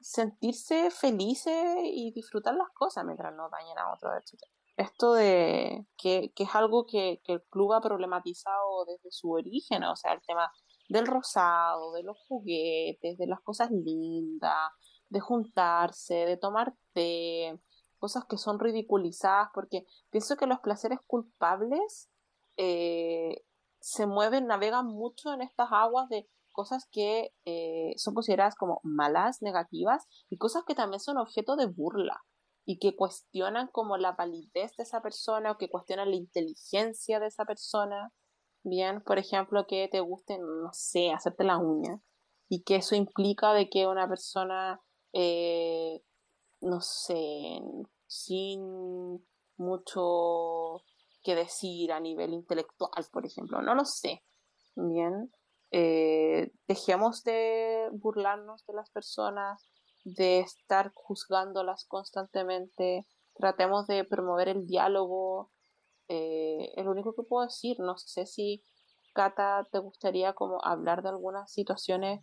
sentirse 0.00 0.90
felices 0.90 1.76
y 1.82 2.12
disfrutar 2.12 2.54
las 2.54 2.68
cosas 2.70 3.04
mientras 3.04 3.34
no 3.34 3.48
dañen 3.50 3.78
a 3.78 3.92
otros, 3.92 4.12
etc. 4.16 4.42
Esto 4.76 5.14
de 5.14 5.86
que, 5.96 6.32
que 6.36 6.44
es 6.44 6.54
algo 6.54 6.86
que, 6.86 7.20
que, 7.24 7.32
el 7.32 7.42
club 7.50 7.72
ha 7.72 7.80
problematizado 7.80 8.84
desde 8.86 9.10
su 9.10 9.32
origen, 9.32 9.82
o 9.82 9.96
sea, 9.96 10.12
el 10.12 10.22
tema 10.22 10.52
del 10.88 11.06
rosado, 11.06 11.92
de 11.92 12.02
los 12.02 12.18
juguetes, 12.26 13.18
de 13.18 13.26
las 13.26 13.40
cosas 13.40 13.70
lindas, 13.70 14.72
de 15.08 15.20
juntarse, 15.20 16.14
de 16.14 16.36
tomar 16.36 16.74
té, 16.92 17.58
cosas 17.98 18.24
que 18.28 18.38
son 18.38 18.58
ridiculizadas, 18.58 19.48
porque 19.54 19.84
pienso 20.10 20.36
que 20.36 20.46
los 20.46 20.60
placeres 20.60 20.98
culpables 21.06 22.10
eh, 22.56 23.44
se 23.80 24.06
mueven, 24.06 24.46
navegan 24.46 24.86
mucho 24.86 25.32
en 25.32 25.42
estas 25.42 25.68
aguas 25.70 26.08
de 26.08 26.28
cosas 26.52 26.88
que 26.90 27.32
eh, 27.44 27.92
son 27.96 28.14
consideradas 28.14 28.56
como 28.56 28.80
malas, 28.82 29.42
negativas, 29.42 30.06
y 30.28 30.38
cosas 30.38 30.64
que 30.66 30.74
también 30.74 31.00
son 31.00 31.18
objeto 31.18 31.56
de 31.56 31.66
burla 31.66 32.20
y 32.64 32.78
que 32.78 32.96
cuestionan 32.96 33.68
como 33.68 33.96
la 33.96 34.12
validez 34.12 34.76
de 34.76 34.82
esa 34.82 35.00
persona 35.00 35.52
o 35.52 35.56
que 35.56 35.70
cuestionan 35.70 36.10
la 36.10 36.16
inteligencia 36.16 37.20
de 37.20 37.28
esa 37.28 37.44
persona 37.44 38.12
bien, 38.68 39.02
por 39.02 39.18
ejemplo, 39.18 39.66
que 39.66 39.88
te 39.88 40.00
guste, 40.00 40.38
no 40.38 40.72
sé, 40.72 41.10
hacerte 41.10 41.44
la 41.44 41.58
uña 41.58 42.00
y 42.48 42.62
que 42.62 42.76
eso 42.76 42.94
implica 42.94 43.52
de 43.52 43.68
que 43.68 43.86
una 43.86 44.08
persona, 44.08 44.80
eh, 45.12 46.02
no 46.60 46.80
sé, 46.80 47.60
sin 48.06 49.24
mucho 49.56 50.82
que 51.22 51.34
decir 51.34 51.92
a 51.92 52.00
nivel 52.00 52.32
intelectual, 52.32 53.04
por 53.12 53.26
ejemplo, 53.26 53.60
no 53.60 53.74
lo 53.74 53.84
sé, 53.84 54.22
bien, 54.76 55.32
eh, 55.70 56.50
dejemos 56.66 57.22
de 57.24 57.88
burlarnos 57.92 58.64
de 58.66 58.74
las 58.74 58.90
personas, 58.90 59.70
de 60.04 60.40
estar 60.40 60.92
juzgándolas 60.94 61.84
constantemente, 61.84 63.06
tratemos 63.34 63.86
de 63.86 64.04
promover 64.04 64.48
el 64.48 64.66
diálogo, 64.66 65.50
eh, 66.08 66.72
lo 66.82 66.90
único 66.90 67.14
que 67.14 67.22
puedo 67.22 67.46
decir. 67.46 67.78
No 67.80 67.96
sé 67.98 68.26
si, 68.26 68.64
Cata, 69.14 69.66
te 69.70 69.78
gustaría 69.78 70.32
como 70.32 70.64
hablar 70.64 71.02
de 71.02 71.10
algunas 71.10 71.52
situaciones 71.52 72.22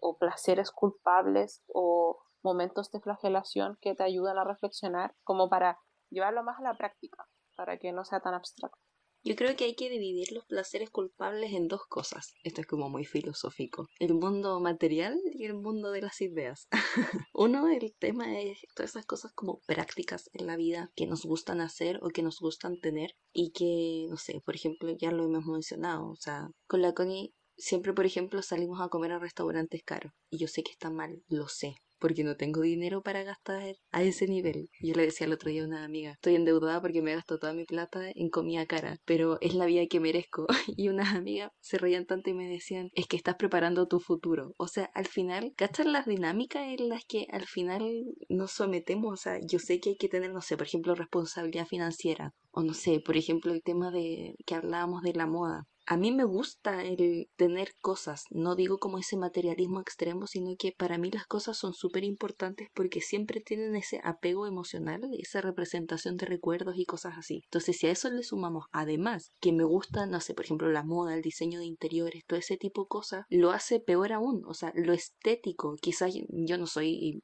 o 0.00 0.18
placeres 0.18 0.70
culpables 0.70 1.62
o 1.72 2.18
momentos 2.42 2.90
de 2.92 3.00
flagelación 3.00 3.78
que 3.80 3.94
te 3.94 4.04
ayudan 4.04 4.38
a 4.38 4.44
reflexionar, 4.44 5.14
como 5.24 5.48
para 5.48 5.78
llevarlo 6.10 6.44
más 6.44 6.58
a 6.60 6.62
la 6.62 6.74
práctica, 6.74 7.26
para 7.56 7.78
que 7.78 7.92
no 7.92 8.04
sea 8.04 8.20
tan 8.20 8.34
abstracto. 8.34 8.85
Yo 9.26 9.34
creo 9.34 9.56
que 9.56 9.64
hay 9.64 9.74
que 9.74 9.90
dividir 9.90 10.30
los 10.30 10.44
placeres 10.44 10.88
culpables 10.88 11.52
en 11.52 11.66
dos 11.66 11.84
cosas. 11.88 12.36
Esto 12.44 12.60
es 12.60 12.66
como 12.68 12.88
muy 12.88 13.04
filosófico. 13.04 13.88
El 13.98 14.14
mundo 14.14 14.60
material 14.60 15.20
y 15.34 15.46
el 15.46 15.54
mundo 15.54 15.90
de 15.90 16.00
las 16.00 16.20
ideas. 16.20 16.68
Uno, 17.34 17.66
el 17.66 17.92
tema 17.98 18.38
es 18.40 18.60
todas 18.76 18.90
esas 18.90 19.04
cosas 19.04 19.32
como 19.32 19.58
prácticas 19.66 20.30
en 20.32 20.46
la 20.46 20.56
vida 20.56 20.92
que 20.94 21.08
nos 21.08 21.24
gustan 21.24 21.60
hacer 21.60 21.98
o 22.02 22.10
que 22.10 22.22
nos 22.22 22.38
gustan 22.38 22.78
tener 22.78 23.16
y 23.32 23.50
que, 23.50 24.06
no 24.08 24.16
sé, 24.16 24.40
por 24.44 24.54
ejemplo, 24.54 24.96
ya 24.96 25.10
lo 25.10 25.24
hemos 25.24 25.46
mencionado. 25.46 26.08
O 26.08 26.16
sea, 26.16 26.48
con 26.68 26.80
la 26.80 26.94
Connie 26.94 27.34
siempre, 27.56 27.94
por 27.94 28.06
ejemplo, 28.06 28.42
salimos 28.42 28.80
a 28.80 28.90
comer 28.90 29.10
a 29.10 29.18
restaurantes 29.18 29.82
caros. 29.82 30.12
Y 30.30 30.38
yo 30.38 30.46
sé 30.46 30.62
que 30.62 30.70
está 30.70 30.88
mal, 30.88 31.24
lo 31.26 31.48
sé 31.48 31.74
porque 31.98 32.24
no 32.24 32.36
tengo 32.36 32.60
dinero 32.60 33.02
para 33.02 33.22
gastar 33.22 33.76
a 33.90 34.02
ese 34.02 34.26
nivel. 34.26 34.68
Yo 34.80 34.94
le 34.94 35.04
decía 35.04 35.26
el 35.26 35.32
otro 35.32 35.50
día 35.50 35.62
a 35.62 35.66
una 35.66 35.84
amiga, 35.84 36.12
estoy 36.12 36.34
endeudada 36.34 36.80
porque 36.80 37.02
me 37.02 37.14
gasto 37.14 37.38
toda 37.38 37.52
mi 37.52 37.64
plata 37.64 38.10
en 38.14 38.28
comida 38.28 38.66
cara, 38.66 38.98
pero 39.04 39.38
es 39.40 39.54
la 39.54 39.66
vida 39.66 39.86
que 39.86 40.00
merezco. 40.00 40.46
Y 40.78 40.88
unas 40.88 41.14
amigas 41.14 41.52
se 41.60 41.78
reían 41.78 42.06
tanto 42.06 42.28
y 42.30 42.34
me 42.34 42.48
decían, 42.48 42.90
es 42.92 43.06
que 43.06 43.16
estás 43.16 43.36
preparando 43.36 43.88
tu 43.88 43.98
futuro. 43.98 44.52
O 44.58 44.68
sea, 44.68 44.90
al 44.94 45.06
final, 45.06 45.52
¿cachas 45.56 45.86
las 45.86 46.06
dinámicas 46.06 46.64
en 46.66 46.88
las 46.88 47.04
que 47.06 47.26
al 47.30 47.46
final 47.46 47.82
nos 48.28 48.52
sometemos? 48.52 49.12
O 49.12 49.16
sea, 49.16 49.38
yo 49.40 49.58
sé 49.58 49.80
que 49.80 49.90
hay 49.90 49.96
que 49.96 50.08
tener, 50.08 50.32
no 50.32 50.42
sé, 50.42 50.56
por 50.56 50.66
ejemplo, 50.66 50.94
responsabilidad 50.94 51.66
financiera. 51.66 52.34
O 52.50 52.62
no 52.62 52.74
sé, 52.74 53.00
por 53.00 53.16
ejemplo, 53.16 53.52
el 53.52 53.62
tema 53.62 53.90
de 53.90 54.34
que 54.44 54.54
hablábamos 54.54 55.02
de 55.02 55.14
la 55.14 55.26
moda 55.26 55.66
a 55.86 55.96
mí 55.96 56.12
me 56.12 56.24
gusta 56.24 56.84
el 56.84 57.28
tener 57.36 57.74
cosas, 57.80 58.24
no 58.30 58.56
digo 58.56 58.78
como 58.78 58.98
ese 58.98 59.16
materialismo 59.16 59.80
extremo, 59.80 60.26
sino 60.26 60.56
que 60.58 60.72
para 60.76 60.98
mí 60.98 61.10
las 61.10 61.26
cosas 61.26 61.56
son 61.56 61.74
súper 61.74 62.04
importantes 62.04 62.68
porque 62.74 63.00
siempre 63.00 63.40
tienen 63.40 63.76
ese 63.76 64.00
apego 64.02 64.46
emocional, 64.46 65.02
esa 65.18 65.40
representación 65.40 66.16
de 66.16 66.26
recuerdos 66.26 66.76
y 66.76 66.84
cosas 66.84 67.14
así. 67.16 67.42
Entonces, 67.44 67.76
si 67.76 67.86
a 67.86 67.92
eso 67.92 68.10
le 68.10 68.24
sumamos 68.24 68.64
además 68.72 69.32
que 69.40 69.52
me 69.52 69.64
gusta, 69.64 70.06
no 70.06 70.20
sé, 70.20 70.34
por 70.34 70.44
ejemplo, 70.44 70.70
la 70.70 70.82
moda, 70.82 71.14
el 71.14 71.22
diseño 71.22 71.60
de 71.60 71.66
interiores, 71.66 72.24
todo 72.26 72.38
ese 72.38 72.56
tipo 72.56 72.82
de 72.82 72.88
cosas, 72.88 73.24
lo 73.28 73.52
hace 73.52 73.80
peor 73.80 74.12
aún, 74.12 74.42
o 74.46 74.54
sea, 74.54 74.72
lo 74.74 74.92
estético, 74.92 75.76
quizás 75.80 76.14
yo 76.28 76.58
no 76.58 76.66
soy 76.66 77.22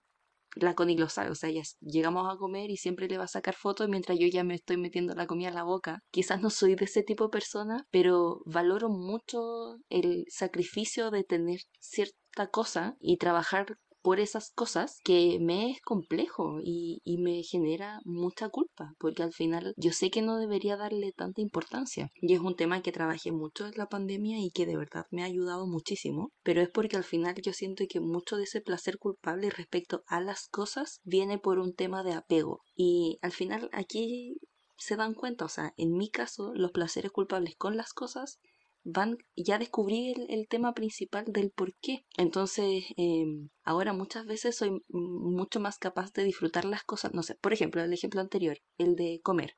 la 0.55 0.75
Connie 0.75 0.99
lo 0.99 1.09
sabe, 1.09 1.31
o 1.31 1.35
sea, 1.35 1.51
ya 1.51 1.63
llegamos 1.81 2.33
a 2.33 2.37
comer 2.37 2.71
y 2.71 2.77
siempre 2.77 3.09
le 3.09 3.19
va 3.19 3.25
a 3.25 3.29
sacar 3.29 3.55
fotos 3.55 3.89
mientras 3.89 4.19
yo 4.19 4.27
ya 4.27 4.45
me 4.45 4.55
estoy 4.55 4.77
metiendo 4.77 5.15
la 5.15 5.27
comida 5.27 5.49
en 5.49 5.55
la 5.55 5.65
boca. 5.65 6.01
Quizás 6.11 6.41
no 6.41 6.51
soy 6.51 6.75
de 6.75 6.85
ese 6.85 7.03
tipo 7.03 7.25
de 7.25 7.31
persona, 7.31 7.87
pero 7.91 8.43
valoro 8.45 8.89
mucho 8.89 9.79
el 9.89 10.25
sacrificio 10.29 11.11
de 11.11 11.25
tener 11.25 11.61
cierta 11.81 12.49
cosa 12.51 12.97
y 13.01 13.17
trabajar 13.17 13.79
por 14.03 14.21
esas 14.21 14.51
cosas 14.51 15.01
que 15.05 15.39
me 15.41 15.71
es 15.71 15.81
complejo 15.81 16.59
y, 16.63 17.01
me 17.23 17.43
genera 17.45 18.01
mucha 18.05 18.49
culpa, 18.49 18.95
porque 18.99 19.23
al 19.23 19.33
final 19.33 19.75
yo 19.77 19.93
sé 19.93 20.11
que 20.11 20.23
no 20.23 20.39
debería 20.39 20.77
darle 20.77 21.13
tanta 21.13 21.41
importancia. 21.41 22.11
Y 22.21 22.35
es 22.35 22.41
un 22.41 22.57
tema 22.57 22.83
que 22.83 22.91
trabajé 22.91 23.31
mucho 23.31 23.67
en 23.67 23.75
la 23.77 23.89
pandemia 23.89 24.41
y 24.41 24.51
que 24.51 24.67
de 24.67 24.77
verdad 24.77 25.07
me 25.11 25.23
ha 25.23 25.27
ayudado 25.27 25.69
muchísimo, 25.69 26.33
pero 26.43 26.61
es 26.61 26.69
porque 26.69 26.97
al 26.97 27.05
final 27.05 27.37
yo 27.41 27.53
siento 27.53 27.85
que 27.89 28.01
mucho 28.01 28.37
de 28.37 28.45
ese 28.45 28.61
placer 28.61 28.99
culpable 28.99 29.51
respecto 29.51 30.03
a 30.09 30.21
las 30.21 30.49
cosas 30.49 31.01
viene 31.05 31.39
por 31.39 31.61
un 31.61 31.75
tema 31.75 32.03
de 32.03 32.15
apego. 32.15 32.61
Y 32.75 33.19
al 33.23 33.31
final 33.31 33.71
aquí 33.73 34.37
se 34.77 34.97
dan 34.97 35.15
cuenta, 35.15 35.45
o 35.45 35.49
sea, 35.49 35.75
en 35.77 35.93
mi 35.93 36.11
caso, 36.11 36.53
los 36.55 36.73
placeres 36.73 37.13
culpables 37.13 37.55
con 37.57 37.77
las 37.77 37.93
cosas 37.93 38.41
van, 38.85 39.19
ya 39.37 39.59
descubrí 39.59 40.15
el, 40.29 40.49
tema 40.49 40.75
principal 40.75 41.25
del 41.27 41.51
por 41.51 41.75
qué. 41.81 42.05
Entonces, 42.17 42.85
em, 42.97 43.49
ahora 43.65 43.93
muchas 43.93 44.27
veces 44.27 44.57
soy 44.57 44.83
mucho 44.89 45.61
más 45.61 45.79
capaz 45.79 46.13
de 46.13 46.25
disfrutar 46.25 46.65
las 46.65 46.85
cosas. 46.85 47.15
No 47.15 47.23
sé, 47.23 47.37
por 47.41 47.53
ejemplo, 47.53 47.83
el 47.83 47.93
ejemplo 47.93 48.21
anterior, 48.21 48.59
el 48.79 48.97
de 48.97 49.21
comer 49.23 49.57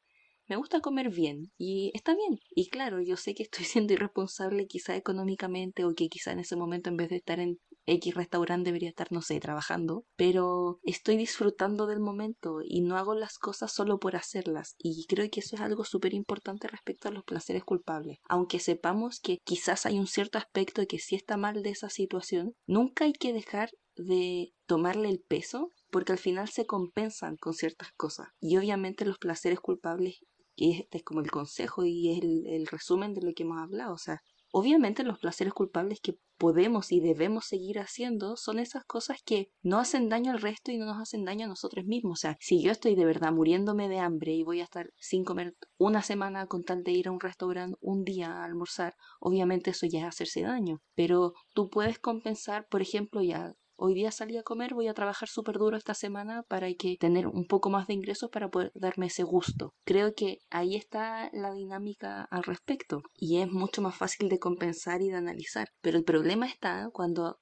me 0.49 0.57
gusta 0.57 0.81
comer 0.81 1.11
bien 1.11 1.53
y 1.57 1.91
está 1.95 2.15
bien. 2.15 2.39
Y 2.51 2.69
claro, 2.69 3.01
yo 3.01 3.17
sé 3.17 3.35
que 3.35 3.43
estoy 3.45 3.65
siendo 3.65 3.93
irresponsable 3.93 4.67
quizá 4.67 4.97
económicamente 4.97 5.85
o 5.85 5.95
que 5.95 6.09
quizá 6.09 6.33
en 6.33 6.41
ese 6.41 6.57
momento 6.57 6.91
en 6.91 6.97
vez 6.97 7.09
de 7.11 7.17
estar 7.17 7.41
en 7.41 7.59
X 7.87 8.15
restaurante 8.15 8.69
debería 8.69 8.89
estar, 8.89 9.11
no 9.13 9.23
sé, 9.23 9.39
trabajando, 9.41 10.05
pero 10.17 10.81
estoy 10.83 11.17
disfrutando 11.17 11.87
del 11.87 12.01
momento 12.01 12.61
y 12.63 12.81
no 12.81 12.97
hago 12.97 13.15
las 13.15 13.39
cosas 13.39 13.73
solo 13.73 13.99
por 13.99 14.17
hacerlas. 14.17 14.75
Y 14.79 15.07
creo 15.07 15.29
que 15.31 15.41
eso 15.41 15.57
es 15.57 15.63
algo 15.63 15.85
súper 15.85 16.15
importante 16.15 16.69
respecto 16.69 17.09
a 17.09 17.13
los 17.13 17.25
placeres 17.25 17.65
culpables. 17.65 18.19
Aunque 18.29 18.59
sepamos 18.59 19.21
que 19.21 19.39
quizás 19.45 19.87
hay 19.87 19.99
un 19.99 20.07
cierto 20.07 20.39
aspecto 20.39 20.87
que 20.87 20.99
sí 20.99 21.15
está 21.15 21.37
mal 21.37 21.63
de 21.63 21.71
esa 21.71 21.91
situación, 21.91 22.55
nunca 22.67 23.05
hay 23.05 23.13
que 23.13 23.33
dejar 23.33 23.71
de 23.97 24.53
tomarle 24.67 25.09
el 25.09 25.21
peso 25.21 25.71
porque 25.91 26.13
al 26.13 26.19
final 26.19 26.49
se 26.49 26.67
compensan 26.67 27.37
con 27.37 27.55
ciertas 27.55 27.93
cosas. 27.93 28.29
Y 28.41 28.57
obviamente 28.57 29.05
los 29.05 29.19
placeres 29.19 29.61
culpables 29.61 30.21
y 30.57 30.81
este 30.81 30.99
es 30.99 31.05
como 31.05 31.21
el 31.21 31.31
consejo 31.31 31.85
y 31.85 32.13
es 32.13 32.23
el, 32.23 32.67
resumen 32.67 33.13
de 33.13 33.23
lo 33.23 33.33
que 33.35 33.43
hemos 33.43 33.59
hablado. 33.59 33.95
O 33.95 33.99
sea, 33.99 34.23
obviamente 34.55 35.03
los 35.03 35.19
placeres 35.19 35.53
culpables 35.53 36.01
que 36.01 36.17
podemos 36.39 36.93
y 36.93 37.01
debemos 37.01 37.45
seguir 37.45 37.81
haciendo 37.81 38.37
son 38.37 38.61
esas 38.61 38.85
cosas 38.85 39.19
que 39.25 39.51
no 39.63 39.81
hacen 39.81 40.09
daño 40.09 40.31
al 40.31 40.41
resto 40.41 40.71
y 40.71 40.79
no 40.79 40.87
nos 40.87 41.03
hacen 41.03 41.25
daño 41.25 41.47
a 41.47 41.49
nosotros 41.49 41.85
mismos. 41.87 42.21
O 42.21 42.21
sea, 42.21 42.37
si 42.39 42.63
yo 42.63 42.71
estoy 42.71 42.95
de 42.95 43.05
verdad 43.05 43.33
muriéndome 43.33 43.89
de 43.89 43.99
hambre 43.99 44.33
y 44.33 44.45
voy 44.45 44.61
a 44.61 44.65
estar 44.65 44.93
sin 44.97 45.25
comer 45.25 45.57
una 45.77 46.03
semana 46.03 46.47
con 46.47 46.63
tal 46.63 46.85
de 46.85 46.93
ir 46.93 47.09
a 47.09 47.11
un 47.11 47.19
restaurante 47.19 47.77
un 47.81 48.05
día 48.05 48.29
a 48.29 48.45
almorzar, 48.45 48.95
obviamente 49.19 49.71
eso 49.73 49.87
ya 49.87 50.03
es 50.03 50.07
hacerse 50.07 50.43
daño. 50.43 50.81
Pero 50.95 51.33
tú 51.53 51.69
puedes 51.69 51.99
compensar, 51.99 52.69
por 52.71 52.81
ejemplo, 52.81 53.23
ya 53.23 53.55
hoy 53.77 53.95
día 53.95 54.11
salí 54.11 54.37
a 54.37 54.43
comer, 54.43 54.75
voy 54.75 54.89
a 54.89 54.95
trabajar 54.95 55.29
súper 55.29 55.59
duro 55.59 55.77
esta 55.77 55.95
semana 55.95 56.43
para 56.45 56.73
que 56.75 56.97
tener 56.99 57.27
un 57.27 57.47
poco 57.47 57.71
más 57.71 57.87
de 57.87 57.95
ingresos 57.95 58.31
para 58.31 58.49
poder 58.49 58.73
darme 58.75 59.07
ese 59.07 59.23
gusto. 59.23 59.75
Creo 59.85 60.15
que 60.15 60.39
ahí 60.51 60.77
está 60.77 61.31
la 61.33 61.53
dinámica 61.53 62.27
al 62.31 62.45
respecto 62.45 63.03
y 63.15 63.39
es 63.41 63.51
mucho 63.51 63.83
más 63.83 63.97
fácil 63.97 64.29
de 64.29 64.39
compensar 64.39 65.03
y 65.03 65.11
de 65.11 65.17
analizar. 65.17 65.69
Pero 65.81 65.99
el 65.99 66.05
problema 66.05 66.47
está 66.47 66.89
cuando 66.93 67.39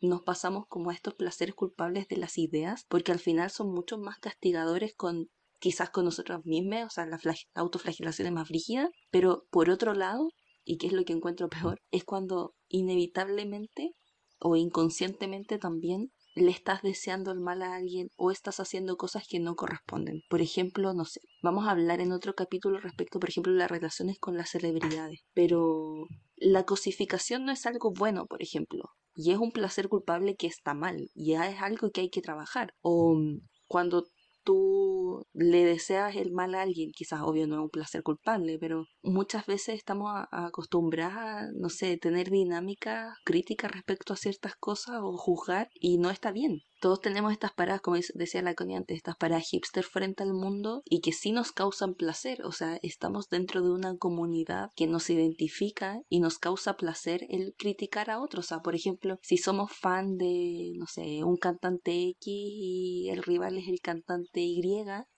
nos 0.00 0.22
pasamos 0.22 0.64
como 0.68 0.90
a 0.90 0.94
estos 0.94 1.14
placeres 1.14 1.54
culpables 1.54 2.06
de 2.08 2.16
las 2.16 2.38
ideas, 2.38 2.84
porque 2.88 3.12
al 3.12 3.18
final 3.18 3.50
son 3.50 3.72
mucho 3.72 3.98
más 3.98 4.18
castigadores 4.18 4.94
con 4.94 5.28
quizás 5.58 5.90
con 5.90 6.04
nosotros 6.04 6.44
mismos, 6.44 6.84
o 6.84 6.90
sea, 6.90 7.06
la, 7.06 7.18
la 7.24 7.34
autoflagelación 7.54 8.28
es 8.28 8.32
más 8.32 8.46
frígida, 8.46 8.90
pero 9.10 9.44
por 9.50 9.70
otro 9.70 9.94
lado, 9.94 10.30
y 10.64 10.76
que 10.78 10.86
es 10.86 10.92
lo 10.92 11.04
que 11.04 11.14
encuentro 11.14 11.48
peor, 11.48 11.80
es 11.90 12.04
cuando 12.04 12.54
inevitablemente 12.68 13.94
o 14.40 14.56
inconscientemente 14.56 15.58
también 15.58 16.12
le 16.34 16.50
estás 16.50 16.82
deseando 16.82 17.32
el 17.32 17.40
mal 17.40 17.62
a 17.62 17.74
alguien 17.74 18.10
o 18.16 18.30
estás 18.30 18.60
haciendo 18.60 18.96
cosas 18.96 19.26
que 19.28 19.40
no 19.40 19.56
corresponden. 19.56 20.22
Por 20.28 20.40
ejemplo, 20.40 20.94
no 20.94 21.04
sé, 21.04 21.20
vamos 21.42 21.66
a 21.66 21.72
hablar 21.72 22.00
en 22.00 22.12
otro 22.12 22.34
capítulo 22.34 22.78
respecto, 22.78 23.18
por 23.18 23.28
ejemplo, 23.28 23.52
las 23.52 23.70
relaciones 23.70 24.18
con 24.18 24.36
las 24.36 24.50
celebridades, 24.50 25.20
pero 25.34 26.06
la 26.36 26.64
cosificación 26.64 27.44
no 27.44 27.52
es 27.52 27.66
algo 27.66 27.92
bueno, 27.92 28.26
por 28.26 28.42
ejemplo, 28.42 28.90
y 29.14 29.32
es 29.32 29.38
un 29.38 29.50
placer 29.50 29.88
culpable 29.88 30.36
que 30.36 30.46
está 30.46 30.74
mal, 30.74 31.10
y 31.14 31.34
es 31.34 31.60
algo 31.60 31.90
que 31.90 32.02
hay 32.02 32.10
que 32.10 32.22
trabajar. 32.22 32.74
O 32.82 33.18
cuando 33.66 34.06
tú 34.48 35.26
le 35.34 35.62
deseas 35.62 36.16
el 36.16 36.32
mal 36.32 36.54
a 36.54 36.62
alguien, 36.62 36.90
quizás 36.90 37.20
obvio 37.22 37.46
no 37.46 37.56
es 37.56 37.60
un 37.60 37.68
placer 37.68 38.02
culpable, 38.02 38.56
pero 38.58 38.86
muchas 39.02 39.44
veces 39.44 39.74
estamos 39.74 40.10
acostumbradas 40.30 41.18
a, 41.18 41.52
no 41.54 41.68
sé, 41.68 41.98
tener 41.98 42.30
dinámicas 42.30 43.14
críticas 43.26 43.70
respecto 43.70 44.14
a 44.14 44.16
ciertas 44.16 44.54
cosas 44.56 45.00
o 45.02 45.18
juzgar 45.18 45.68
y 45.74 45.98
no 45.98 46.08
está 46.08 46.32
bien 46.32 46.62
todos 46.80 47.00
tenemos 47.00 47.32
estas 47.32 47.52
paradas, 47.52 47.80
como 47.80 47.96
decía 48.14 48.42
la 48.42 48.54
Connie 48.54 48.76
antes, 48.76 48.96
estas 48.96 49.16
paradas 49.16 49.48
hipster 49.48 49.84
frente 49.84 50.22
al 50.22 50.34
mundo 50.34 50.82
y 50.84 51.00
que 51.00 51.12
sí 51.12 51.32
nos 51.32 51.52
causan 51.52 51.94
placer, 51.94 52.44
o 52.44 52.52
sea, 52.52 52.78
estamos 52.82 53.28
dentro 53.28 53.62
de 53.62 53.70
una 53.70 53.96
comunidad 53.96 54.70
que 54.76 54.86
nos 54.86 55.10
identifica 55.10 56.00
y 56.08 56.20
nos 56.20 56.38
causa 56.38 56.76
placer 56.76 57.26
el 57.28 57.54
criticar 57.56 58.10
a 58.10 58.20
otros, 58.20 58.46
o 58.46 58.48
sea, 58.48 58.60
por 58.60 58.74
ejemplo, 58.74 59.18
si 59.22 59.36
somos 59.36 59.72
fan 59.72 60.16
de, 60.16 60.72
no 60.76 60.86
sé, 60.86 61.24
un 61.24 61.36
cantante 61.36 62.08
X 62.10 62.26
y 62.26 63.08
el 63.10 63.22
rival 63.22 63.58
es 63.58 63.68
el 63.68 63.80
cantante 63.80 64.40
Y, 64.40 64.68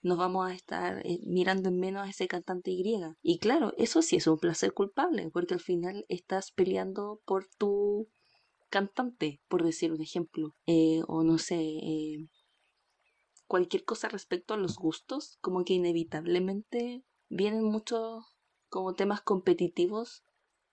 nos 0.01 0.17
vamos 0.17 0.49
a 0.49 0.53
estar 0.53 1.05
eh, 1.05 1.19
mirando 1.25 1.69
en 1.69 1.79
menos 1.79 2.07
a 2.07 2.09
ese 2.09 2.27
cantante 2.27 2.71
Y. 2.71 2.81
Y 3.21 3.39
claro, 3.39 3.73
eso 3.77 4.01
sí 4.01 4.15
es 4.15 4.27
un 4.27 4.37
placer 4.37 4.73
culpable, 4.73 5.29
porque 5.31 5.53
al 5.53 5.59
final 5.59 6.05
estás 6.09 6.51
peleando 6.51 7.21
por 7.25 7.47
tu 7.57 8.07
cantante, 8.71 9.39
por 9.47 9.63
decir 9.63 9.91
un 9.91 10.01
ejemplo, 10.01 10.55
eh, 10.65 11.01
o 11.07 11.23
no 11.23 11.37
sé, 11.37 11.59
eh, 11.59 12.27
cualquier 13.45 13.83
cosa 13.83 14.09
respecto 14.09 14.55
a 14.55 14.57
los 14.57 14.77
gustos, 14.77 15.37
como 15.41 15.63
que 15.63 15.73
inevitablemente 15.73 17.03
vienen 17.29 17.65
muchos 17.65 18.23
como 18.69 18.95
temas 18.95 19.21
competitivos 19.21 20.23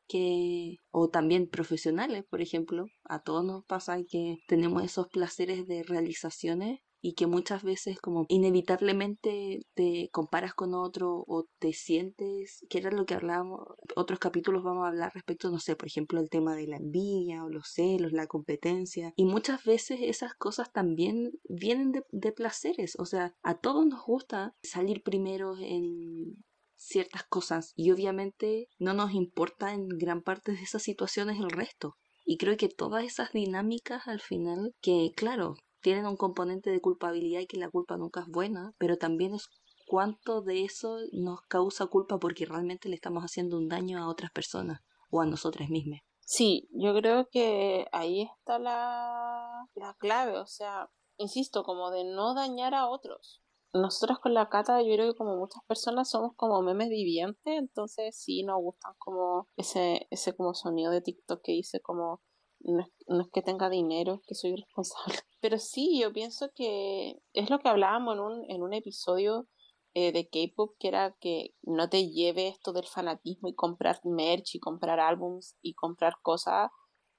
que 0.06 0.76
o 0.90 1.10
también 1.10 1.48
profesionales, 1.48 2.24
por 2.30 2.40
ejemplo, 2.40 2.86
a 3.04 3.20
todos 3.20 3.44
nos 3.44 3.64
pasa 3.66 4.02
que 4.08 4.38
tenemos 4.46 4.82
esos 4.84 5.08
placeres 5.08 5.66
de 5.66 5.82
realizaciones 5.82 6.80
y 7.00 7.14
que 7.14 7.26
muchas 7.26 7.62
veces 7.62 8.00
como 8.00 8.26
inevitablemente 8.28 9.60
te 9.74 10.08
comparas 10.12 10.54
con 10.54 10.74
otro 10.74 11.24
o 11.26 11.46
te 11.58 11.72
sientes, 11.72 12.64
que 12.68 12.78
era 12.78 12.90
lo 12.90 13.06
que 13.06 13.14
hablábamos, 13.14 13.60
otros 13.96 14.18
capítulos 14.18 14.62
vamos 14.62 14.84
a 14.84 14.88
hablar 14.88 15.12
respecto, 15.14 15.50
no 15.50 15.60
sé, 15.60 15.76
por 15.76 15.88
ejemplo, 15.88 16.20
el 16.20 16.30
tema 16.30 16.54
de 16.56 16.66
la 16.66 16.76
envidia 16.76 17.44
o 17.44 17.48
los 17.48 17.68
celos, 17.68 18.12
la 18.12 18.26
competencia, 18.26 19.12
y 19.16 19.24
muchas 19.24 19.64
veces 19.64 20.00
esas 20.02 20.34
cosas 20.34 20.72
también 20.72 21.32
vienen 21.48 21.92
de, 21.92 22.04
de 22.10 22.32
placeres, 22.32 22.96
o 22.98 23.04
sea, 23.04 23.34
a 23.42 23.58
todos 23.58 23.86
nos 23.86 24.04
gusta 24.04 24.54
salir 24.62 25.02
primero 25.02 25.56
en 25.58 26.36
ciertas 26.78 27.24
cosas 27.24 27.72
y 27.76 27.90
obviamente 27.90 28.68
no 28.78 28.94
nos 28.94 29.12
importa 29.12 29.74
en 29.74 29.88
gran 29.88 30.22
parte 30.22 30.52
de 30.52 30.62
esas 30.62 30.82
situaciones 30.82 31.38
el 31.40 31.50
resto. 31.50 31.96
Y 32.24 32.36
creo 32.36 32.56
que 32.56 32.68
todas 32.68 33.04
esas 33.04 33.32
dinámicas 33.32 34.06
al 34.06 34.20
final, 34.20 34.74
que 34.80 35.12
claro, 35.16 35.56
tienen 35.80 36.06
un 36.06 36.16
componente 36.16 36.70
de 36.70 36.80
culpabilidad 36.80 37.40
y 37.40 37.46
que 37.46 37.58
la 37.58 37.70
culpa 37.70 37.96
nunca 37.96 38.20
es 38.20 38.26
buena, 38.26 38.72
pero 38.78 38.96
también 38.96 39.34
es 39.34 39.48
cuánto 39.86 40.42
de 40.42 40.64
eso 40.64 40.98
nos 41.12 41.42
causa 41.42 41.86
culpa 41.86 42.18
porque 42.18 42.46
realmente 42.46 42.88
le 42.88 42.94
estamos 42.94 43.24
haciendo 43.24 43.56
un 43.56 43.68
daño 43.68 43.98
a 43.98 44.08
otras 44.08 44.30
personas 44.30 44.80
o 45.10 45.20
a 45.20 45.26
nosotras 45.26 45.68
mismas. 45.70 46.00
Sí, 46.20 46.68
yo 46.72 46.94
creo 46.94 47.28
que 47.30 47.86
ahí 47.90 48.22
está 48.22 48.58
la, 48.58 49.66
la 49.74 49.94
clave, 49.94 50.38
o 50.38 50.46
sea, 50.46 50.90
insisto, 51.16 51.64
como 51.64 51.90
de 51.90 52.04
no 52.04 52.34
dañar 52.34 52.74
a 52.74 52.86
otros. 52.86 53.42
Nosotros 53.72 54.18
con 54.18 54.34
la 54.34 54.48
cata, 54.48 54.82
yo 54.82 54.94
creo 54.94 55.12
que 55.12 55.16
como 55.16 55.36
muchas 55.36 55.62
personas 55.66 56.10
somos 56.10 56.34
como 56.36 56.60
memes 56.62 56.88
vivientes, 56.88 57.40
entonces 57.44 58.16
sí 58.16 58.42
nos 58.42 58.58
gustan 58.60 58.92
como 58.98 59.48
ese, 59.56 60.06
ese 60.10 60.34
como 60.34 60.54
sonido 60.54 60.90
de 60.90 61.00
TikTok 61.00 61.42
que 61.42 61.52
dice 61.52 61.80
como 61.80 62.22
no 62.60 62.80
es, 63.22 63.28
que 63.32 63.42
tenga 63.42 63.70
dinero, 63.70 64.14
es 64.14 64.26
que 64.26 64.34
soy 64.34 64.56
responsable. 64.56 65.14
Pero 65.40 65.58
sí, 65.58 66.00
yo 66.00 66.12
pienso 66.12 66.50
que 66.54 67.20
es 67.32 67.50
lo 67.50 67.58
que 67.58 67.68
hablábamos 67.68 68.14
en 68.14 68.20
un, 68.20 68.50
en 68.50 68.62
un 68.62 68.74
episodio 68.74 69.48
eh, 69.94 70.12
de 70.12 70.28
K-pop, 70.28 70.76
que 70.78 70.88
era 70.88 71.16
que 71.20 71.54
no 71.62 71.88
te 71.88 72.08
lleve 72.08 72.48
esto 72.48 72.72
del 72.72 72.86
fanatismo 72.86 73.48
y 73.48 73.54
comprar 73.54 74.00
merch 74.04 74.54
y 74.54 74.60
comprar 74.60 75.00
álbums 75.00 75.56
y 75.62 75.74
comprar 75.74 76.14
cosas, 76.22 76.70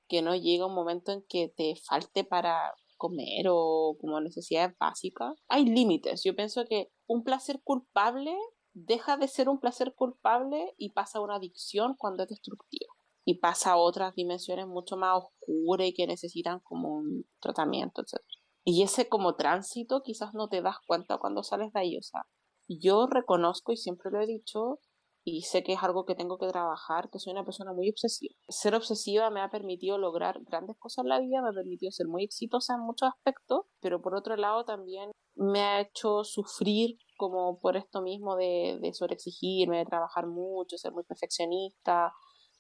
que 0.08 0.22
no 0.22 0.36
llega 0.36 0.66
un 0.66 0.76
momento 0.76 1.12
en 1.12 1.24
que 1.28 1.50
te 1.50 1.76
falte 1.76 2.24
para 2.24 2.74
comer 2.98 3.48
o 3.50 3.98
como 4.00 4.20
necesidades 4.20 4.76
básicas. 4.78 5.34
Hay 5.48 5.66
límites. 5.66 6.24
Yo 6.24 6.36
pienso 6.36 6.66
que 6.66 6.92
un 7.08 7.24
placer 7.24 7.62
culpable 7.64 8.36
deja 8.74 9.18
de 9.18 9.28
ser 9.28 9.50
un 9.50 9.60
placer 9.60 9.94
culpable 9.96 10.74
y 10.78 10.92
pasa 10.92 11.20
a 11.20 11.22
una 11.22 11.36
adicción 11.36 11.96
cuando 11.98 12.24
es 12.24 12.30
destructivo 12.30 12.99
y 13.30 13.36
pasa 13.36 13.74
a 13.74 13.78
otras 13.78 14.16
dimensiones 14.16 14.66
mucho 14.66 14.98
más 14.98 15.24
oscuras 15.24 15.88
y 15.88 15.94
que 15.94 16.08
necesitan 16.08 16.62
como 16.62 16.96
un 16.96 17.26
tratamiento, 17.40 18.02
etc. 18.02 18.20
Y 18.64 18.82
ese 18.82 19.08
como 19.08 19.36
tránsito 19.36 20.02
quizás 20.02 20.34
no 20.34 20.50
te 20.50 20.64
das 20.64 20.78
cuenta 20.88 21.20
cuando 21.20 21.44
sales 21.44 21.72
de 21.72 21.80
ahí, 21.80 21.98
o 21.98 22.02
sea, 22.02 22.24
yo 22.68 23.06
reconozco 23.06 23.72
y 23.72 23.78
siempre 23.78 24.10
lo 24.10 24.20
he 24.20 24.26
dicho 24.26 24.80
y 25.24 25.44
sé 25.44 25.62
que 25.62 25.74
es 25.74 25.84
algo 25.84 26.06
que 26.06 26.16
tengo 26.16 26.40
que 26.40 26.48
trabajar, 26.48 27.12
que 27.12 27.20
soy 27.20 27.34
una 27.34 27.46
persona 27.46 27.72
muy 27.72 27.92
obsesiva. 27.92 28.34
Ser 28.48 28.74
obsesiva 28.74 29.30
me 29.30 29.42
ha 29.42 29.52
permitido 29.52 30.00
lograr 30.00 30.42
grandes 30.46 30.76
cosas 30.80 31.04
en 31.04 31.10
la 31.10 31.20
vida, 31.20 31.44
me 31.44 31.50
ha 31.50 31.54
permitido 31.54 31.92
ser 31.92 32.08
muy 32.08 32.24
exitosa 32.24 32.74
en 32.74 32.82
muchos 32.82 33.10
aspectos, 33.10 33.68
pero 33.80 34.02
por 34.02 34.16
otro 34.16 34.38
lado 34.38 34.66
también 34.66 35.12
me 35.36 35.62
ha 35.62 35.82
hecho 35.82 36.24
sufrir 36.24 36.98
como 37.20 37.60
por 37.60 37.78
esto 37.78 38.02
mismo 38.02 38.36
de, 38.38 38.80
de 38.82 38.92
sobreexigirme, 38.92 39.78
de 39.78 39.86
trabajar 39.86 40.26
mucho, 40.26 40.80
ser 40.80 40.94
muy 40.94 41.04
perfeccionista, 41.04 42.12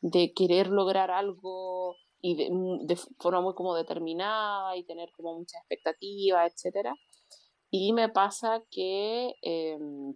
de 0.02 0.34
querer 0.34 0.68
lograr 0.68 1.12
algo 1.12 1.96
y 2.22 2.36
de, 2.36 2.50
mm, 2.52 2.86
de, 2.86 2.96
forma 3.20 3.42
muy 3.42 3.54
como 3.54 3.76
determinada 3.76 4.76
y 4.76 4.84
tener 4.86 5.12
como 5.14 5.38
mucha 5.38 5.58
expectativa, 5.60 6.46
etc. 6.46 6.94
Y 7.72 7.94
me 7.94 8.10
pasa 8.10 8.64
que 8.72 9.36
em, 9.42 10.16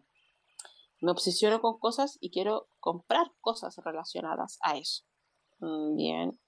me 1.02 1.12
obsesiono 1.12 1.62
con 1.62 1.80
cosas 1.80 2.18
y 2.22 2.32
quiero 2.32 2.68
comprar 2.80 3.28
cosas 3.42 3.76
relacionadas 3.84 4.58
a 4.64 4.78
eso. 4.78 5.04
mm, 5.60 5.96
bien. 5.96 6.40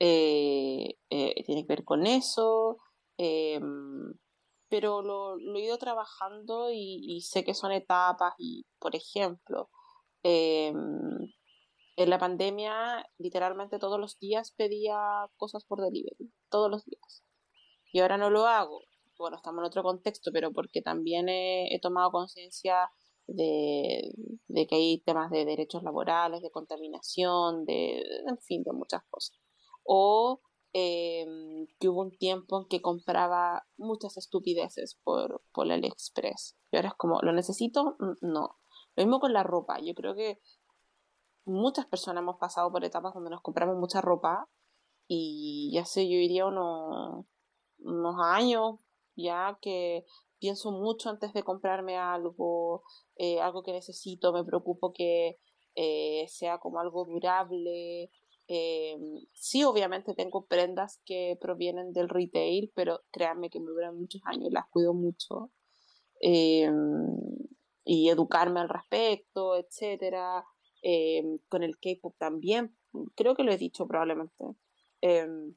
Eh, 0.00 0.98
eh, 1.10 1.42
tiene 1.44 1.62
que 1.62 1.68
ver 1.68 1.84
con 1.84 2.06
eso. 2.06 2.78
Em, 3.18 4.14
pero 4.70 5.02
lo, 5.02 5.36
he 5.58 5.64
ido 5.64 5.78
trabajando 5.78 6.70
y, 6.72 7.20
sé 7.22 7.44
que 7.44 7.54
son 7.54 7.72
etapas 7.72 8.34
y, 8.38 8.64
por 8.78 8.96
ejemplo, 8.96 9.68
em, 10.22 10.76
en 12.02 12.10
la 12.10 12.18
pandemia 12.18 13.04
literalmente 13.18 13.78
todos 13.78 14.00
los 14.00 14.18
días 14.18 14.52
pedía 14.52 14.96
cosas 15.36 15.64
por 15.64 15.82
delivery, 15.82 16.32
todos 16.48 16.70
los 16.70 16.84
días. 16.86 17.24
Y 17.92 18.00
ahora 18.00 18.16
no 18.16 18.30
lo 18.30 18.46
hago. 18.46 18.80
Bueno, 19.18 19.36
estamos 19.36 19.60
en 19.60 19.66
otro 19.66 19.82
contexto, 19.82 20.30
pero 20.32 20.50
porque 20.50 20.80
también 20.80 21.28
he, 21.28 21.78
tomado 21.82 22.10
conciencia 22.10 22.90
de, 23.26 24.12
que 24.48 24.74
hay 24.74 25.02
temas 25.02 25.30
de 25.30 25.44
derechos 25.44 25.82
laborales, 25.82 26.40
de 26.40 26.50
contaminación, 26.50 27.66
de, 27.66 27.98
en 28.26 28.38
fin, 28.38 28.62
de 28.62 28.72
muchas 28.72 29.02
cosas. 29.10 29.38
O 29.82 30.40
em, 30.72 31.66
que 31.78 31.88
hubo 31.90 32.00
un 32.00 32.16
tiempo 32.16 32.60
en 32.60 32.68
que 32.68 32.80
compraba 32.80 33.66
muchas 33.76 34.16
estupideces 34.16 34.98
por, 35.04 35.42
por 35.52 35.66
el 35.66 35.72
AliExpress. 35.72 36.56
Y 36.70 36.76
ahora 36.76 36.88
es 36.88 36.94
como, 36.94 37.20
¿lo 37.20 37.32
necesito? 37.32 37.96
No. 38.22 38.56
Lo 38.96 39.04
mismo 39.04 39.20
con 39.20 39.34
la 39.34 39.42
ropa. 39.42 39.78
Yo 39.80 39.94
creo 39.94 40.14
que 40.14 40.40
muchas 41.44 41.86
personas 41.86 42.22
hemos 42.22 42.38
pasado 42.38 42.70
por 42.70 42.84
etapas 42.84 43.14
donde 43.14 43.30
nos 43.30 43.42
compramos 43.42 43.76
mucha 43.76 44.00
ropa 44.00 44.48
y 45.06 45.70
ya 45.72 45.84
sé, 45.84 46.08
yo 46.08 46.16
diría 46.16 46.46
unos, 46.46 47.26
unos 47.78 48.16
años 48.22 48.80
ya 49.16 49.58
que 49.60 50.04
pienso 50.38 50.72
mucho 50.72 51.10
antes 51.10 51.32
de 51.32 51.42
comprarme 51.42 51.98
algo, 51.98 52.82
eh, 53.16 53.40
algo 53.40 53.62
que 53.62 53.72
necesito, 53.72 54.32
me 54.32 54.44
preocupo 54.44 54.92
que 54.92 55.38
eh, 55.74 56.26
sea 56.28 56.58
como 56.58 56.80
algo 56.80 57.04
durable. 57.04 58.10
Eh, 58.48 58.96
sí, 59.32 59.62
obviamente 59.64 60.14
tengo 60.14 60.46
prendas 60.46 61.00
que 61.04 61.38
provienen 61.40 61.92
del 61.92 62.08
retail, 62.08 62.72
pero 62.74 63.00
créanme 63.12 63.50
que 63.50 63.60
me 63.60 63.70
duran 63.70 63.98
muchos 63.98 64.22
años 64.24 64.48
y 64.50 64.52
las 64.52 64.66
cuido 64.70 64.94
mucho. 64.94 65.50
y 67.84 68.08
educarme 68.08 68.60
al 68.60 68.68
respecto, 68.68 69.56
etcétera. 69.56 70.44
Em, 70.82 71.38
con 71.48 71.62
el 71.62 71.78
K-pop 71.78 72.14
también, 72.18 72.74
creo 73.14 73.34
que 73.34 73.42
lo 73.42 73.52
he 73.52 73.58
dicho 73.58 73.86
probablemente, 73.86 74.44
em, 75.02 75.54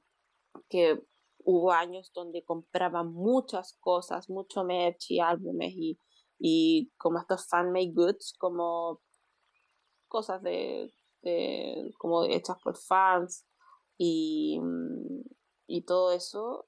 que 0.69 1.01
hubo 1.45 1.71
años 1.71 2.11
donde 2.13 2.43
compraba 2.43 3.03
muchas 3.03 3.73
cosas, 3.79 4.29
mucho 4.29 4.63
merch 4.63 5.11
y 5.11 5.19
álbumes 5.19 5.73
y, 5.75 5.99
y 6.39 6.91
como 6.97 7.19
estos 7.19 7.47
fan-made 7.47 7.93
goods, 7.93 8.33
como 8.37 9.01
cosas 10.07 10.41
de, 10.43 10.93
como 11.97 12.25
hechas 12.25 12.57
por 12.63 12.77
fans 12.77 13.45
y, 13.97 14.59
y 15.67 15.81
todo 15.83 16.11
eso. 16.11 16.67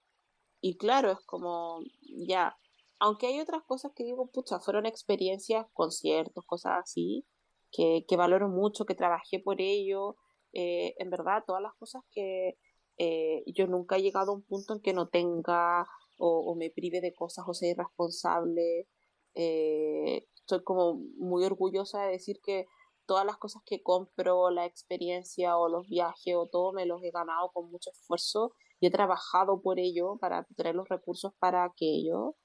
Y 0.62 0.78
claro, 0.78 1.12
es 1.12 1.20
como, 1.26 1.80
ya, 2.02 2.58
aunque 3.00 3.28
hay 3.28 3.40
otras 3.40 3.64
cosas 3.64 3.92
que 3.94 4.04
digo, 4.04 4.32
pucha, 4.32 4.60
fueron 4.60 4.86
experiencias, 4.86 5.68
conciertos, 5.74 6.46
cosas 6.46 6.80
así, 6.84 7.26
que, 7.76 8.18
valoro 8.18 8.48
mucho, 8.50 8.86
que 8.86 8.96
trabajé 8.96 9.40
por 9.40 9.62
ello. 9.62 10.16
Eh, 10.54 10.96
en 10.98 11.10
verdad, 11.10 11.44
todas 11.46 11.62
las 11.62 11.74
cosas 11.76 12.04
que 12.12 12.58
eh, 12.98 13.44
yo 13.48 13.68
nunca 13.68 13.98
he 13.98 14.02
llegado 14.02 14.32
a 14.32 14.36
un 14.36 14.44
punto 14.44 14.74
en 14.74 14.82
que 14.82 14.94
no 14.94 15.10
tenga 15.10 15.88
o, 16.18 16.56
me 16.56 16.70
prive 16.70 17.02
de 17.02 17.14
cosas 17.14 17.46
o 17.48 17.54
sea 17.54 17.72
irresponsable. 17.72 18.88
Eh, 19.36 20.28
estoy 20.36 20.64
como 20.64 20.96
muy 21.18 21.44
orgullosa 21.44 22.04
de 22.04 22.12
decir 22.14 22.40
que 22.42 22.68
todas 23.06 23.26
las 23.26 23.38
cosas 23.38 23.62
que 23.66 23.84
compro, 23.84 24.50
la 24.50 24.66
experiencia 24.66 25.58
o 25.58 25.70
los 25.70 25.88
viajes 25.88 26.36
o 26.36 26.48
todo, 26.48 26.72
me 26.74 26.86
los 26.86 27.04
he 27.04 27.12
ganado 27.12 27.52
con 27.54 27.70
mucho 27.70 27.92
esfuerzo 27.92 28.54
y 28.80 28.88
he 28.88 28.92
trabajado 28.92 29.62
por 29.62 29.80
ello 29.80 30.18
para 30.20 30.46
tener 30.56 30.76
los 30.76 30.88
recursos 30.90 31.34
para 31.40 31.66
aquello. 31.66 32.36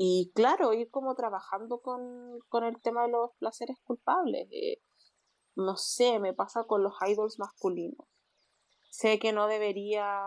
Y 0.00 0.30
claro, 0.32 0.72
ir 0.72 0.90
como 0.90 1.16
trabajando 1.16 1.80
con, 1.80 2.64
el 2.64 2.80
tema 2.80 3.02
de 3.02 3.10
los 3.10 3.32
placeres 3.38 3.76
culpables. 3.82 4.46
Eh, 4.52 4.80
no 5.56 5.76
sé, 5.76 6.20
me 6.20 6.32
pasa 6.32 6.64
con 6.64 6.84
los 6.84 6.94
idols 7.04 7.40
masculinos. 7.40 8.06
Sé 8.90 9.18
que 9.18 9.32
no 9.32 9.48
debería 9.48 10.22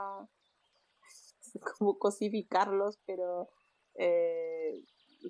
como 1.80 1.98
cosificarlos, 1.98 3.00
pero 3.06 3.50
eh, 3.96 4.84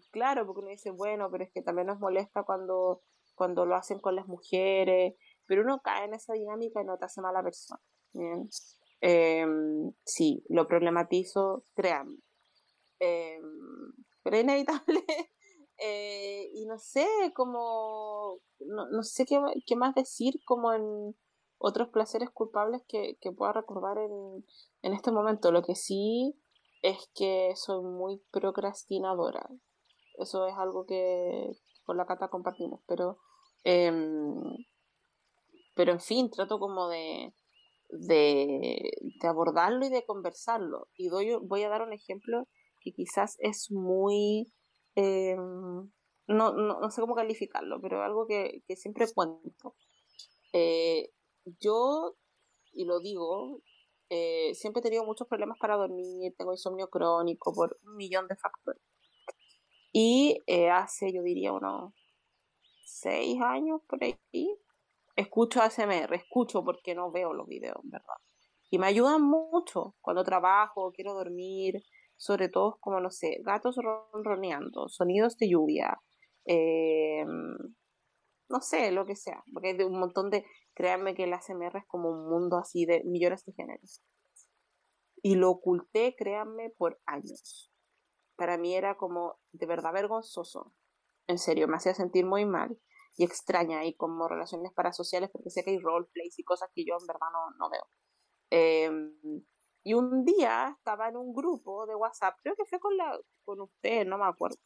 claro, 0.10 0.48
porque 0.48 0.62
uno 0.62 0.70
dice, 0.70 0.90
bueno, 0.90 1.30
pero 1.30 1.44
es 1.44 1.52
que 1.52 1.62
también 1.62 1.86
nos 1.88 2.00
molesta 2.00 2.44
cuando, 2.44 3.04
cuando 3.36 3.68
lo 3.68 3.76
hacen 3.76 4.00
con 4.00 4.16
las 4.16 4.28
mujeres, 4.28 5.14
pero 5.46 5.62
uno 5.62 5.82
cae 5.84 6.06
en 6.06 6.16
esa 6.16 6.34
dinámica 6.34 6.82
y 6.82 6.86
no 6.86 6.98
te 6.98 7.06
hace 7.06 7.22
mala 7.22 7.44
persona. 7.44 7.80
Em, 9.02 9.94
sí, 10.04 10.44
lo 10.50 10.68
problematizo, 10.68 11.64
créanme. 11.76 12.18
Em, 13.00 13.92
pero 14.24 14.38
es 14.38 14.44
inevitable. 14.44 15.04
Eh, 15.84 16.52
y 16.54 16.68
no 16.68 16.78
sé, 16.78 17.08
como, 17.34 18.38
no, 18.60 19.02
sé 19.02 19.26
qué, 19.26 19.42
qué, 19.66 19.76
más 19.76 19.96
decir 19.96 20.36
como 20.46 20.74
en 20.74 21.16
otros 21.58 21.88
placeres 21.90 22.30
culpables 22.30 22.84
que, 22.88 23.18
que 23.20 23.32
pueda 23.32 23.54
recordar 23.54 23.98
en, 23.98 24.46
en 24.84 24.94
este 24.94 25.12
momento. 25.12 25.52
Lo 25.52 25.64
que 25.64 25.74
sí 25.74 26.40
es 26.82 27.10
que 27.16 27.54
soy 27.56 27.84
muy 27.84 28.22
procrastinadora. 28.32 29.50
Eso 30.18 30.46
es 30.46 30.54
algo 30.56 30.86
que 30.86 31.52
con 31.84 31.98
la 31.98 32.06
cata 32.06 32.30
compartimos, 32.30 32.82
pero, 32.88 33.18
em, 33.64 34.36
pero 35.76 35.92
en 35.92 36.00
fin, 36.00 36.30
trato 36.30 36.60
como 36.60 36.90
de, 36.90 37.34
de, 37.90 38.92
de, 39.22 39.28
abordarlo 39.28 39.86
y 39.86 39.90
de 39.90 40.06
conversarlo. 40.06 40.88
Y 40.96 41.10
doy, 41.10 41.36
voy 41.42 41.64
a 41.64 41.70
dar 41.70 41.82
un 41.82 41.94
ejemplo 41.94 42.48
que 42.82 42.92
quizás 42.92 43.38
es 43.40 43.72
muy... 43.72 44.52
Eh, 44.96 45.36
no, 46.28 46.54
no, 46.54 46.92
sé 46.92 47.02
cómo 47.02 47.16
calificarlo, 47.16 47.82
pero 47.82 48.04
algo 48.04 48.26
que, 48.28 48.64
siempre 48.76 49.06
cuento. 49.14 49.76
Eh, 50.54 51.12
yo, 51.60 52.16
y 52.74 52.86
lo 52.86 53.00
digo, 53.00 53.62
eh, 54.10 54.54
siempre 54.56 54.80
he 54.80 54.84
tenido 54.84 55.06
muchos 55.06 55.28
problemas 55.28 55.58
para 55.60 55.76
dormir, 55.76 56.34
tengo 56.38 56.54
insomnio 56.54 56.90
crónico 56.90 57.54
por 57.54 57.78
un 57.86 57.96
millón 57.96 58.28
de 58.28 58.36
factores. 58.36 58.82
Y 59.94 60.42
hace, 60.72 61.12
yo 61.12 61.22
diría, 61.22 61.52
unos 61.52 61.94
seis 62.86 63.42
años 63.42 63.82
por 63.88 64.02
ahí, 64.04 64.18
escucho 65.16 65.62
ASMR, 65.62 66.16
escucho 66.16 66.64
porque 66.64 66.96
no 66.96 67.12
veo 67.12 67.34
los 67.34 67.48
videos, 67.48 67.82
¿verdad? 67.84 68.16
Y 68.70 68.80
me 68.80 68.88
ayudan 68.88 69.22
mucho 69.22 69.96
cuando 70.00 70.24
trabajo, 70.24 70.94
quiero 70.94 71.14
dormir, 71.14 71.84
sobre 72.22 72.50
todo 72.50 72.78
como, 72.82 73.00
no 73.00 73.10
sé, 73.10 73.40
gatos 73.44 73.78
ronroneando, 73.78 74.90
sonidos 74.90 75.38
de 75.38 75.50
lluvia, 75.50 76.00
eh, 76.46 77.26
no 77.26 78.62
sé, 78.62 78.92
lo 78.92 79.08
que 79.08 79.16
sea, 79.16 79.44
porque 79.52 79.70
hay 79.70 79.78
de 79.78 79.86
un 79.86 80.00
montón 80.00 80.30
de, 80.30 80.46
créanme 80.76 81.16
que 81.16 81.24
el 81.24 81.34
ASMR 81.34 81.80
es 81.80 81.88
como 81.88 82.12
un 82.12 82.30
mundo 82.30 82.58
así 82.58 82.86
de 82.86 83.04
millones 83.06 83.44
de 83.46 83.54
géneros. 83.54 84.04
Y 85.24 85.34
lo 85.34 85.50
oculté, 85.50 86.16
créanme, 86.16 86.70
por 86.70 87.00
años. 87.08 87.72
Para 88.36 88.60
mí 88.60 88.76
era 88.76 88.98
como 88.98 89.40
de 89.52 89.66
verdad 89.66 89.92
vergonzoso. 89.92 90.76
En 91.26 91.40
serio, 91.40 91.68
me 91.68 91.78
hacía 91.78 91.96
sentir 91.96 92.28
muy 92.28 92.46
mal 92.46 92.78
y 93.18 93.24
extraña 93.24 93.84
y 93.84 93.96
como 93.96 94.28
relaciones 94.28 94.72
parasociales 94.74 95.32
porque 95.32 95.50
sé 95.50 95.64
que 95.64 95.72
hay 95.72 95.80
roleplays 95.80 96.38
y 96.38 96.44
cosas 96.44 96.70
que 96.76 96.86
yo 96.86 96.98
en 97.02 97.08
verdad 97.08 97.28
no, 97.34 97.58
no 97.58 97.70
veo. 97.72 97.88
Eh, 98.52 98.92
y 99.84 99.94
un 99.94 100.26
día 100.26 100.76
estaba 100.78 101.10
en 101.10 101.18
un 101.18 101.34
grupo 101.34 101.86
de 101.88 101.96
WhatsApp, 101.96 102.36
creo 102.44 102.56
que 102.56 102.66
fue 102.66 102.80
con, 102.80 102.96
la, 102.98 103.20
con 103.44 103.62
usted, 103.62 104.06
no 104.06 104.18
me 104.18 104.26
acuerdo. 104.26 104.58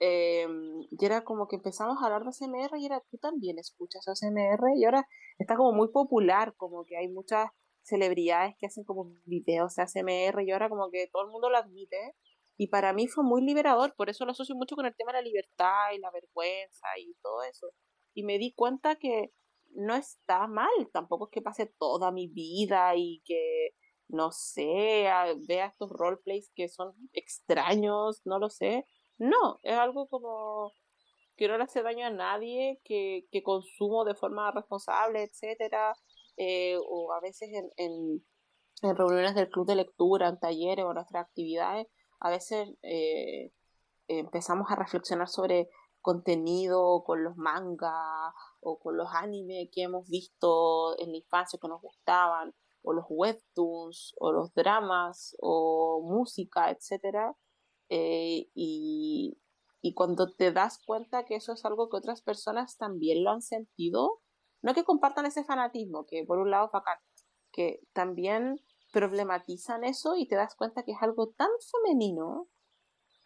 Em, 0.00 0.82
y 0.90 1.04
era 1.04 1.22
como 1.24 1.46
que 1.46 1.56
empezamos 1.56 1.98
a 2.00 2.06
hablar 2.06 2.22
de 2.22 2.28
ASMR 2.30 2.78
y 2.78 2.86
era, 2.86 3.00
tú 3.10 3.18
también 3.18 3.58
escuchas 3.58 4.06
ASMR 4.08 4.76
y 4.76 4.84
ahora 4.84 5.06
está 5.38 5.56
como 5.56 5.72
muy 5.72 5.88
popular, 5.88 6.54
como 6.56 6.84
que 6.84 6.96
hay 6.96 7.08
muchas 7.08 7.48
celebridades 7.82 8.54
que 8.58 8.66
hacen 8.66 8.84
como 8.84 9.12
videos 9.24 9.74
de 9.76 9.82
ASMR 9.82 10.42
y 10.42 10.50
ahora 10.50 10.68
como 10.68 10.90
que 10.90 11.08
todo 11.12 11.24
el 11.24 11.30
mundo 11.30 11.50
lo 11.50 11.58
admite. 11.58 12.14
Y 12.56 12.68
para 12.68 12.92
mí 12.92 13.08
fue 13.08 13.24
muy 13.24 13.42
liberador, 13.42 13.94
por 13.96 14.10
eso 14.10 14.24
lo 14.24 14.32
asocio 14.32 14.54
mucho 14.54 14.76
con 14.76 14.86
el 14.86 14.94
tema 14.96 15.12
de 15.12 15.18
la 15.18 15.24
libertad 15.24 15.92
y 15.94 15.98
la 15.98 16.10
vergüenza 16.10 16.86
y 16.98 17.14
todo 17.22 17.42
eso. 17.42 17.68
Y 18.14 18.24
me 18.24 18.38
di 18.38 18.52
cuenta 18.54 18.96
que 18.96 19.32
no 19.74 19.94
está 19.94 20.46
mal, 20.46 20.70
tampoco 20.92 21.26
es 21.26 21.30
que 21.32 21.42
pase 21.42 21.66
toda 21.78 22.12
mi 22.12 22.28
vida 22.28 22.94
y 22.96 23.22
que 23.24 23.70
no 24.14 24.32
sé, 24.32 25.08
vea 25.46 25.66
estos 25.66 25.90
roleplays 25.90 26.50
que 26.54 26.68
son 26.68 26.94
extraños, 27.12 28.22
no 28.24 28.38
lo 28.38 28.50
sé. 28.50 28.86
No, 29.18 29.60
es 29.62 29.76
algo 29.76 30.08
como 30.08 30.72
que 31.36 31.48
no 31.48 31.58
le 31.58 31.64
hace 31.64 31.82
daño 31.82 32.06
a 32.06 32.10
nadie, 32.10 32.80
que, 32.84 33.26
que 33.30 33.42
consumo 33.42 34.04
de 34.04 34.14
forma 34.14 34.50
responsable, 34.52 35.24
etcétera, 35.24 35.94
eh, 36.36 36.76
o 36.88 37.12
a 37.12 37.20
veces 37.20 37.50
en, 37.52 37.70
en, 37.76 38.96
reuniones 38.96 39.34
del 39.34 39.50
club 39.50 39.66
de 39.66 39.76
lectura, 39.76 40.28
en 40.28 40.38
talleres 40.38 40.84
o 40.84 40.90
en 40.90 40.94
nuestras 40.96 41.24
actividades, 41.26 41.86
a 42.20 42.30
veces 42.30 42.70
eh, 42.82 43.52
empezamos 44.08 44.70
a 44.70 44.76
reflexionar 44.76 45.28
sobre 45.28 45.68
contenido, 46.00 47.02
con 47.04 47.24
los 47.24 47.36
mangas 47.36 48.32
o 48.60 48.78
con 48.78 48.96
los 48.96 49.08
animes 49.14 49.68
que 49.72 49.82
hemos 49.82 50.06
visto 50.08 50.98
en 51.00 51.12
la 51.12 51.16
infancia 51.16 51.58
que 51.60 51.68
nos 51.68 51.80
gustaban, 51.80 52.54
o 52.84 52.92
los 52.92 53.06
webtoons, 53.08 54.14
o 54.18 54.32
los 54.32 54.54
dramas, 54.54 55.36
o 55.40 56.02
música, 56.04 56.70
etc. 56.70 57.34
Eh, 57.88 58.48
y, 58.54 59.38
y 59.80 59.94
cuando 59.94 60.32
te 60.32 60.52
das 60.52 60.78
cuenta 60.86 61.24
que 61.24 61.36
eso 61.36 61.52
es 61.52 61.64
algo 61.64 61.88
que 61.88 61.96
otras 61.96 62.22
personas 62.22 62.76
también 62.76 63.24
lo 63.24 63.30
han 63.30 63.42
sentido, 63.42 64.20
no 64.62 64.74
que 64.74 64.84
compartan 64.84 65.26
ese 65.26 65.44
fanatismo, 65.44 66.06
que 66.06 66.24
por 66.24 66.38
un 66.38 66.50
lado 66.50 66.66
es 66.66 66.72
bacán, 66.72 66.98
que 67.52 67.80
también 67.92 68.60
problematizan 68.92 69.84
eso 69.84 70.16
y 70.16 70.28
te 70.28 70.36
das 70.36 70.54
cuenta 70.54 70.84
que 70.84 70.92
es 70.92 71.02
algo 71.02 71.30
tan 71.30 71.50
femenino 71.72 72.48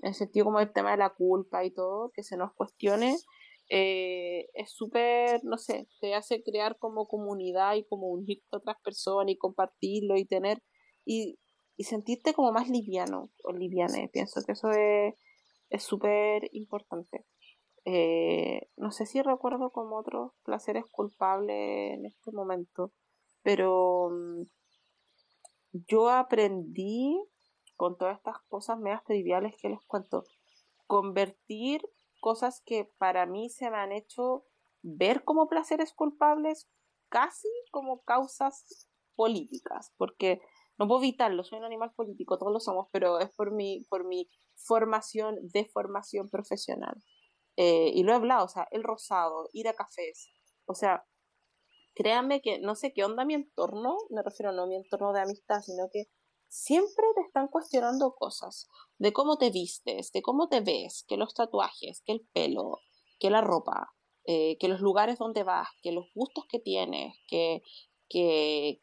en 0.01 0.09
el 0.09 0.15
sentido 0.15 0.47
como 0.47 0.61
el 0.61 0.73
tema 0.73 0.93
de 0.93 0.97
la 0.97 1.11
culpa 1.11 1.65
y 1.65 1.73
todo, 1.73 2.11
que 2.11 2.23
se 2.23 2.37
nos 2.37 2.53
cuestione, 2.55 3.17
eh, 3.71 4.49
es 4.55 4.73
súper, 4.73 5.45
no 5.45 5.59
sé, 5.59 5.89
te 6.01 6.15
hace 6.15 6.43
crear 6.43 6.79
como 6.79 7.07
comunidad 7.07 7.75
y 7.75 7.85
como 7.85 8.09
unirte 8.09 8.47
a 8.53 8.59
otras 8.59 8.77
personas 8.83 9.33
y 9.33 9.39
compartirlo 9.39 10.17
y 10.17 10.25
tener, 10.25 10.63
y, 11.05 11.39
y 11.77 11.85
sentirte 11.85 12.35
como 12.35 12.53
más 12.53 12.69
liviano 12.69 13.31
o 13.45 13.53
liviane. 13.53 14.09
Pienso 14.13 14.41
que 14.45 14.53
eso 14.53 14.71
es 15.71 15.83
súper 15.83 16.49
importante. 16.53 17.27
Eh, 17.85 18.69
no 18.77 18.91
sé 18.93 19.07
si 19.07 19.23
recuerdo 19.23 19.71
como 19.71 19.97
otros 19.97 20.33
placeres 20.45 20.85
culpables 20.91 21.95
en 21.95 22.07
este 22.07 22.33
momento, 22.33 22.93
pero 23.43 24.11
mm, 24.11 24.43
yo 25.89 26.11
aprendí 26.11 27.19
con 27.77 27.97
todas 27.97 28.19
estas 28.19 28.37
cosas 28.49 28.79
medias 28.79 29.05
triviales 29.05 29.55
que 29.61 29.71
les 29.71 29.81
cuento. 29.87 30.25
Convertir 30.87 31.81
cosas 32.21 32.63
que 32.65 32.85
para 32.99 33.27
mí 33.27 33.51
se 33.51 33.71
me 33.71 33.79
han 33.79 33.93
hecho 33.93 34.45
ver 34.83 35.25
como 35.25 35.49
placeres 35.49 35.93
culpables 35.93 36.69
casi 37.09 37.49
como 37.71 38.03
causas 38.03 38.89
políticas, 39.17 39.93
porque 39.97 40.41
no 40.79 40.87
puedo 40.87 41.03
evitarlo, 41.03 41.43
soy 41.43 41.59
un 41.59 41.65
animal 41.65 41.93
político, 41.95 42.39
todos 42.39 42.53
lo 42.53 42.61
somos, 42.61 42.87
pero 42.93 43.19
es 43.19 43.31
por 43.31 43.53
mi, 43.53 43.85
por 43.91 44.07
mi 44.07 44.29
formación, 44.55 45.37
de 45.43 45.65
formación 45.67 46.31
profesional. 46.31 46.95
Eh, 47.57 47.91
y 47.93 48.05
lo 48.05 48.13
he 48.13 48.15
hablado, 48.15 48.45
o 48.45 48.49
sea, 48.49 48.69
el 48.71 48.85
rosado, 48.85 49.49
ir 49.53 49.67
a 49.67 49.75
cafés, 49.75 50.33
o 50.67 50.75
sea, 50.75 51.05
créanme 51.97 52.41
que 52.41 52.61
no 52.61 52.77
sé 52.77 52.93
qué 52.93 53.05
onda 53.05 53.25
mi 53.25 53.35
entorno, 53.35 53.97
me 54.11 54.23
refiero 54.23 54.53
no 54.53 54.63
a 54.63 54.67
mi 54.69 54.77
entorno 54.77 55.13
de 55.13 55.21
amistad, 55.21 55.61
sino 55.63 55.89
que 55.93 56.05
siempre 56.49 57.05
te 57.15 57.21
están 57.23 57.49
cuestionando 57.49 58.15
cosas, 58.15 58.69
de 58.99 59.13
cómo 59.13 59.37
te 59.39 59.51
vistes, 59.51 60.11
de 60.13 60.23
cómo 60.23 60.49
te 60.49 60.61
ves, 60.61 61.05
que 61.07 61.17
los 61.17 61.35
tatuajes, 61.35 62.03
que 62.05 62.13
el 62.13 62.27
pelo, 62.33 62.79
que 63.19 63.31
la 63.31 63.41
ropa, 63.41 63.93
eh, 64.25 64.57
que 64.59 64.69
los 64.69 64.81
lugares 64.81 65.19
donde 65.19 65.43
vas, 65.43 65.69
que 65.83 65.93
los 65.93 66.07
gustos 66.15 66.45
que 66.51 66.59
tienes, 66.59 67.15
que, 67.29 67.63
que, 68.09 68.81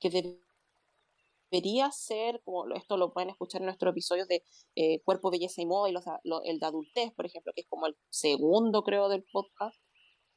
debería 1.51 1.91
ser, 1.91 2.41
como 2.43 2.65
esto 2.75 2.97
lo 2.97 3.13
pueden 3.13 3.29
escuchar 3.29 3.61
en 3.61 3.65
nuestros 3.65 3.91
episodios 3.91 4.27
de 4.27 4.43
eh, 4.75 5.01
Cuerpo, 5.03 5.31
Belleza 5.31 5.61
y 5.61 5.65
Moda, 5.65 5.89
y 5.89 5.93
los, 5.93 6.03
el 6.45 6.59
de 6.59 6.65
adultez, 6.65 7.13
por 7.13 7.25
ejemplo, 7.25 7.51
que 7.55 7.61
es 7.61 7.67
como 7.67 7.87
el 7.87 7.97
segundo, 8.09 8.83
creo, 8.83 9.09
del 9.09 9.23
podcast, 9.31 9.79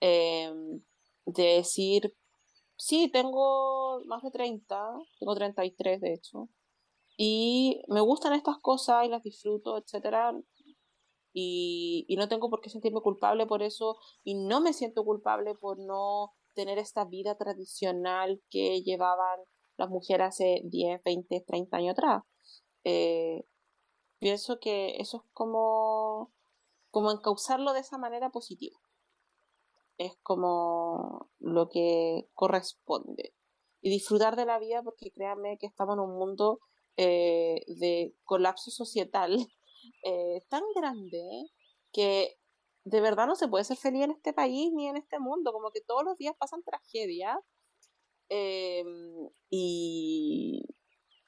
em, 0.01 0.83
de 1.27 1.43
decir, 1.57 2.15
sí, 2.77 3.11
tengo 3.11 4.01
más 4.07 4.23
de 4.23 4.31
30, 4.31 4.93
tengo 5.19 5.35
33 5.35 6.01
de 6.01 6.15
hecho, 6.15 6.49
y 7.21 7.83
me 7.89 8.01
gustan 8.01 8.33
estas 8.33 8.59
cosas 8.59 9.05
y 9.05 9.09
las 9.09 9.25
disfruto, 9.25 9.77
etcétera. 9.77 10.33
Y, 11.33 12.07
y 12.09 12.17
no 12.17 12.29
tengo 12.29 12.49
por 12.49 12.61
qué 12.61 12.71
sentirme 12.71 13.01
culpable 13.01 13.45
por 13.45 13.61
eso. 13.65 13.99
Y 14.23 14.37
no 14.37 14.61
me 14.61 14.73
siento 14.73 15.05
culpable 15.05 15.57
por 15.57 15.81
no 15.81 16.33
tener 16.55 16.79
esta 16.79 17.05
vida 17.05 17.37
tradicional 17.37 18.41
que 18.51 18.83
llevaban 18.83 19.41
las 19.77 19.91
mujeres 19.91 20.29
hace 20.29 20.61
10, 20.67 21.03
20, 21.03 21.41
30 21.41 21.77
años 21.77 21.93
atrás. 21.99 22.23
Eh, 22.85 23.45
pienso 24.21 24.61
que 24.61 24.99
eso 24.99 25.17
es 25.17 25.33
como, 25.33 26.33
como 26.93 27.11
encauzarlo 27.11 27.73
de 27.73 27.81
esa 27.81 27.99
manera 27.99 28.31
positiva. 28.31 28.79
Es 29.97 30.17
como 30.23 31.31
lo 31.41 31.69
que 31.69 32.29
corresponde. 32.35 33.35
Y 33.81 33.91
disfrutar 33.91 34.37
de 34.37 34.47
la 34.47 34.61
vida 34.61 34.85
porque 34.85 35.11
créanme 35.11 35.59
que 35.59 35.67
estamos 35.67 35.95
en 35.95 36.01
un 36.01 36.17
mundo 36.17 36.61
eh, 36.99 37.65
de 37.69 38.15
colapso 38.25 38.71
societal 38.71 39.35
eh, 40.05 40.43
tan 40.49 40.63
grande 40.75 41.23
que 41.93 42.37
de 42.85 43.01
verdad 43.01 43.27
no 43.27 43.37
se 43.37 43.49
puede 43.49 43.65
ser 43.65 43.77
feliz 43.77 44.05
en 44.05 44.11
este 44.11 44.33
país 44.33 44.71
ni 44.75 44.89
en 44.89 44.97
este 44.97 45.19
mundo, 45.19 45.53
como 45.53 45.71
que 45.71 45.81
todos 45.81 46.05
los 46.05 46.17
días 46.19 46.35
pasan 46.39 46.63
tragedias 46.63 47.37
y, 49.51 50.63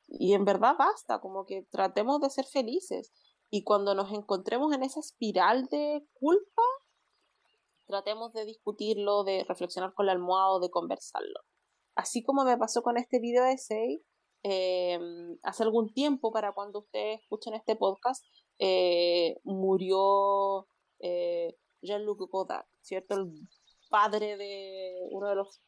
y 0.07 0.35
en 0.35 0.45
verdad 0.45 0.75
basta, 0.79 1.21
como 1.21 1.47
que 1.47 1.63
tratemos 1.71 2.21
de 2.21 2.29
ser 2.31 2.45
felices 2.45 3.13
y 3.51 3.65
cuando 3.65 3.95
nos 3.95 4.13
encontremos 4.13 4.73
en 4.73 4.83
esa 4.83 5.01
espiral 5.01 5.67
de 5.67 6.07
culpa, 6.13 6.63
tratemos 7.87 8.33
de 8.33 8.45
discutirlo, 8.45 9.25
de 9.25 9.45
reflexionar 9.49 9.93
con 9.95 10.07
la 10.07 10.13
almohada 10.13 10.51
o 10.51 10.61
de 10.61 10.71
conversarlo. 10.71 11.41
Así 11.97 12.23
como 12.23 12.45
me 12.45 12.57
pasó 12.57 12.83
con 12.83 12.97
este 12.97 13.19
video 13.19 13.45
essay, 13.45 14.03
eh, 14.43 14.99
hace 15.43 15.63
algún 15.63 15.93
tiempo, 15.93 16.33
para 16.33 16.53
cuando 16.53 16.81
ustedes 16.81 17.21
escuchen 17.21 17.55
este 17.55 17.77
podcast, 17.77 18.25
eh, 18.59 19.41
murió 19.45 20.67
eh, 21.01 21.57
Jean-Luc 21.83 22.31
Godard, 22.31 22.67
¿cierto? 22.81 23.17
El 23.17 23.49
padre 23.89 24.37
de 24.37 25.09
uno 25.11 25.29
de 25.29 25.35
los, 25.35 25.61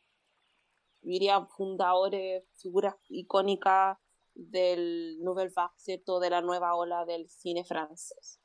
diría, 1.00 1.46
fundadores, 1.56 2.44
figuras 2.56 2.96
icónicas 3.08 3.98
del 4.34 5.18
Nouvelle 5.22 5.52
Vague, 5.54 5.74
¿cierto? 5.76 6.20
De 6.20 6.30
la 6.30 6.40
nueva 6.40 6.74
ola 6.74 7.04
del 7.04 7.28
cine 7.28 7.64
francés. 7.64 8.40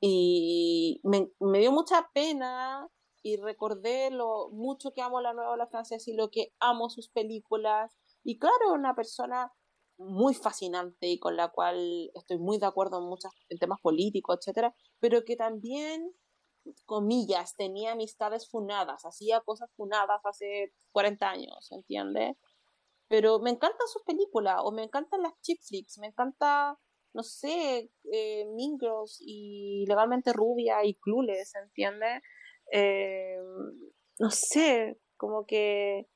Y 0.00 1.00
me, 1.04 1.30
me 1.40 1.60
dio 1.60 1.72
mucha 1.72 2.10
pena 2.12 2.88
y 3.22 3.36
recordé 3.38 4.10
lo 4.10 4.50
mucho 4.50 4.92
que 4.92 5.00
amo 5.00 5.20
la 5.20 5.32
nueva 5.32 5.50
ola 5.50 5.66
francesa 5.66 6.10
y 6.10 6.14
lo 6.14 6.30
que 6.30 6.52
amo 6.60 6.90
sus 6.90 7.08
películas 7.08 7.96
y 8.26 8.38
claro, 8.40 8.72
una 8.72 8.96
persona 8.96 9.52
muy 9.98 10.34
fascinante 10.34 11.06
y 11.06 11.20
con 11.20 11.36
la 11.36 11.48
cual 11.48 12.10
estoy 12.12 12.38
muy 12.38 12.58
de 12.58 12.66
acuerdo 12.66 12.98
en 12.98 13.08
muchos 13.08 13.30
temas 13.60 13.80
políticos, 13.80 14.38
etcétera, 14.40 14.74
pero 14.98 15.24
que 15.24 15.36
también, 15.36 16.12
comillas, 16.86 17.54
tenía 17.54 17.92
amistades 17.92 18.50
funadas, 18.50 19.04
hacía 19.04 19.40
cosas 19.42 19.70
funadas 19.76 20.20
hace 20.24 20.72
40 20.90 21.30
años, 21.30 21.70
¿entiendes? 21.70 22.36
Pero 23.06 23.38
me 23.38 23.50
encantan 23.50 23.86
sus 23.86 24.02
películas, 24.02 24.56
o 24.64 24.72
me 24.72 24.82
encantan 24.82 25.22
las 25.22 25.40
chick 25.42 25.62
flicks, 25.62 25.98
me 25.98 26.08
encanta, 26.08 26.76
no 27.14 27.22
sé, 27.22 27.92
eh, 28.12 28.44
Mean 28.56 28.76
Girls 28.80 29.18
y 29.20 29.84
Legalmente 29.86 30.32
Rubia 30.32 30.84
y 30.84 30.94
Clueless, 30.94 31.54
¿entiendes? 31.54 32.22
Eh, 32.72 33.38
no 34.18 34.30
sé, 34.30 34.98
como 35.16 35.46
que 35.46 36.08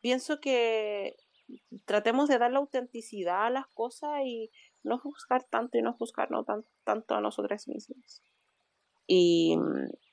pienso 0.00 0.40
que 0.40 1.16
tratemos 1.84 2.28
de 2.28 2.38
dar 2.38 2.52
la 2.52 2.58
autenticidad 2.58 3.46
a 3.46 3.50
las 3.50 3.66
cosas 3.68 4.20
y 4.24 4.50
no 4.82 4.98
juzgar 4.98 5.44
tanto 5.44 5.78
y 5.78 5.82
no 5.82 5.94
juzgar 5.94 6.30
no 6.30 6.44
tanto 6.84 7.14
a 7.14 7.20
nosotras 7.20 7.68
mismas. 7.68 8.22
Y, 9.06 9.56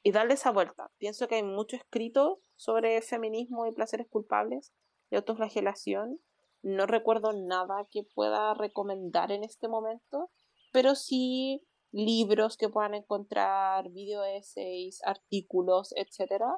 y 0.02 0.12
darle 0.12 0.34
esa 0.34 0.52
vuelta. 0.52 0.90
Pienso 0.98 1.28
que 1.28 1.36
hay 1.36 1.44
mucho 1.44 1.76
escrito 1.76 2.42
sobre 2.56 3.02
feminismo 3.02 3.68
y 3.68 3.72
placeres 3.72 4.08
culpables 4.08 4.74
y 5.12 5.16
autoflagelación. 5.16 6.20
No 6.64 6.88
recuerdo 6.88 7.32
nada 7.34 7.88
que 7.92 8.04
pueda 8.04 8.56
recomendar 8.56 9.32
en 9.32 9.44
este 9.44 9.68
momento, 9.68 10.32
pero 10.72 10.96
sí 10.96 11.64
libros 11.92 12.58
que 12.58 12.70
puedan 12.70 12.96
encontrar, 12.96 13.90
video 13.92 14.24
essays, 14.24 15.02
artículos, 15.04 15.94
etcétera, 15.96 16.58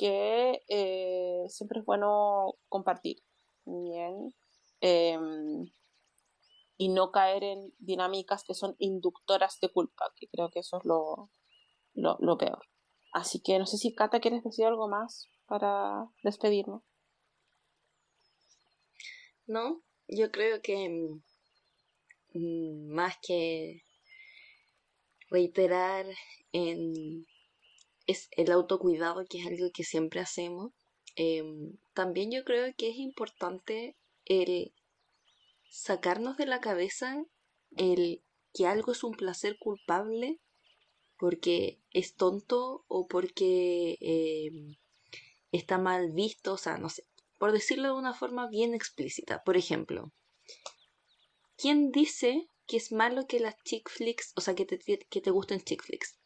que 0.00 0.62
eh, 0.70 1.44
siempre 1.48 1.80
es 1.80 1.84
bueno 1.84 2.54
compartir. 2.70 3.18
Bien. 3.66 4.34
Em, 4.80 5.70
y 6.78 6.88
no 6.88 7.12
caer 7.12 7.44
en 7.44 7.74
dinámicas 7.78 8.42
que 8.42 8.54
son 8.54 8.74
inductoras 8.78 9.58
de 9.60 9.68
culpa, 9.68 10.10
que 10.16 10.26
creo 10.28 10.48
que 10.50 10.60
eso 10.60 10.78
es 10.78 10.86
lo, 10.86 11.30
lo, 11.92 12.38
peor. 12.38 12.66
Así 13.12 13.42
que 13.42 13.58
no 13.58 13.66
sé 13.66 13.76
si 13.76 13.94
Cata 13.94 14.20
quieres 14.20 14.42
decir 14.42 14.64
algo 14.64 14.88
más 14.88 15.28
para 15.46 16.06
despedirnos. 16.22 16.82
No, 19.46 19.82
yo 20.08 20.30
creo 20.30 20.62
que 20.62 21.20
mm, 22.32 22.94
más 22.94 23.18
que 23.20 23.82
reiterar 25.28 26.06
en 26.52 27.26
es 28.10 28.28
el 28.32 28.50
autocuidado, 28.50 29.24
que 29.26 29.38
es 29.40 29.46
algo 29.46 29.70
que 29.72 29.84
siempre 29.84 30.20
hacemos. 30.20 30.72
Em, 31.16 31.76
también 31.94 32.30
yo 32.30 32.44
creo 32.44 32.72
que 32.76 32.90
es 32.90 32.96
importante 32.96 33.96
el 34.24 34.72
sacarnos 35.70 36.36
de 36.36 36.46
la 36.46 36.60
cabeza 36.60 37.24
el 37.76 38.22
que 38.52 38.66
algo 38.66 38.92
es 38.92 39.04
un 39.04 39.12
placer 39.12 39.56
culpable 39.58 40.40
porque 41.16 41.78
es 41.92 42.14
tonto 42.16 42.84
o 42.88 43.06
porque 43.06 43.96
em, 44.00 44.76
está 45.52 45.78
mal 45.78 46.12
visto, 46.12 46.54
o 46.54 46.58
sea, 46.58 46.78
no 46.78 46.88
sé, 46.88 47.04
por 47.38 47.52
decirlo 47.52 47.88
de 47.88 47.94
una 47.94 48.14
forma 48.14 48.48
bien 48.48 48.74
explícita. 48.74 49.42
Por 49.44 49.56
ejemplo, 49.56 50.12
¿quién 51.56 51.92
dice 51.92 52.48
que 52.66 52.76
es 52.78 52.92
malo 52.92 53.26
que 53.26 53.40
las 53.40 53.56
chick 53.64 53.88
flicks, 53.90 54.32
o 54.36 54.40
sea, 54.40 54.54
que 54.54 54.64
te, 54.64 54.78
que 54.78 55.20
te 55.20 55.30
gusten 55.30 55.60
chick 55.60 55.82
flicks? 55.82 56.19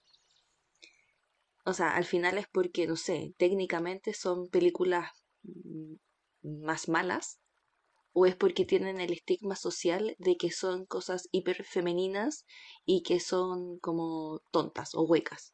O 1.65 1.73
sea, 1.73 1.97
al 1.97 2.05
final 2.05 2.39
es 2.39 2.47
porque, 2.49 2.87
no 2.87 2.97
sé, 2.97 3.35
técnicamente 3.39 4.13
son 4.15 4.49
películas 4.49 5.11
mm, 5.43 5.95
más 6.43 6.89
malas 6.89 7.41
o 8.13 8.27
es 8.27 8.37
porque 8.37 8.65
tienen 8.65 9.01
el 9.01 9.13
estigma 9.13 9.57
social 9.57 10.15
de 10.19 10.37
que 10.37 10.53
son 10.53 10.87
cosas 10.87 11.29
hiper 11.33 11.65
femeninas 11.65 12.47
y 12.85 13.03
que 13.03 13.19
son 13.19 13.79
como 13.81 14.41
tontas 14.53 14.95
o 14.95 15.03
huecas. 15.03 15.53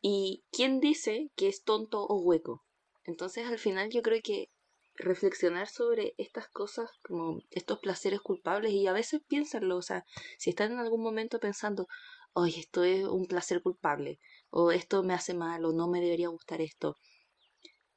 ¿Y 0.00 0.42
quién 0.50 0.80
dice 0.80 1.30
que 1.36 1.48
es 1.48 1.62
tonto 1.62 2.02
o 2.02 2.20
hueco? 2.20 2.64
Entonces 3.04 3.46
al 3.46 3.58
final 3.58 3.90
yo 3.90 4.02
creo 4.02 4.20
que 4.22 4.48
reflexionar 4.94 5.68
sobre 5.68 6.14
estas 6.18 6.48
cosas, 6.48 6.90
como 7.02 7.40
estos 7.50 7.78
placeres 7.78 8.20
culpables, 8.20 8.72
y 8.72 8.86
a 8.86 8.92
veces 8.92 9.20
piénsalo, 9.28 9.76
o 9.76 9.82
sea, 9.82 10.04
si 10.38 10.50
están 10.50 10.72
en 10.72 10.78
algún 10.78 11.02
momento 11.02 11.38
pensando, 11.38 11.86
oye, 12.32 12.60
esto 12.60 12.84
es 12.84 13.04
un 13.04 13.26
placer 13.26 13.62
culpable, 13.62 14.18
o 14.52 14.70
esto 14.70 15.02
me 15.02 15.14
hace 15.14 15.34
mal, 15.34 15.64
o 15.64 15.72
no 15.72 15.88
me 15.88 16.00
debería 16.00 16.28
gustar 16.28 16.60
esto, 16.60 16.96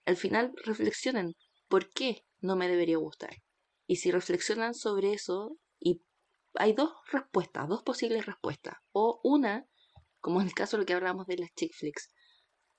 al 0.05 0.17
final 0.17 0.53
reflexionen, 0.63 1.33
¿por 1.67 1.89
qué 1.91 2.23
no 2.39 2.55
me 2.55 2.67
debería 2.67 2.97
gustar? 2.97 3.35
Y 3.87 3.97
si 3.97 4.11
reflexionan 4.11 4.73
sobre 4.73 5.13
eso, 5.13 5.57
y 5.79 6.01
hay 6.55 6.73
dos 6.73 6.91
respuestas, 7.11 7.67
dos 7.67 7.83
posibles 7.83 8.25
respuestas, 8.25 8.75
o 8.91 9.19
una 9.23 9.67
como 10.25 10.41
en 10.41 10.47
el 10.47 10.55
caso 10.55 10.75
de 10.75 10.81
lo 10.81 10.87
que 10.87 10.93
hablábamos 10.95 11.27
de 11.27 11.37
las 11.37 11.51
chick 11.55 11.71
flicks. 11.71 12.09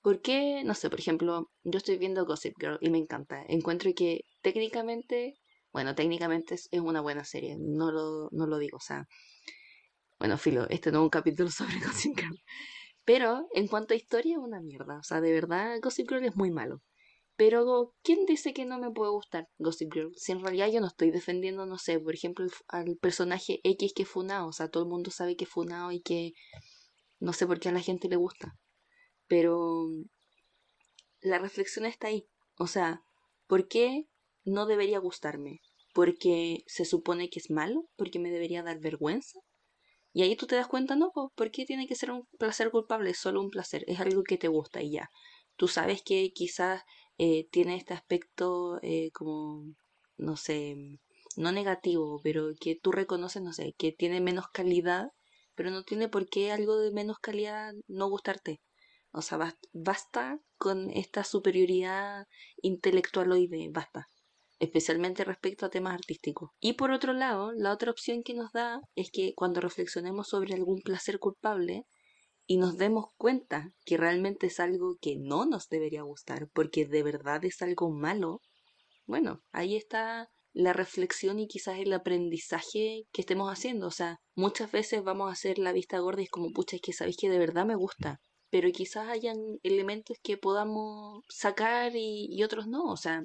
¿Por 0.01 0.21
qué? 0.21 0.63
No 0.65 0.73
sé, 0.73 0.89
por 0.89 0.99
ejemplo, 0.99 1.49
yo 1.63 1.77
estoy 1.77 1.97
viendo 1.97 2.25
Gossip 2.25 2.53
Girl 2.59 2.77
y 2.81 2.89
me 2.89 2.97
encanta. 2.97 3.41
Encuentro 3.47 3.89
que 3.95 4.19
técnicamente, 4.41 5.35
bueno, 5.71 5.95
técnicamente 5.95 6.55
es, 6.55 6.67
una 6.73 6.99
buena 6.99 7.23
serie, 7.23 7.55
no 7.57 7.89
lo, 7.93 8.27
no 8.33 8.47
lo 8.47 8.57
digo, 8.57 8.75
o 8.75 8.81
sea, 8.81 9.05
bueno, 10.19 10.37
filo, 10.37 10.67
este 10.69 10.91
no 10.91 10.99
es 10.99 11.03
un 11.03 11.09
capítulo 11.09 11.49
sobre 11.51 11.79
Gossip 11.79 12.17
Girl. 12.19 12.37
Pero 13.07 13.47
en 13.53 13.69
cuanto 13.69 13.93
a 13.93 13.97
historia, 13.97 14.33
es 14.33 14.43
una 14.43 14.59
mierda. 14.59 14.99
O 14.99 15.03
sea, 15.03 15.21
de 15.21 15.31
verdad, 15.31 15.79
Gossip 15.81 16.09
Girl 16.09 16.25
es 16.25 16.35
muy 16.35 16.51
malo. 16.51 16.81
Pero, 17.37 17.95
¿quién 18.03 18.25
dice 18.25 18.53
que 18.53 18.65
no 18.65 18.79
me 18.79 18.91
puede 18.91 19.11
gustar 19.11 19.47
Gossip 19.59 19.93
Girl? 19.93 20.11
Si 20.17 20.33
en 20.33 20.41
realidad 20.41 20.69
yo 20.69 20.81
no 20.81 20.87
estoy 20.87 21.11
defendiendo, 21.11 21.65
no 21.65 21.77
sé, 21.77 22.01
por 22.01 22.13
ejemplo, 22.13 22.45
al 22.67 22.97
personaje 22.97 23.61
X 23.63 23.93
que 23.95 24.03
es 24.03 24.09
Funao. 24.09 24.49
O 24.49 24.51
sea, 24.51 24.67
todo 24.67 24.83
el 24.83 24.89
mundo 24.89 25.09
sabe 25.09 25.37
que 25.37 25.45
es 25.45 25.49
Funao 25.49 25.93
y 25.93 26.01
que 26.01 26.33
no 27.19 27.31
sé 27.31 27.47
por 27.47 27.61
qué 27.61 27.69
a 27.69 27.71
la 27.71 27.79
gente 27.79 28.09
le 28.09 28.17
gusta. 28.17 28.59
Pero 29.27 29.87
la 31.21 31.39
reflexión 31.39 31.85
está 31.85 32.09
ahí. 32.09 32.27
O 32.57 32.67
sea, 32.67 33.03
¿por 33.47 33.69
qué 33.69 34.09
no 34.43 34.65
debería 34.65 34.99
gustarme? 34.99 35.61
¿Porque 35.93 36.65
se 36.67 36.83
supone 36.83 37.29
que 37.29 37.39
es 37.39 37.49
malo? 37.49 37.87
¿Porque 37.95 38.19
me 38.19 38.31
debería 38.31 38.63
dar 38.63 38.81
vergüenza? 38.81 39.39
Y 40.13 40.23
ahí 40.23 40.35
tú 40.35 40.47
te 40.47 40.55
das 40.55 40.67
cuenta, 40.67 40.95
no, 40.95 41.11
¿por 41.11 41.51
qué 41.51 41.65
tiene 41.65 41.87
que 41.87 41.95
ser 41.95 42.11
un 42.11 42.25
placer 42.39 42.71
culpable? 42.71 43.11
Es 43.11 43.19
solo 43.19 43.41
un 43.41 43.49
placer, 43.49 43.83
es 43.87 43.99
algo 43.99 44.23
que 44.23 44.37
te 44.37 44.47
gusta 44.47 44.81
y 44.81 44.91
ya. 44.91 45.09
Tú 45.55 45.67
sabes 45.67 46.01
que 46.03 46.31
quizás 46.33 46.83
eh, 47.17 47.47
tiene 47.51 47.75
este 47.77 47.93
aspecto 47.93 48.79
eh, 48.81 49.11
como, 49.13 49.63
no 50.17 50.37
sé, 50.37 50.75
no 51.35 51.51
negativo, 51.51 52.19
pero 52.23 52.49
que 52.59 52.75
tú 52.75 52.91
reconoces, 52.91 53.41
no 53.41 53.53
sé, 53.53 53.73
que 53.77 53.91
tiene 53.91 54.21
menos 54.21 54.47
calidad 54.51 55.09
pero 55.57 55.71
no 55.71 55.83
tiene 55.83 56.07
por 56.07 56.29
qué 56.29 56.51
algo 56.51 56.77
de 56.77 56.91
menos 56.91 57.17
calidad 57.19 57.73
no 57.87 58.07
gustarte. 58.09 58.61
O 59.11 59.23
sea, 59.23 59.55
basta 59.73 60.39
con 60.59 60.91
esta 60.91 61.23
superioridad 61.23 62.27
intelectualoide, 62.61 63.67
basta. 63.71 64.07
Especialmente 64.59 65.23
respecto 65.23 65.65
a 65.65 65.69
temas 65.69 65.93
artísticos. 65.93 66.51
Y 66.59 66.73
por 66.73 66.91
otro 66.91 67.13
lado, 67.13 67.51
la 67.53 67.71
otra 67.71 67.91
opción 67.91 68.23
que 68.23 68.33
nos 68.33 68.51
da 68.51 68.81
es 68.95 69.11
que 69.11 69.33
cuando 69.35 69.61
reflexionemos 69.61 70.29
sobre 70.29 70.55
algún 70.55 70.81
placer 70.81 71.19
culpable 71.19 71.85
y 72.47 72.57
nos 72.57 72.77
demos 72.77 73.07
cuenta 73.17 73.73
que 73.85 73.97
realmente 73.97 74.47
es 74.47 74.59
algo 74.59 74.97
que 75.01 75.15
no 75.17 75.45
nos 75.45 75.67
debería 75.67 76.01
gustar, 76.03 76.49
porque 76.53 76.85
de 76.85 77.03
verdad 77.03 77.43
es 77.45 77.61
algo 77.61 77.91
malo, 77.91 78.41
bueno, 79.05 79.41
ahí 79.51 79.75
está 79.75 80.29
la 80.53 80.73
reflexión 80.73 81.39
y 81.39 81.47
quizás 81.47 81.77
el 81.77 81.93
aprendizaje 81.93 83.03
que 83.11 83.21
estemos 83.21 83.51
haciendo. 83.51 83.87
O 83.87 83.91
sea, 83.91 84.19
muchas 84.35 84.71
veces 84.71 85.03
vamos 85.03 85.29
a 85.29 85.33
hacer 85.33 85.59
la 85.59 85.71
vista 85.71 85.99
gorda 85.99 86.21
y 86.21 86.25
es 86.25 86.31
como, 86.31 86.51
pucha, 86.51 86.77
es 86.77 86.81
que 86.81 86.93
sabéis 86.93 87.17
que 87.17 87.29
de 87.29 87.37
verdad 87.37 87.65
me 87.65 87.75
gusta. 87.75 88.19
Pero 88.49 88.71
quizás 88.71 89.07
hayan 89.09 89.37
elementos 89.61 90.17
que 90.23 90.37
podamos 90.37 91.23
sacar 91.29 91.91
y, 91.95 92.41
otros 92.43 92.67
no. 92.67 92.85
O 92.85 92.97
sea, 92.97 93.23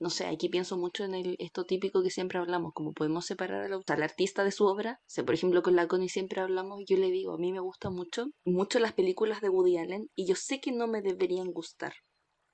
no 0.00 0.08
sé, 0.08 0.26
aquí 0.26 0.48
pienso 0.48 0.78
mucho 0.78 1.04
en 1.04 1.14
el, 1.14 1.36
esto 1.38 1.64
típico 1.66 2.02
que 2.02 2.10
siempre 2.10 2.38
hablamos, 2.38 2.72
como 2.74 2.92
podemos 2.94 3.26
separar 3.26 3.70
al, 3.70 3.82
al 3.86 4.02
artista 4.02 4.44
de 4.44 4.50
su 4.50 4.64
obra. 4.64 4.98
O 5.18 5.24
por 5.24 5.34
ejemplo, 5.34 5.62
con 5.62 5.76
la 5.76 5.86
Connie 5.86 6.08
siempre 6.08 6.40
hablamos, 6.40 6.82
yo 6.88 6.96
le 6.96 7.10
digo, 7.10 7.34
a 7.34 7.38
mí 7.38 7.52
me 7.52 7.60
gustan 7.60 7.94
mucho, 7.94 8.26
mucho 8.44 8.78
las 8.78 8.94
películas 8.94 9.42
de 9.42 9.50
Woody 9.50 9.76
Allen 9.76 10.08
y 10.16 10.26
yo 10.26 10.34
sé 10.34 10.60
que 10.60 10.72
no 10.72 10.88
me 10.88 11.02
deberían 11.02 11.52
gustar, 11.52 11.92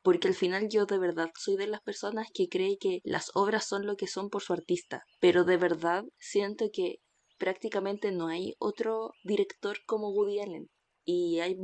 porque 0.03 0.27
al 0.27 0.35
final 0.35 0.69
yo 0.69 0.87
de 0.87 0.99
verdad 0.99 1.31
soy 1.39 1.57
de 1.57 1.69
las 1.69 1.83
personas 1.83 2.27
que 2.35 2.49
cree 2.49 2.79
que 2.79 2.99
las 3.05 3.31
obras 3.35 3.67
son 3.67 3.87
lo 3.87 3.97
que 3.97 4.09
son 4.09 4.29
por 4.29 4.43
su 4.43 4.53
artista, 4.53 5.05
pero 5.21 5.45
de 5.45 5.57
verdad 5.57 6.05
siento 6.19 6.67
que 6.73 6.97
prácticamente 7.39 8.11
no 8.11 8.27
hay 8.27 8.55
otro 8.59 9.13
director 9.23 9.79
como 9.87 10.11
Woody 10.11 10.41
Allen 10.41 10.69
y 11.05 11.39
hay 11.39 11.57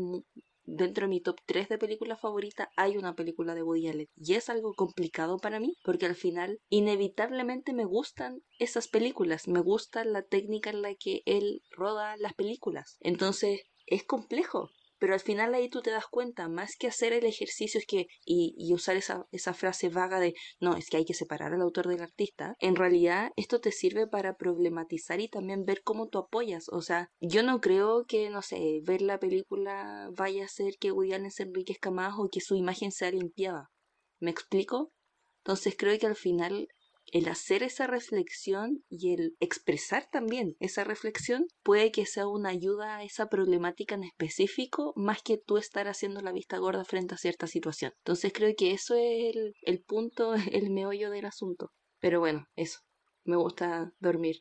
dentro 0.65 1.07
de 1.07 1.11
mi 1.11 1.21
top 1.21 1.41
3 1.47 1.69
de 1.69 1.79
películas 1.79 2.21
favoritas 2.21 2.69
hay 2.77 2.97
una 2.97 3.15
película 3.15 3.55
de 3.55 3.63
Woody 3.63 3.89
Allen 3.89 4.09
y 4.17 4.35
es 4.35 4.49
algo 4.49 4.75
complicado 4.75 5.39
para 5.39 5.61
mí 5.61 5.77
porque 5.85 6.07
al 6.07 6.15
final 6.15 6.61
inevitablemente 6.69 7.73
me 7.73 7.85
gustan 7.85 8.43
esas 8.59 8.89
películas, 8.89 9.49
me 9.49 9.61
gusta 9.61 10.05
la 10.05 10.23
técnica 10.23 10.71
en 10.71 10.83
la 10.83 10.95
que 10.95 11.23
él 11.27 11.63
roda 11.71 12.17
las 12.17 12.35
películas. 12.35 12.97
Entonces 13.01 13.63
es 13.87 14.05
complejo 14.05 14.71
pero 15.03 15.15
al 15.15 15.21
final 15.21 15.53
ahí 15.53 15.69
tú 15.69 15.83
te 15.83 15.91
das 15.91 16.07
cuenta, 16.07 16.49
más 16.49 16.77
que 16.79 16.87
hacer 16.87 17.13
el 17.13 17.25
ejercicio 17.25 17.81
es 17.81 17.87
que, 17.87 18.07
y, 18.25 18.73
usar 18.73 18.95
esa, 18.95 19.27
esa 19.33 19.53
frase 19.53 19.89
vaga 19.89 20.21
de, 20.21 20.33
no, 20.61 20.77
es 20.77 20.89
que 20.89 20.97
hay 20.97 21.05
que 21.05 21.13
separar 21.13 21.53
al 21.53 21.61
autor 21.61 21.89
del 21.89 22.03
artista, 22.03 22.55
en 22.61 22.77
realidad 22.77 23.33
esto 23.35 23.61
te 23.61 23.73
sirve 23.73 24.07
para 24.07 24.37
problematizar 24.37 25.21
y 25.21 25.27
también 25.27 25.65
ver 25.65 25.83
cómo 25.83 26.07
tú 26.07 26.21
apoyas. 26.21 26.69
O 26.69 26.83
sea, 26.83 27.09
yo 27.21 27.43
no 27.43 27.61
creo 27.61 28.05
que, 28.07 28.31
no 28.31 28.43
sé, 28.43 28.81
ver 28.85 29.03
la 29.03 29.19
película 29.19 30.09
vaya 30.17 30.43
a 30.43 30.47
hacer 30.47 30.75
que 30.79 30.91
Allen 30.91 31.33
se 31.33 31.43
enriquezca 31.43 31.91
más 31.91 32.15
o 32.17 32.29
que 32.31 32.41
su 32.41 32.55
imagen 32.55 32.93
sea 32.93 33.11
limpiada. 33.11 33.73
¿Me 34.21 34.31
explico? 34.31 34.93
Entonces 35.39 35.75
creo 35.77 35.99
que 35.99 36.07
al 36.07 36.15
final 36.15 36.69
el 37.13 37.29
hacer 37.29 37.63
esa 37.63 37.87
reflexión 37.87 38.83
y 38.89 39.13
el 39.13 39.37
expresar 39.39 40.09
también 40.11 40.57
esa 40.61 40.83
reflexión 40.83 41.47
puede 41.63 41.93
que 41.93 42.07
sea 42.07 42.27
una 42.27 42.49
ayuda 42.49 42.97
a 42.97 43.05
esa 43.05 43.29
problemática 43.29 43.95
en 43.95 44.05
específico 44.05 44.95
más 44.97 45.23
que 45.23 45.37
tú 45.37 45.59
estar 45.59 45.89
haciendo 45.89 46.23
la 46.23 46.33
vista 46.33 46.57
gorda 46.57 46.85
frente 46.85 47.15
a 47.15 47.19
cierta 47.19 47.47
situación. 47.47 47.93
Entonces 47.99 48.33
creo 48.33 48.55
que 48.57 48.73
eso 48.73 48.95
es 48.95 49.37
el, 49.37 49.53
el 49.61 49.83
punto, 49.83 50.33
el 50.53 50.71
meollo 50.71 51.11
del 51.11 51.27
asunto. 51.27 51.71
Pero 52.01 52.19
bueno, 52.19 52.47
eso. 52.57 52.81
Me 53.25 53.37
gusta 53.37 53.93
dormir. 54.01 54.37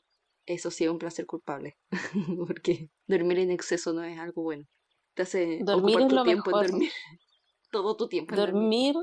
Eso 0.46 0.72
sí 0.72 0.86
es 0.86 0.90
un 0.90 0.98
placer 0.98 1.26
culpable. 1.26 1.76
Porque 2.48 2.90
dormir 3.06 3.40
en 3.40 3.52
exceso 3.52 3.92
no 3.92 4.04
es 4.04 4.18
algo 4.18 4.44
bueno. 4.44 4.66
Te 5.14 5.24
hace 5.24 5.60
dormir 5.62 5.98
ocupar 5.98 6.08
tu 6.08 6.24
tiempo 6.24 6.52
en 6.52 6.68
dormir. 6.68 6.92
Todo 7.70 7.98
tu 7.98 8.08
tiempo 8.08 8.34
en 8.34 8.40
dormir 8.40 8.96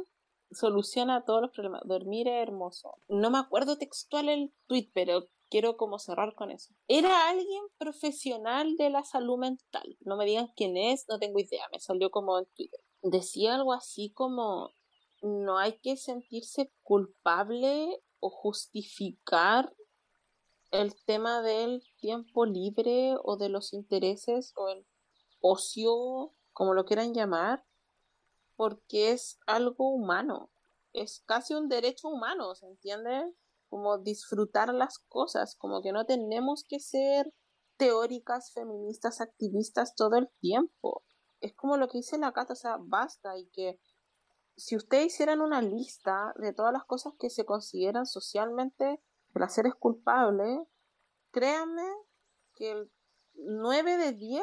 soluciona 0.50 1.24
todos 1.24 1.42
los 1.42 1.50
problemas. 1.50 1.82
Dormir 1.84 2.28
es 2.28 2.42
hermoso. 2.42 2.96
No 3.08 3.30
me 3.30 3.38
acuerdo 3.38 3.78
textual 3.78 4.28
el 4.28 4.52
tweet, 4.66 4.90
pero 4.94 5.28
quiero 5.50 5.76
como 5.76 5.98
cerrar 5.98 6.34
con 6.34 6.50
eso. 6.50 6.74
Era 6.86 7.28
alguien 7.28 7.62
profesional 7.78 8.76
de 8.76 8.90
la 8.90 9.04
salud 9.04 9.38
mental. 9.38 9.96
No 10.00 10.16
me 10.16 10.26
digan 10.26 10.52
quién 10.56 10.76
es, 10.76 11.06
no 11.08 11.18
tengo 11.18 11.38
idea. 11.38 11.64
Me 11.72 11.80
salió 11.80 12.10
como 12.10 12.38
en 12.38 12.46
Twitter. 12.54 12.80
Decía 13.02 13.54
algo 13.54 13.72
así 13.72 14.10
como 14.12 14.70
no 15.22 15.58
hay 15.58 15.78
que 15.80 15.96
sentirse 15.96 16.72
culpable 16.82 18.02
o 18.20 18.30
justificar 18.30 19.74
el 20.70 20.94
tema 21.04 21.40
del 21.42 21.82
tiempo 21.98 22.44
libre 22.44 23.16
o 23.22 23.36
de 23.36 23.48
los 23.48 23.72
intereses 23.72 24.52
o 24.56 24.68
el 24.68 24.86
ocio, 25.40 26.34
como 26.52 26.74
lo 26.74 26.84
quieran 26.84 27.14
llamar, 27.14 27.64
porque 28.58 29.12
es 29.12 29.38
algo 29.46 29.88
humano, 29.88 30.50
es 30.92 31.22
casi 31.26 31.54
un 31.54 31.68
derecho 31.68 32.08
humano, 32.08 32.56
¿se 32.56 32.66
entiende? 32.66 33.32
Como 33.68 33.98
disfrutar 33.98 34.74
las 34.74 34.98
cosas, 34.98 35.54
como 35.54 35.80
que 35.80 35.92
no 35.92 36.06
tenemos 36.06 36.64
que 36.68 36.80
ser 36.80 37.32
teóricas, 37.76 38.52
feministas, 38.52 39.20
activistas 39.20 39.94
todo 39.94 40.16
el 40.16 40.28
tiempo. 40.40 41.04
Es 41.40 41.54
como 41.54 41.76
lo 41.76 41.86
que 41.86 41.98
dice 41.98 42.18
la 42.18 42.32
Cata, 42.32 42.54
o 42.54 42.56
sea, 42.56 42.78
basta 42.80 43.38
y 43.38 43.46
que 43.50 43.78
si 44.56 44.74
ustedes 44.74 45.06
hicieran 45.06 45.40
una 45.40 45.62
lista 45.62 46.34
de 46.36 46.52
todas 46.52 46.72
las 46.72 46.84
cosas 46.84 47.12
que 47.16 47.30
se 47.30 47.44
consideran 47.44 48.06
socialmente 48.06 49.00
placeres 49.32 49.76
culpables, 49.76 50.66
créanme 51.30 51.88
que 52.56 52.72
el 52.72 52.90
9 53.34 53.98
de 53.98 54.12
10 54.14 54.42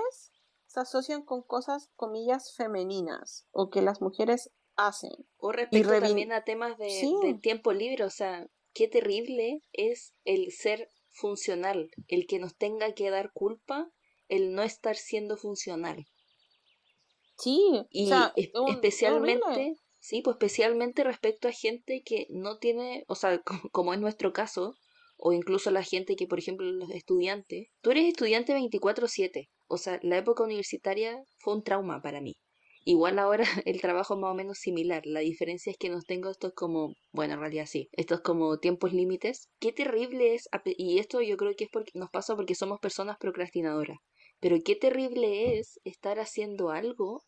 se 0.75 0.81
asocian 0.81 1.23
con 1.23 1.41
cosas, 1.41 1.89
comillas, 1.95 2.53
femeninas 2.53 3.47
o 3.51 3.69
que 3.69 3.81
las 3.81 4.01
mujeres 4.01 4.51
hacen. 4.75 5.11
O 5.37 5.53
respecto 5.53 5.99
también 6.01 6.33
a 6.33 6.43
temas 6.43 6.77
de, 6.77 7.39
tiempo 7.41 7.71
libre, 7.71 8.03
o 8.03 8.09
sea, 8.09 8.45
qué 8.73 8.89
terrible 8.89 9.61
es 9.71 10.13
el 10.25 10.51
ser 10.51 10.89
funcional, 11.11 11.89
el 12.09 12.27
que 12.27 12.39
nos 12.39 12.57
tenga 12.57 12.93
que 12.93 13.09
dar 13.09 13.31
culpa, 13.31 13.89
el 14.27 14.53
no 14.53 14.63
estar 14.63 14.97
siendo 14.97 15.37
funcional. 15.37 16.05
Sí, 17.37 17.85
y 17.89 18.11
especialmente, 18.67 19.77
sí, 19.99 20.21
pues 20.21 20.35
especialmente 20.35 21.05
respecto 21.05 21.47
a 21.47 21.53
gente 21.53 22.03
que 22.05 22.27
no 22.29 22.57
tiene, 22.57 23.05
o 23.07 23.15
sea, 23.15 23.41
como, 23.71 23.93
es 23.93 23.99
nuestro 24.01 24.33
caso, 24.33 24.75
o 25.17 25.31
incluso 25.31 25.71
la 25.71 25.83
gente 25.83 26.17
que, 26.17 26.27
por 26.27 26.39
ejemplo, 26.39 26.69
los 26.69 26.91
estudiantes, 26.91 27.69
tú 27.79 27.91
eres 27.91 28.07
estudiante 28.07 28.53
24/7, 28.53 29.49
o 29.67 29.77
sea, 29.77 29.99
la 30.03 30.17
época 30.17 30.43
universitaria 30.43 31.23
fue 31.39 31.55
un 31.55 31.63
trauma 31.63 32.01
para 32.01 32.21
mí. 32.21 32.35
Igual 32.85 33.17
ahora 33.19 33.43
el 33.65 33.81
trabajo 33.81 34.13
es 34.13 34.19
más 34.19 34.31
o 34.31 34.35
menos 34.35 34.59
similar. 34.59 35.03
La 35.05 35.21
diferencia 35.21 35.71
es 35.71 35.77
que 35.77 35.89
nos 35.89 36.05
tengo 36.05 36.29
estos 36.29 36.53
como, 36.53 36.93
bueno, 37.11 37.33
en 37.33 37.39
realidad 37.39 37.65
sí, 37.65 37.89
estos 37.93 38.21
como 38.21 38.59
tiempos 38.59 38.93
límites. 38.93 39.49
Qué 39.59 39.71
terrible 39.71 40.35
es, 40.35 40.47
y 40.77 40.99
esto 40.99 41.21
yo 41.21 41.37
creo 41.37 41.55
que 41.55 41.65
es 41.65 41.69
porque 41.71 41.91
nos 41.95 42.09
pasa 42.11 42.35
porque 42.35 42.55
somos 42.55 42.79
personas 42.79 43.17
procrastinadoras. 43.19 43.97
Pero 44.39 44.57
qué 44.63 44.75
terrible 44.75 45.57
es 45.57 45.79
estar 45.83 46.19
haciendo 46.19 46.69
algo 46.69 47.23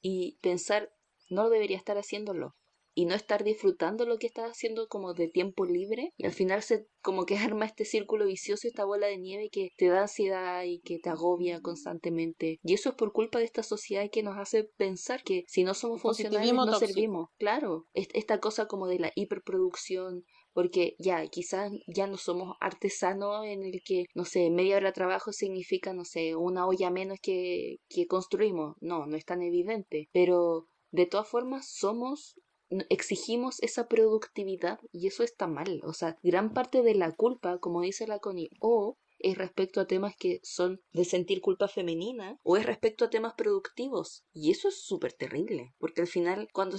y 0.00 0.38
pensar, 0.42 0.90
no 1.28 1.50
debería 1.50 1.76
estar 1.76 1.98
haciéndolo 1.98 2.54
y 2.94 3.06
no 3.06 3.14
estar 3.14 3.44
disfrutando 3.44 4.04
lo 4.04 4.18
que 4.18 4.26
estás 4.26 4.50
haciendo 4.50 4.88
como 4.88 5.14
de 5.14 5.28
tiempo 5.28 5.64
libre 5.64 6.12
y 6.16 6.26
al 6.26 6.32
final 6.32 6.62
se 6.62 6.86
como 7.02 7.24
que 7.24 7.36
arma 7.54 7.66
este 7.66 7.84
círculo 7.84 8.26
vicioso, 8.26 8.68
esta 8.68 8.84
bola 8.84 9.06
de 9.06 9.18
nieve 9.18 9.48
que 9.50 9.70
te 9.76 9.88
da 9.88 10.02
ansiedad 10.02 10.64
y 10.64 10.80
que 10.80 10.98
te 10.98 11.10
agobia 11.10 11.60
constantemente. 11.60 12.58
Y 12.62 12.74
eso 12.74 12.90
es 12.90 12.94
por 12.94 13.12
culpa 13.12 13.38
de 13.38 13.44
esta 13.44 13.62
sociedad 13.62 14.08
que 14.10 14.22
nos 14.22 14.36
hace 14.36 14.64
pensar 14.76 15.22
que 15.22 15.44
si 15.46 15.64
no 15.64 15.74
somos 15.74 16.02
funcionales 16.02 16.52
no 16.52 16.78
servimos. 16.78 17.28
Claro, 17.38 17.86
esta 17.94 18.38
cosa 18.38 18.66
como 18.66 18.86
de 18.86 18.98
la 18.98 19.12
hiperproducción, 19.14 20.24
porque 20.52 20.94
ya 20.98 21.26
quizás 21.28 21.72
ya 21.86 22.06
no 22.06 22.16
somos 22.16 22.56
artesanos 22.60 23.46
en 23.46 23.64
el 23.64 23.82
que, 23.84 24.04
no 24.14 24.24
sé, 24.24 24.50
media 24.50 24.76
hora 24.76 24.88
de 24.88 24.94
trabajo 24.94 25.32
significa, 25.32 25.92
no 25.92 26.04
sé, 26.04 26.36
una 26.36 26.66
olla 26.66 26.90
menos 26.90 27.18
que, 27.22 27.76
que 27.88 28.06
construimos. 28.06 28.76
No, 28.80 29.06
no 29.06 29.16
es 29.16 29.24
tan 29.24 29.42
evidente, 29.42 30.08
pero 30.12 30.68
de 30.90 31.06
todas 31.06 31.28
formas 31.28 31.70
somos 31.70 32.34
exigimos 32.88 33.60
esa 33.62 33.88
productividad 33.88 34.78
y 34.92 35.06
eso 35.06 35.22
está 35.22 35.46
mal. 35.46 35.80
O 35.84 35.92
sea, 35.92 36.18
gran 36.22 36.52
parte 36.52 36.82
de 36.82 36.94
la 36.94 37.12
culpa, 37.12 37.58
como 37.58 37.82
dice 37.82 38.06
la 38.06 38.18
Connie, 38.18 38.50
o 38.60 38.96
es 39.18 39.36
respecto 39.36 39.80
a 39.80 39.86
temas 39.86 40.16
que 40.16 40.40
son 40.42 40.80
de 40.92 41.04
sentir 41.04 41.40
culpa 41.40 41.68
femenina 41.68 42.38
o 42.42 42.56
es 42.56 42.64
respecto 42.64 43.04
a 43.04 43.10
temas 43.10 43.34
productivos. 43.34 44.24
Y 44.32 44.50
eso 44.50 44.68
es 44.68 44.82
súper 44.82 45.12
terrible, 45.12 45.74
porque 45.78 46.00
al 46.00 46.06
final 46.06 46.48
cuando 46.52 46.78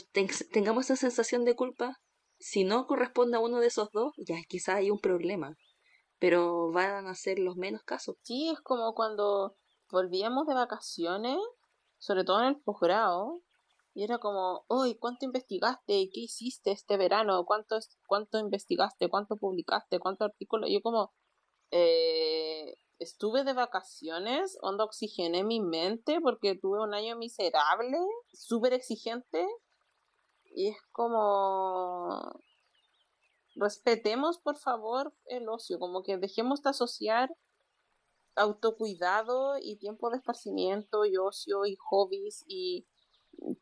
tengamos 0.51 0.85
esa 0.85 0.95
sensación 0.95 1.45
de 1.45 1.55
culpa, 1.55 1.99
si 2.39 2.63
no 2.63 2.87
corresponde 2.87 3.37
a 3.37 3.41
uno 3.41 3.59
de 3.59 3.67
esos 3.67 3.91
dos, 3.91 4.13
ya 4.17 4.35
quizás 4.47 4.75
hay 4.77 4.89
un 4.89 4.99
problema, 4.99 5.55
pero 6.17 6.71
van 6.71 7.07
a 7.07 7.15
ser 7.15 7.37
los 7.37 7.55
menos 7.55 7.83
casos. 7.83 8.15
Sí, 8.23 8.49
es 8.49 8.59
como 8.61 8.93
cuando 8.95 9.55
volvíamos 9.91 10.47
de 10.47 10.55
vacaciones, 10.55 11.37
sobre 11.99 12.23
todo 12.23 12.39
en 12.41 12.47
el 12.47 12.59
posgrado, 12.61 13.41
y 13.93 14.03
era 14.03 14.19
como, 14.19 14.65
uy, 14.69 14.95
¿cuánto 14.95 15.25
investigaste? 15.25 16.09
¿Qué 16.13 16.21
hiciste 16.21 16.71
este 16.71 16.97
verano? 16.97 17.45
¿Cuánto, 17.45 17.77
cuánto 18.07 18.39
investigaste? 18.39 19.09
¿Cuánto 19.09 19.35
publicaste? 19.35 19.99
¿Cuánto 19.99 20.23
artículo? 20.25 20.67
Yo 20.67 20.81
como, 20.81 21.13
eh, 21.71 22.77
estuve 22.99 23.43
de 23.43 23.53
vacaciones, 23.53 24.57
onda 24.61 24.85
oxigené 24.85 25.43
mi 25.43 25.59
mente 25.59 26.21
porque 26.21 26.55
tuve 26.55 26.81
un 26.81 26.93
año 26.93 27.17
miserable, 27.17 27.97
súper 28.33 28.73
exigente. 28.73 29.45
Y 30.53 30.69
es 30.69 30.77
como, 30.91 32.41
respetemos 33.55 34.39
por 34.39 34.57
favor 34.57 35.13
el 35.25 35.49
ocio, 35.49 35.79
como 35.79 36.03
que 36.03 36.17
dejemos 36.17 36.61
de 36.63 36.69
asociar 36.69 37.35
autocuidado 38.35 39.57
y 39.57 39.77
tiempo 39.77 40.09
de 40.09 40.17
esparcimiento 40.17 41.05
y 41.05 41.17
ocio 41.17 41.65
y 41.65 41.75
hobbies 41.77 42.45
y 42.47 42.87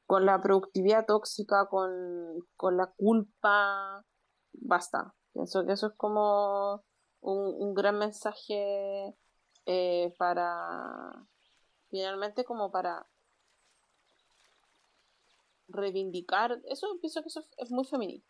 con 0.06 0.26
la 0.26 0.42
productividad 0.42 1.06
tóxica, 1.06 1.68
con, 1.70 2.78
la 2.78 2.88
culpa, 2.98 4.06
basta. 4.54 5.14
Pienso 5.34 5.66
que 5.66 5.74
eso 5.74 5.88
es 5.88 5.94
como 5.96 6.84
un, 7.22 7.74
gran 7.74 7.98
mensaje 7.98 9.16
eh, 9.66 10.14
para, 10.18 11.26
finalmente 11.90 12.44
como 12.44 12.72
para 12.72 13.08
reivindicar, 15.68 16.60
eso 16.66 16.88
pienso 17.00 17.22
que 17.22 17.28
eso 17.28 17.46
es 17.58 17.72
muy 17.72 17.86
femenino. 17.86 18.24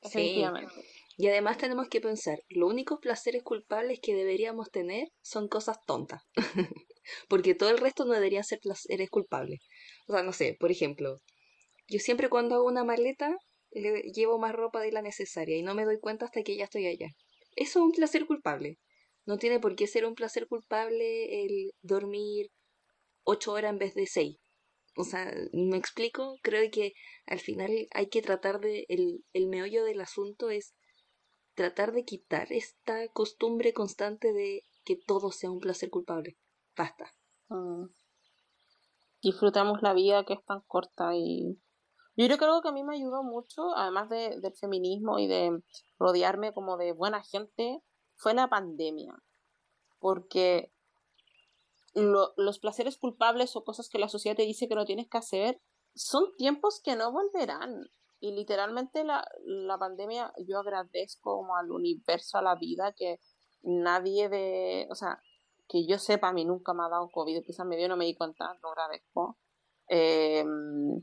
Efectivamente. 0.00 0.72
Y 1.16 1.28
además 1.28 1.58
tenemos 1.58 1.88
que 1.88 2.00
pensar, 2.00 2.42
los 2.48 2.70
únicos 2.70 2.98
placeres 3.00 3.42
culpables 3.42 4.00
que 4.00 4.14
deberíamos 4.14 4.70
tener 4.70 5.12
son 5.20 5.48
cosas 5.48 5.84
tontas. 5.86 6.22
Porque 7.28 7.54
todo 7.54 7.70
el 7.70 7.78
resto 7.78 8.04
no 8.04 8.12
deberían 8.12 8.44
ser 8.44 8.60
placeres 8.60 9.10
culpables. 9.10 9.60
O 10.08 10.12
sea, 10.12 10.22
no 10.22 10.32
sé, 10.32 10.56
por 10.58 10.70
ejemplo, 10.70 11.18
yo 11.88 11.98
siempre 11.98 12.28
cuando 12.28 12.54
hago 12.56 12.66
una 12.66 12.84
maleta 12.84 13.36
le 13.70 14.02
llevo 14.12 14.38
más 14.38 14.54
ropa 14.54 14.80
de 14.80 14.92
la 14.92 15.02
necesaria 15.02 15.56
y 15.56 15.62
no 15.62 15.74
me 15.74 15.84
doy 15.84 15.98
cuenta 15.98 16.26
hasta 16.26 16.42
que 16.42 16.56
ya 16.56 16.64
estoy 16.64 16.86
allá. 16.86 17.08
Eso 17.56 17.78
es 17.78 17.84
un 17.84 17.92
placer 17.92 18.26
culpable. 18.26 18.78
No 19.24 19.38
tiene 19.38 19.60
por 19.60 19.76
qué 19.76 19.86
ser 19.86 20.04
un 20.04 20.14
placer 20.14 20.46
culpable 20.46 21.44
el 21.44 21.72
dormir 21.82 22.48
ocho 23.24 23.52
horas 23.52 23.70
en 23.70 23.78
vez 23.78 23.94
de 23.94 24.06
seis. 24.06 24.36
O 24.96 25.04
sea, 25.04 25.32
me 25.52 25.78
explico, 25.78 26.36
creo 26.42 26.70
que 26.70 26.92
al 27.26 27.40
final 27.40 27.88
hay 27.92 28.08
que 28.08 28.20
tratar 28.20 28.60
de, 28.60 28.84
el, 28.88 29.24
el 29.32 29.48
meollo 29.48 29.84
del 29.84 30.00
asunto 30.00 30.50
es 30.50 30.74
tratar 31.54 31.92
de 31.92 32.04
quitar 32.04 32.52
esta 32.52 33.08
costumbre 33.08 33.72
constante 33.72 34.32
de 34.32 34.64
que 34.84 34.96
todo 34.96 35.32
sea 35.32 35.50
un 35.50 35.60
placer 35.60 35.88
culpable. 35.88 36.36
Basta. 36.76 37.12
Mm. 37.48 37.86
Disfrutamos 39.22 39.82
la 39.82 39.92
vida 39.92 40.24
que 40.24 40.34
es 40.34 40.44
tan 40.44 40.60
corta 40.62 41.14
y 41.14 41.58
yo 42.16 42.26
creo 42.26 42.38
que 42.38 42.44
algo 42.44 42.62
que 42.62 42.68
a 42.68 42.72
mí 42.72 42.84
me 42.84 42.94
ayudó 42.96 43.22
mucho, 43.22 43.74
además 43.74 44.08
de, 44.10 44.38
del 44.40 44.54
feminismo 44.54 45.18
y 45.18 45.26
de 45.26 45.62
rodearme 45.98 46.52
como 46.52 46.76
de 46.76 46.92
buena 46.92 47.22
gente, 47.22 47.82
fue 48.16 48.34
la 48.34 48.48
pandemia. 48.48 49.14
Porque 49.98 50.72
los 51.94 52.58
placeres 52.58 52.98
culpables 52.98 53.56
o 53.56 53.64
cosas 53.64 53.88
que 53.88 53.98
la 53.98 54.08
sociedad 54.08 54.36
te 54.36 54.42
dice 54.42 54.68
que 54.68 54.74
no 54.74 54.84
tienes 54.84 55.08
que 55.08 55.18
hacer 55.18 55.60
son 55.94 56.34
tiempos 56.36 56.80
que 56.82 56.96
no 56.96 57.12
volverán. 57.12 57.86
Y 58.20 58.32
literalmente 58.32 59.04
la, 59.04 59.26
la 59.44 59.78
pandemia, 59.78 60.32
yo 60.46 60.58
agradezco 60.58 61.38
como 61.38 61.56
al 61.56 61.70
universo, 61.70 62.38
a 62.38 62.42
la 62.42 62.56
vida, 62.56 62.92
que 62.92 63.20
nadie 63.62 64.28
de, 64.28 64.86
o 64.90 64.94
sea, 64.94 65.20
que 65.72 65.86
yo 65.86 65.98
sepa, 65.98 66.28
a 66.28 66.32
mí 66.34 66.44
nunca 66.44 66.74
me 66.74 66.82
ha 66.82 66.90
dado 66.90 67.08
COVID, 67.10 67.42
quizás 67.46 67.66
me 67.66 67.78
dio, 67.78 67.88
no 67.88 67.96
me 67.96 68.04
di 68.04 68.14
cuenta, 68.14 68.58
lo 68.62 68.68
agradezco. 68.68 69.38
Em, 69.88 71.02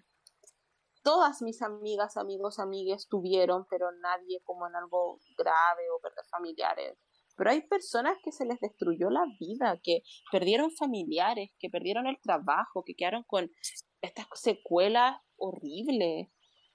todas 1.02 1.42
mis 1.42 1.64
amigas, 1.64 2.18
amigos, 2.18 2.60
amigues 2.60 3.08
tuvieron, 3.08 3.66
pero 3.68 3.92
nadie 3.92 4.42
como 4.44 4.68
en 4.68 4.76
algo 4.76 5.20
grave 5.36 5.90
o 5.90 6.00
perder 6.00 6.24
familiares. 6.30 7.00
Pero 7.36 7.50
hay 7.50 7.62
personas 7.62 8.18
que 8.24 8.32
se 8.32 8.46
les 8.46 8.60
destruyó 8.60 9.10
la 9.10 9.26
vida, 9.40 9.80
que 9.82 10.04
perdieron 10.32 10.70
familiares, 10.72 11.50
que 11.58 11.72
perdieron 11.72 12.06
el 12.06 12.22
trabajo, 12.22 12.84
que 12.86 12.96
quedaron 12.96 13.24
con 13.24 13.50
estas 14.02 14.28
secuelas 14.36 15.18
horribles 15.36 16.28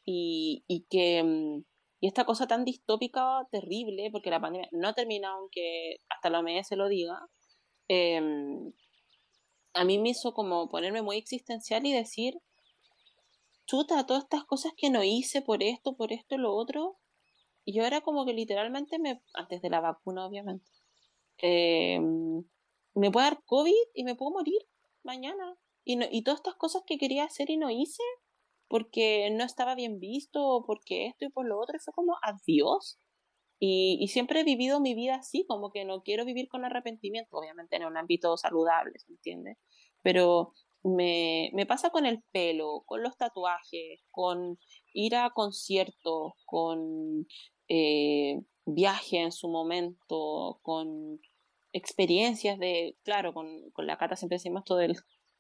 y, 0.05 0.87
que 0.91 1.23
mm, 1.23 1.65
y 2.01 2.09
esta 2.09 2.25
cosa 2.25 2.49
tan 2.49 2.65
distópica, 2.65 3.47
terrible, 3.53 4.11
porque 4.11 4.31
la 4.31 4.41
pandemia 4.41 4.69
no 4.73 4.89
ha 4.89 4.95
terminado, 4.95 5.37
aunque 5.37 5.99
hasta 6.09 6.29
la 6.29 6.41
OMS 6.41 6.67
se 6.67 6.77
lo 6.77 6.89
diga, 6.89 7.21
em, 7.89 8.73
a 9.75 9.85
mí 9.85 9.99
me 9.99 10.11
hizo 10.11 10.35
como 10.35 10.69
ponerme 10.69 11.03
muy 11.03 11.17
existencial 11.19 11.85
y 11.87 11.93
decir, 11.93 12.41
chuta, 13.67 14.07
todas 14.07 14.25
estas 14.25 14.45
cosas 14.45 14.73
que 14.77 14.91
no 14.91 15.03
hice 15.03 15.43
por 15.43 15.63
esto, 15.63 15.97
por 15.97 16.13
esto, 16.13 16.39
lo 16.39 16.55
otro, 16.55 16.99
y 17.65 17.75
yo 17.75 17.85
era 17.85 18.03
como 18.03 18.27
que 18.27 18.35
literalmente 18.35 18.99
me, 18.99 19.23
antes 19.33 19.63
de 19.63 19.71
la 19.71 19.81
vacuna 19.81 20.27
obviamente, 20.27 20.71
eh, 21.43 22.01
me 22.95 23.11
puede 23.11 23.27
dar 23.27 23.43
COVID 23.45 23.73
y 23.95 24.05
me 24.05 24.15
puedo 24.15 24.33
morir 24.33 24.61
mañana. 25.03 25.57
Y, 25.85 26.03
y 26.17 26.23
todas 26.23 26.39
estas 26.39 26.55
cosas 26.57 26.83
que 26.87 26.99
quería 26.99 27.25
hacer 27.25 27.51
y 27.51 27.57
no 27.57 27.71
hice 27.71 28.03
porque 28.69 29.31
no 29.31 29.45
estaba 29.45 29.75
bien 29.75 30.01
visto 30.01 30.65
porque 30.67 31.07
esto 31.07 31.27
y 31.27 31.31
por 31.31 31.47
lo 31.47 31.61
otro, 31.61 31.79
fue 31.79 31.93
como 31.93 32.17
adiós. 32.23 32.99
Y, 33.59 33.99
y 34.01 34.09
siempre 34.09 34.41
he 34.41 34.45
vivido 34.45 34.81
mi 34.81 34.95
vida 34.95 35.17
así, 35.17 35.45
como 35.47 35.71
que 35.71 35.85
no 35.85 36.03
quiero 36.03 36.25
vivir 36.25 36.49
con 36.49 36.65
arrepentimiento, 36.65 37.37
obviamente 37.37 37.77
en 37.77 37.85
un 37.87 37.97
ámbito 37.97 38.37
saludable, 38.37 38.99
¿se 38.99 39.13
entiende? 39.13 39.57
Pero 40.03 40.53
me, 40.83 41.51
me, 41.55 41.67
pasa 41.67 41.91
con 41.91 42.07
el 42.07 42.23
pelo, 42.33 42.83
con 42.87 43.03
los 43.03 43.17
tatuajes, 43.17 44.03
con 44.11 44.59
ir 44.93 45.17
a 45.17 45.31
conciertos, 45.31 46.33
con 46.45 47.27
eh, 47.69 48.43
viaje 48.67 49.21
en 49.21 49.33
su 49.33 49.49
momento, 49.49 50.61
con 50.63 51.21
experiencias 51.73 52.59
de, 52.59 52.97
claro, 53.03 53.35
con, 53.35 53.71
con 53.73 53.87
la 53.87 53.99
cata 53.99 54.17
siempre 54.17 54.37
decimos 54.37 54.65
todo 54.65 54.81
el 54.81 54.97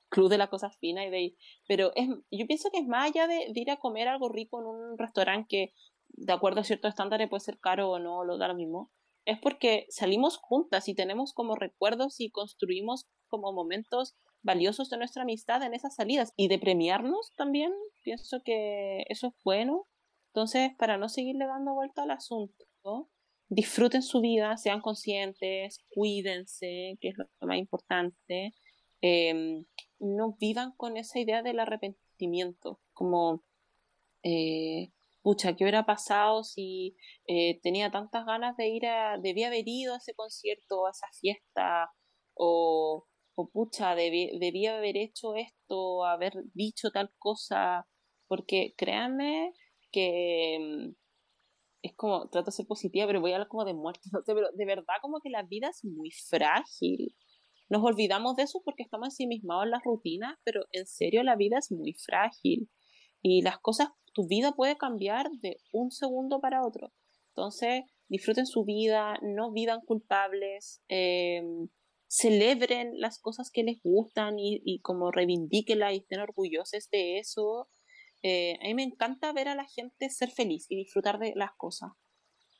club 0.08 0.28
de 0.30 0.38
las 0.38 0.48
cosas 0.48 0.76
finas 0.78 1.06
y 1.06 1.10
de 1.10 1.36
pero 1.66 1.92
es, 1.96 2.08
yo 2.30 2.46
pienso 2.46 2.70
que 2.70 2.78
es 2.78 2.86
más 2.86 3.10
allá 3.10 3.26
de, 3.26 3.52
ir 3.54 3.70
a 3.70 3.78
comer 3.78 4.08
algo 4.08 4.28
rico 4.28 4.60
en 4.60 4.66
un 4.66 4.98
restaurante 4.98 5.46
que 5.48 5.74
de 6.16 6.32
acuerdo 6.32 6.60
a 6.60 6.64
ciertos 6.64 6.90
estándares 6.90 7.28
puede 7.28 7.40
ser 7.40 7.58
caro 7.58 7.90
o 7.90 7.98
no, 7.98 8.24
lo 8.24 8.38
da 8.38 8.48
lo 8.48 8.54
mismo, 8.54 8.90
es 9.24 9.38
porque 9.40 9.86
salimos 9.88 10.36
juntas 10.36 10.88
y 10.88 10.94
tenemos 10.94 11.32
como 11.32 11.54
recuerdos 11.54 12.20
y 12.20 12.30
construimos 12.30 13.06
como 13.28 13.52
momentos 13.52 14.14
valiosos 14.42 14.90
de 14.90 14.98
nuestra 14.98 15.22
amistad 15.22 15.62
en 15.62 15.74
esas 15.74 15.94
salidas 15.94 16.32
y 16.36 16.48
de 16.48 16.58
premiarnos 16.58 17.32
también, 17.36 17.72
pienso 18.02 18.42
que 18.44 19.04
eso 19.08 19.28
es 19.28 19.34
bueno. 19.42 19.86
Entonces, 20.28 20.72
para 20.78 20.98
no 20.98 21.08
seguirle 21.08 21.46
dando 21.46 21.74
vuelta 21.74 22.02
al 22.02 22.10
asunto, 22.10 23.08
disfruten 23.48 24.02
su 24.02 24.20
vida, 24.20 24.56
sean 24.56 24.80
conscientes, 24.80 25.78
cuídense, 25.94 26.98
que 27.00 27.08
es 27.08 27.16
lo 27.16 27.46
más 27.46 27.58
importante. 27.58 28.52
Em, 29.00 29.64
no 29.98 30.36
vivan 30.38 30.72
con 30.76 30.96
esa 30.96 31.18
idea 31.18 31.42
del 31.42 31.60
arrepentimiento, 31.60 32.80
como, 32.92 33.42
eh, 34.22 34.90
pucha, 35.24 35.56
¿qué 35.56 35.64
hubiera 35.64 35.86
pasado 35.86 36.44
si 36.44 36.96
eh, 37.26 37.60
tenía 37.62 37.90
tantas 37.90 38.26
ganas 38.26 38.56
de 38.56 38.68
ir 38.68 38.86
a, 38.86 39.18
debía 39.18 39.48
haber 39.48 39.64
ido 39.66 39.94
a 39.94 39.96
ese 39.98 40.14
concierto, 40.14 40.86
a 40.86 40.90
esa 40.90 41.08
fiesta, 41.20 41.90
o, 42.34 43.06
o 43.34 43.50
pucha, 43.50 43.94
debía 43.94 44.76
haber 44.76 44.96
hecho 44.98 45.34
esto, 45.34 46.04
haber 46.04 46.34
dicho 46.52 46.90
tal 46.90 47.10
cosa, 47.18 47.88
porque 48.28 48.74
créanme 48.76 49.52
que 49.90 50.56
em, 50.56 50.94
es 51.82 51.94
como, 51.96 52.28
trato 52.28 52.46
de 52.46 52.52
ser 52.52 52.66
positiva, 52.66 53.06
pero 53.06 53.20
voy 53.20 53.32
a 53.32 53.36
hablar 53.36 53.48
como 53.48 53.64
de 53.64 53.74
muerte, 53.74 54.02
pero 54.26 54.48
de 54.52 54.66
verdad 54.66 54.94
como 55.02 55.20
que 55.20 55.30
la 55.30 55.42
vida 55.44 55.68
es 55.68 55.84
muy 55.84 56.10
frágil. 56.10 57.14
Nos 57.70 57.82
olvidamos 57.82 58.36
de 58.36 58.42
eso 58.44 58.60
porque 58.64 58.82
estamos 58.82 59.08
ensimismados 59.08 59.64
en 59.64 59.70
las 59.70 59.84
rutinas, 59.84 60.36
pero 60.44 60.64
en 60.72 60.86
serio 60.86 61.22
la 61.22 61.36
vida 61.36 61.58
es 61.58 61.72
muy 61.72 61.94
frágil. 61.94 62.68
Y 63.22 63.42
las 63.42 63.58
cosas, 63.58 63.88
tu 64.14 64.26
vida 64.26 64.52
puede 64.52 64.76
cambiar 64.76 65.30
de 65.42 65.58
un 65.72 65.90
segundo 65.90 66.40
para 66.40 66.64
otro. 66.64 66.92
Entonces, 67.28 67.82
disfruten 68.08 68.46
su 68.46 68.64
vida, 68.64 69.18
no 69.22 69.52
vivan 69.52 69.80
culpables, 69.80 70.82
em, 70.88 71.68
celebren 72.08 72.92
las 73.00 73.18
cosas 73.18 73.50
que 73.50 73.64
les 73.64 73.82
gustan 73.82 74.36
y, 74.38 74.80
como 74.82 75.10
reivindíquenlas 75.10 75.94
y 75.94 75.96
estén 75.98 76.20
orgullosos 76.20 76.88
de 76.90 77.18
eso 77.18 77.68
eh, 78.26 78.56
a 78.62 78.64
mí 78.68 78.74
me 78.74 78.82
encanta 78.84 79.34
ver 79.34 79.48
a 79.48 79.54
la 79.54 79.66
gente 79.66 80.08
ser 80.08 80.30
feliz 80.30 80.64
y 80.70 80.76
disfrutar 80.76 81.18
de 81.18 81.34
las 81.36 81.50
cosas. 81.58 81.90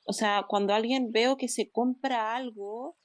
O 0.06 0.12
sea, 0.12 0.44
cuando 0.46 0.74
alguien 0.74 1.10
veo 1.10 1.38
que 1.38 1.48
se 1.48 1.70
compra 1.70 2.36
algo 2.36 2.98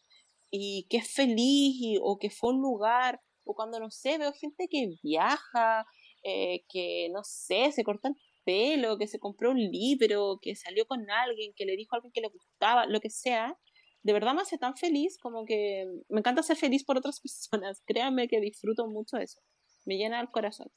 y 0.51 0.85
que 0.89 0.97
es 0.97 1.09
feliz 1.13 1.97
o 2.01 2.19
que 2.19 2.29
fue 2.29 2.51
un 2.53 2.61
lugar, 2.61 3.21
o 3.45 3.55
cuando 3.55 3.79
no 3.79 3.89
sé, 3.91 4.17
veo 4.17 4.33
gente 4.33 4.67
que 4.69 4.89
viaja, 5.01 5.85
eh, 6.23 6.65
que 6.67 7.07
no 7.13 7.21
sé, 7.23 7.71
se 7.71 7.85
corta 7.85 8.09
el 8.09 8.15
pelo, 8.43 8.97
que 8.97 9.07
se 9.07 9.19
compró 9.19 9.51
un 9.51 9.59
libro, 9.59 10.39
que 10.41 10.55
salió 10.55 10.85
con 10.85 11.09
alguien, 11.09 11.53
que 11.55 11.65
le 11.65 11.75
dijo 11.75 11.95
algo 11.95 12.11
que 12.13 12.21
le 12.21 12.29
gustaba, 12.29 12.85
lo 12.85 12.99
que 12.99 13.09
sea, 13.09 13.57
de 14.03 14.13
verdad 14.13 14.33
me 14.33 14.41
hace 14.41 14.57
tan 14.57 14.75
feliz 14.77 15.17
como 15.17 15.45
que 15.45 15.85
me 16.07 16.19
encanta 16.19 16.43
ser 16.43 16.57
feliz 16.57 16.83
por 16.83 16.97
otras 16.97 17.19
personas. 17.21 17.81
Créanme 17.85 18.27
que 18.27 18.39
disfruto 18.39 18.87
mucho 18.87 19.17
eso. 19.17 19.41
Me 19.85 19.97
llena 19.97 20.21
el 20.21 20.29
corazón. 20.29 20.71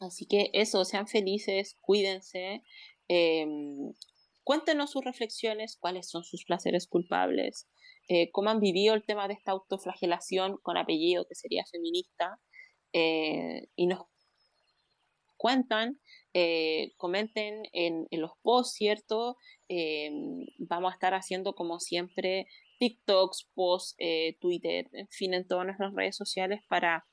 Así 0.00 0.26
que 0.26 0.50
eso, 0.52 0.84
sean 0.84 1.08
felices, 1.08 1.76
cuídense. 1.80 2.62
Em, 3.08 3.94
cuéntenos 4.42 4.90
sus 4.90 5.04
reflexiones, 5.04 5.76
cuáles 5.78 6.08
son 6.08 6.24
sus 6.24 6.44
placeres 6.44 6.86
culpables, 6.86 7.68
eh, 8.08 8.30
cómo 8.32 8.50
han 8.50 8.60
vivido 8.60 8.94
el 8.94 9.04
tema 9.04 9.28
de 9.28 9.34
esta 9.34 9.52
autoflagelación 9.52 10.58
con 10.62 10.76
apellido, 10.76 11.26
que 11.26 11.34
sería 11.34 11.64
feminista, 11.70 12.40
eh, 12.92 13.68
y 13.76 13.86
nos 13.86 14.00
cuentan, 15.44 16.00
eh, 16.32 16.92
comenten 16.96 17.64
en, 17.74 18.06
en, 18.10 18.20
los 18.22 18.30
posts, 18.40 18.76
¿cierto? 18.76 19.36
Em, 19.68 20.46
vamos 20.56 20.90
a 20.90 20.94
estar 20.94 21.12
haciendo 21.12 21.54
como 21.54 21.80
siempre 21.80 22.46
TikToks, 22.78 23.50
posts, 23.54 23.94
Twitter, 24.40 24.88
en 24.92 25.08
fin, 25.08 25.34
en 25.34 25.46
todas 25.46 25.66
nuestras 25.66 25.92
redes 25.92 26.16
sociales 26.16 26.60
para 26.70 27.04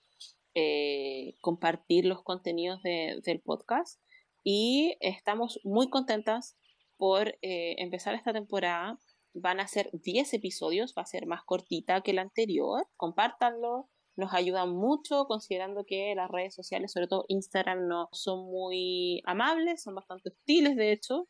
eh, 0.56 1.36
compartir 1.42 2.06
los 2.06 2.24
contenidos 2.24 2.82
del 2.84 3.42
podcast 3.42 4.02
y 4.44 4.98
estamos 5.00 5.60
muy 5.64 5.90
contentas 5.90 6.58
por 6.98 7.30
eh, 7.42 7.76
empezar 7.78 8.16
esta 8.16 8.34
temporada. 8.34 8.98
Van 9.34 9.60
a 9.60 9.68
ser 9.68 9.90
10 9.94 10.34
episodios, 10.34 10.94
va 10.98 11.04
a 11.04 11.06
ser 11.06 11.26
más 11.26 11.42
cortita 11.46 12.02
que 12.02 12.14
la 12.14 12.24
anterior. 12.24 12.86
Compártanlo, 12.98 13.90
nos 14.22 14.34
ayudan 14.34 14.70
mucho 14.74 15.26
considerando 15.26 15.84
que 15.86 16.16
las 16.16 16.32
redes 16.32 16.56
sociales, 16.56 16.94
sobre 16.94 17.08
todo 17.08 17.26
Instagram, 17.28 17.88
no 17.88 18.08
son 18.14 18.46
muy 18.50 19.22
amables, 19.26 19.84
son 19.84 19.96
bastante 19.96 20.30
hostiles 20.30 20.78
de 20.78 20.94
hecho. 20.94 21.28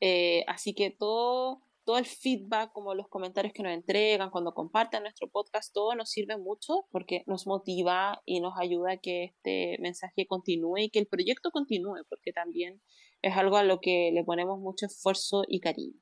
Eh, 0.00 0.44
así 0.48 0.74
que 0.74 0.90
todo 0.90 1.62
todo 1.84 1.98
el 1.98 2.06
feedback, 2.06 2.72
como 2.72 2.94
los 2.94 3.08
comentarios 3.08 3.52
que 3.52 3.62
nos 3.62 3.72
entregan, 3.72 4.30
cuando 4.30 4.54
comparten 4.54 5.02
nuestro 5.02 5.28
podcast, 5.28 5.72
todo 5.72 5.94
nos 5.94 6.10
sirve 6.10 6.38
mucho 6.38 6.86
porque 6.90 7.22
nos 7.26 7.46
motiva 7.46 8.22
y 8.24 8.40
nos 8.40 8.54
ayuda 8.58 8.92
a 8.92 8.96
que 8.96 9.24
este 9.24 9.76
mensaje 9.80 10.26
continúe 10.26 10.78
y 10.78 10.90
que 10.90 10.98
el 10.98 11.06
proyecto 11.06 11.50
continúe, 11.50 12.04
porque 12.08 12.32
también 12.32 12.80
es 13.22 13.36
algo 13.36 13.56
a 13.56 13.64
lo 13.64 13.80
que 13.80 14.10
le 14.12 14.24
ponemos 14.24 14.58
mucho 14.58 14.86
esfuerzo 14.86 15.44
y 15.46 15.60
cariño. 15.60 16.00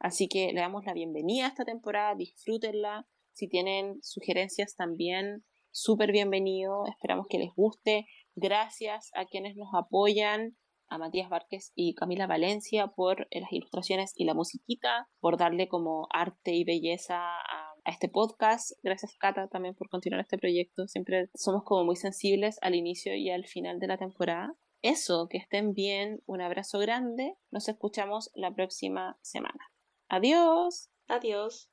Así 0.00 0.28
que 0.28 0.52
le 0.52 0.60
damos 0.60 0.84
la 0.84 0.92
bienvenida 0.92 1.46
a 1.46 1.48
esta 1.48 1.64
temporada, 1.64 2.16
disfrútenla. 2.16 3.06
Si 3.32 3.48
tienen 3.48 4.02
sugerencias 4.02 4.74
también, 4.74 5.44
súper 5.72 6.12
bienvenido. 6.12 6.86
Esperamos 6.86 7.26
que 7.28 7.38
les 7.38 7.52
guste. 7.54 8.06
Gracias 8.34 9.10
a 9.14 9.24
quienes 9.24 9.56
nos 9.56 9.68
apoyan 9.74 10.56
a 10.88 10.98
Matías 10.98 11.30
Várquez 11.30 11.72
y 11.74 11.94
Camila 11.94 12.26
Valencia 12.26 12.88
por 12.88 13.26
las 13.30 13.50
ilustraciones 13.50 14.12
y 14.14 14.26
la 14.26 14.34
musiquita, 14.34 15.08
por 15.20 15.38
darle 15.38 15.66
como 15.66 16.06
arte 16.10 16.52
y 16.52 16.64
belleza 16.64 17.18
a, 17.18 17.72
este 17.84 18.08
podcast. 18.08 18.72
Gracias 18.84 19.16
Cata 19.18 19.48
también 19.48 19.74
por 19.74 19.88
continuar 19.88 20.20
este 20.20 20.38
proyecto. 20.38 20.86
Siempre 20.86 21.30
somos 21.34 21.64
como 21.64 21.84
muy 21.84 21.96
sensibles 21.96 22.58
al 22.62 22.76
inicio 22.76 23.16
y 23.16 23.30
al 23.30 23.46
final 23.46 23.80
de 23.80 23.88
la 23.88 23.98
temporada. 23.98 24.54
Eso, 24.82 25.26
que 25.28 25.38
estén 25.38 25.72
bien, 25.72 26.20
un 26.26 26.42
abrazo 26.42 26.78
grande. 26.78 27.34
Nos 27.50 27.68
escuchamos 27.68 28.30
la 28.34 28.54
próxima 28.54 29.18
semana. 29.22 29.72
Adiós. 30.08 30.90
Adiós. 31.08 31.71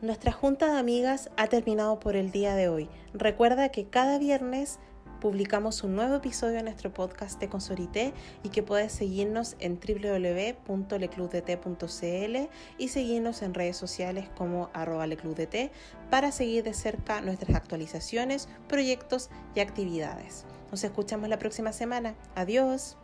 Nuestra 0.00 0.32
junta 0.32 0.72
de 0.72 0.78
amigas 0.78 1.30
ha 1.36 1.46
terminado 1.46 2.00
por 2.00 2.16
el 2.16 2.30
día 2.30 2.54
de 2.54 2.68
hoy. 2.68 2.88
Recuerda 3.14 3.70
que 3.70 3.86
cada 3.86 4.18
viernes 4.18 4.78
publicamos 5.20 5.82
un 5.82 5.96
nuevo 5.96 6.16
episodio 6.16 6.56
de 6.56 6.64
nuestro 6.64 6.92
podcast 6.92 7.40
de 7.40 7.48
Consorité 7.48 8.12
y 8.42 8.50
que 8.50 8.62
puedes 8.62 8.92
seguirnos 8.92 9.56
en 9.60 9.80
www.leclubdt.cl 9.80 12.36
y 12.76 12.88
seguirnos 12.88 13.40
en 13.40 13.54
redes 13.54 13.78
sociales 13.78 14.28
como 14.36 14.68
arroba 14.74 15.06
leclubdt 15.06 15.70
para 16.10 16.30
seguir 16.30 16.64
de 16.64 16.74
cerca 16.74 17.22
nuestras 17.22 17.56
actualizaciones, 17.56 18.50
proyectos 18.68 19.30
y 19.54 19.60
actividades. 19.60 20.44
Nos 20.70 20.84
escuchamos 20.84 21.30
la 21.30 21.38
próxima 21.38 21.72
semana. 21.72 22.14
Adiós. 22.34 22.98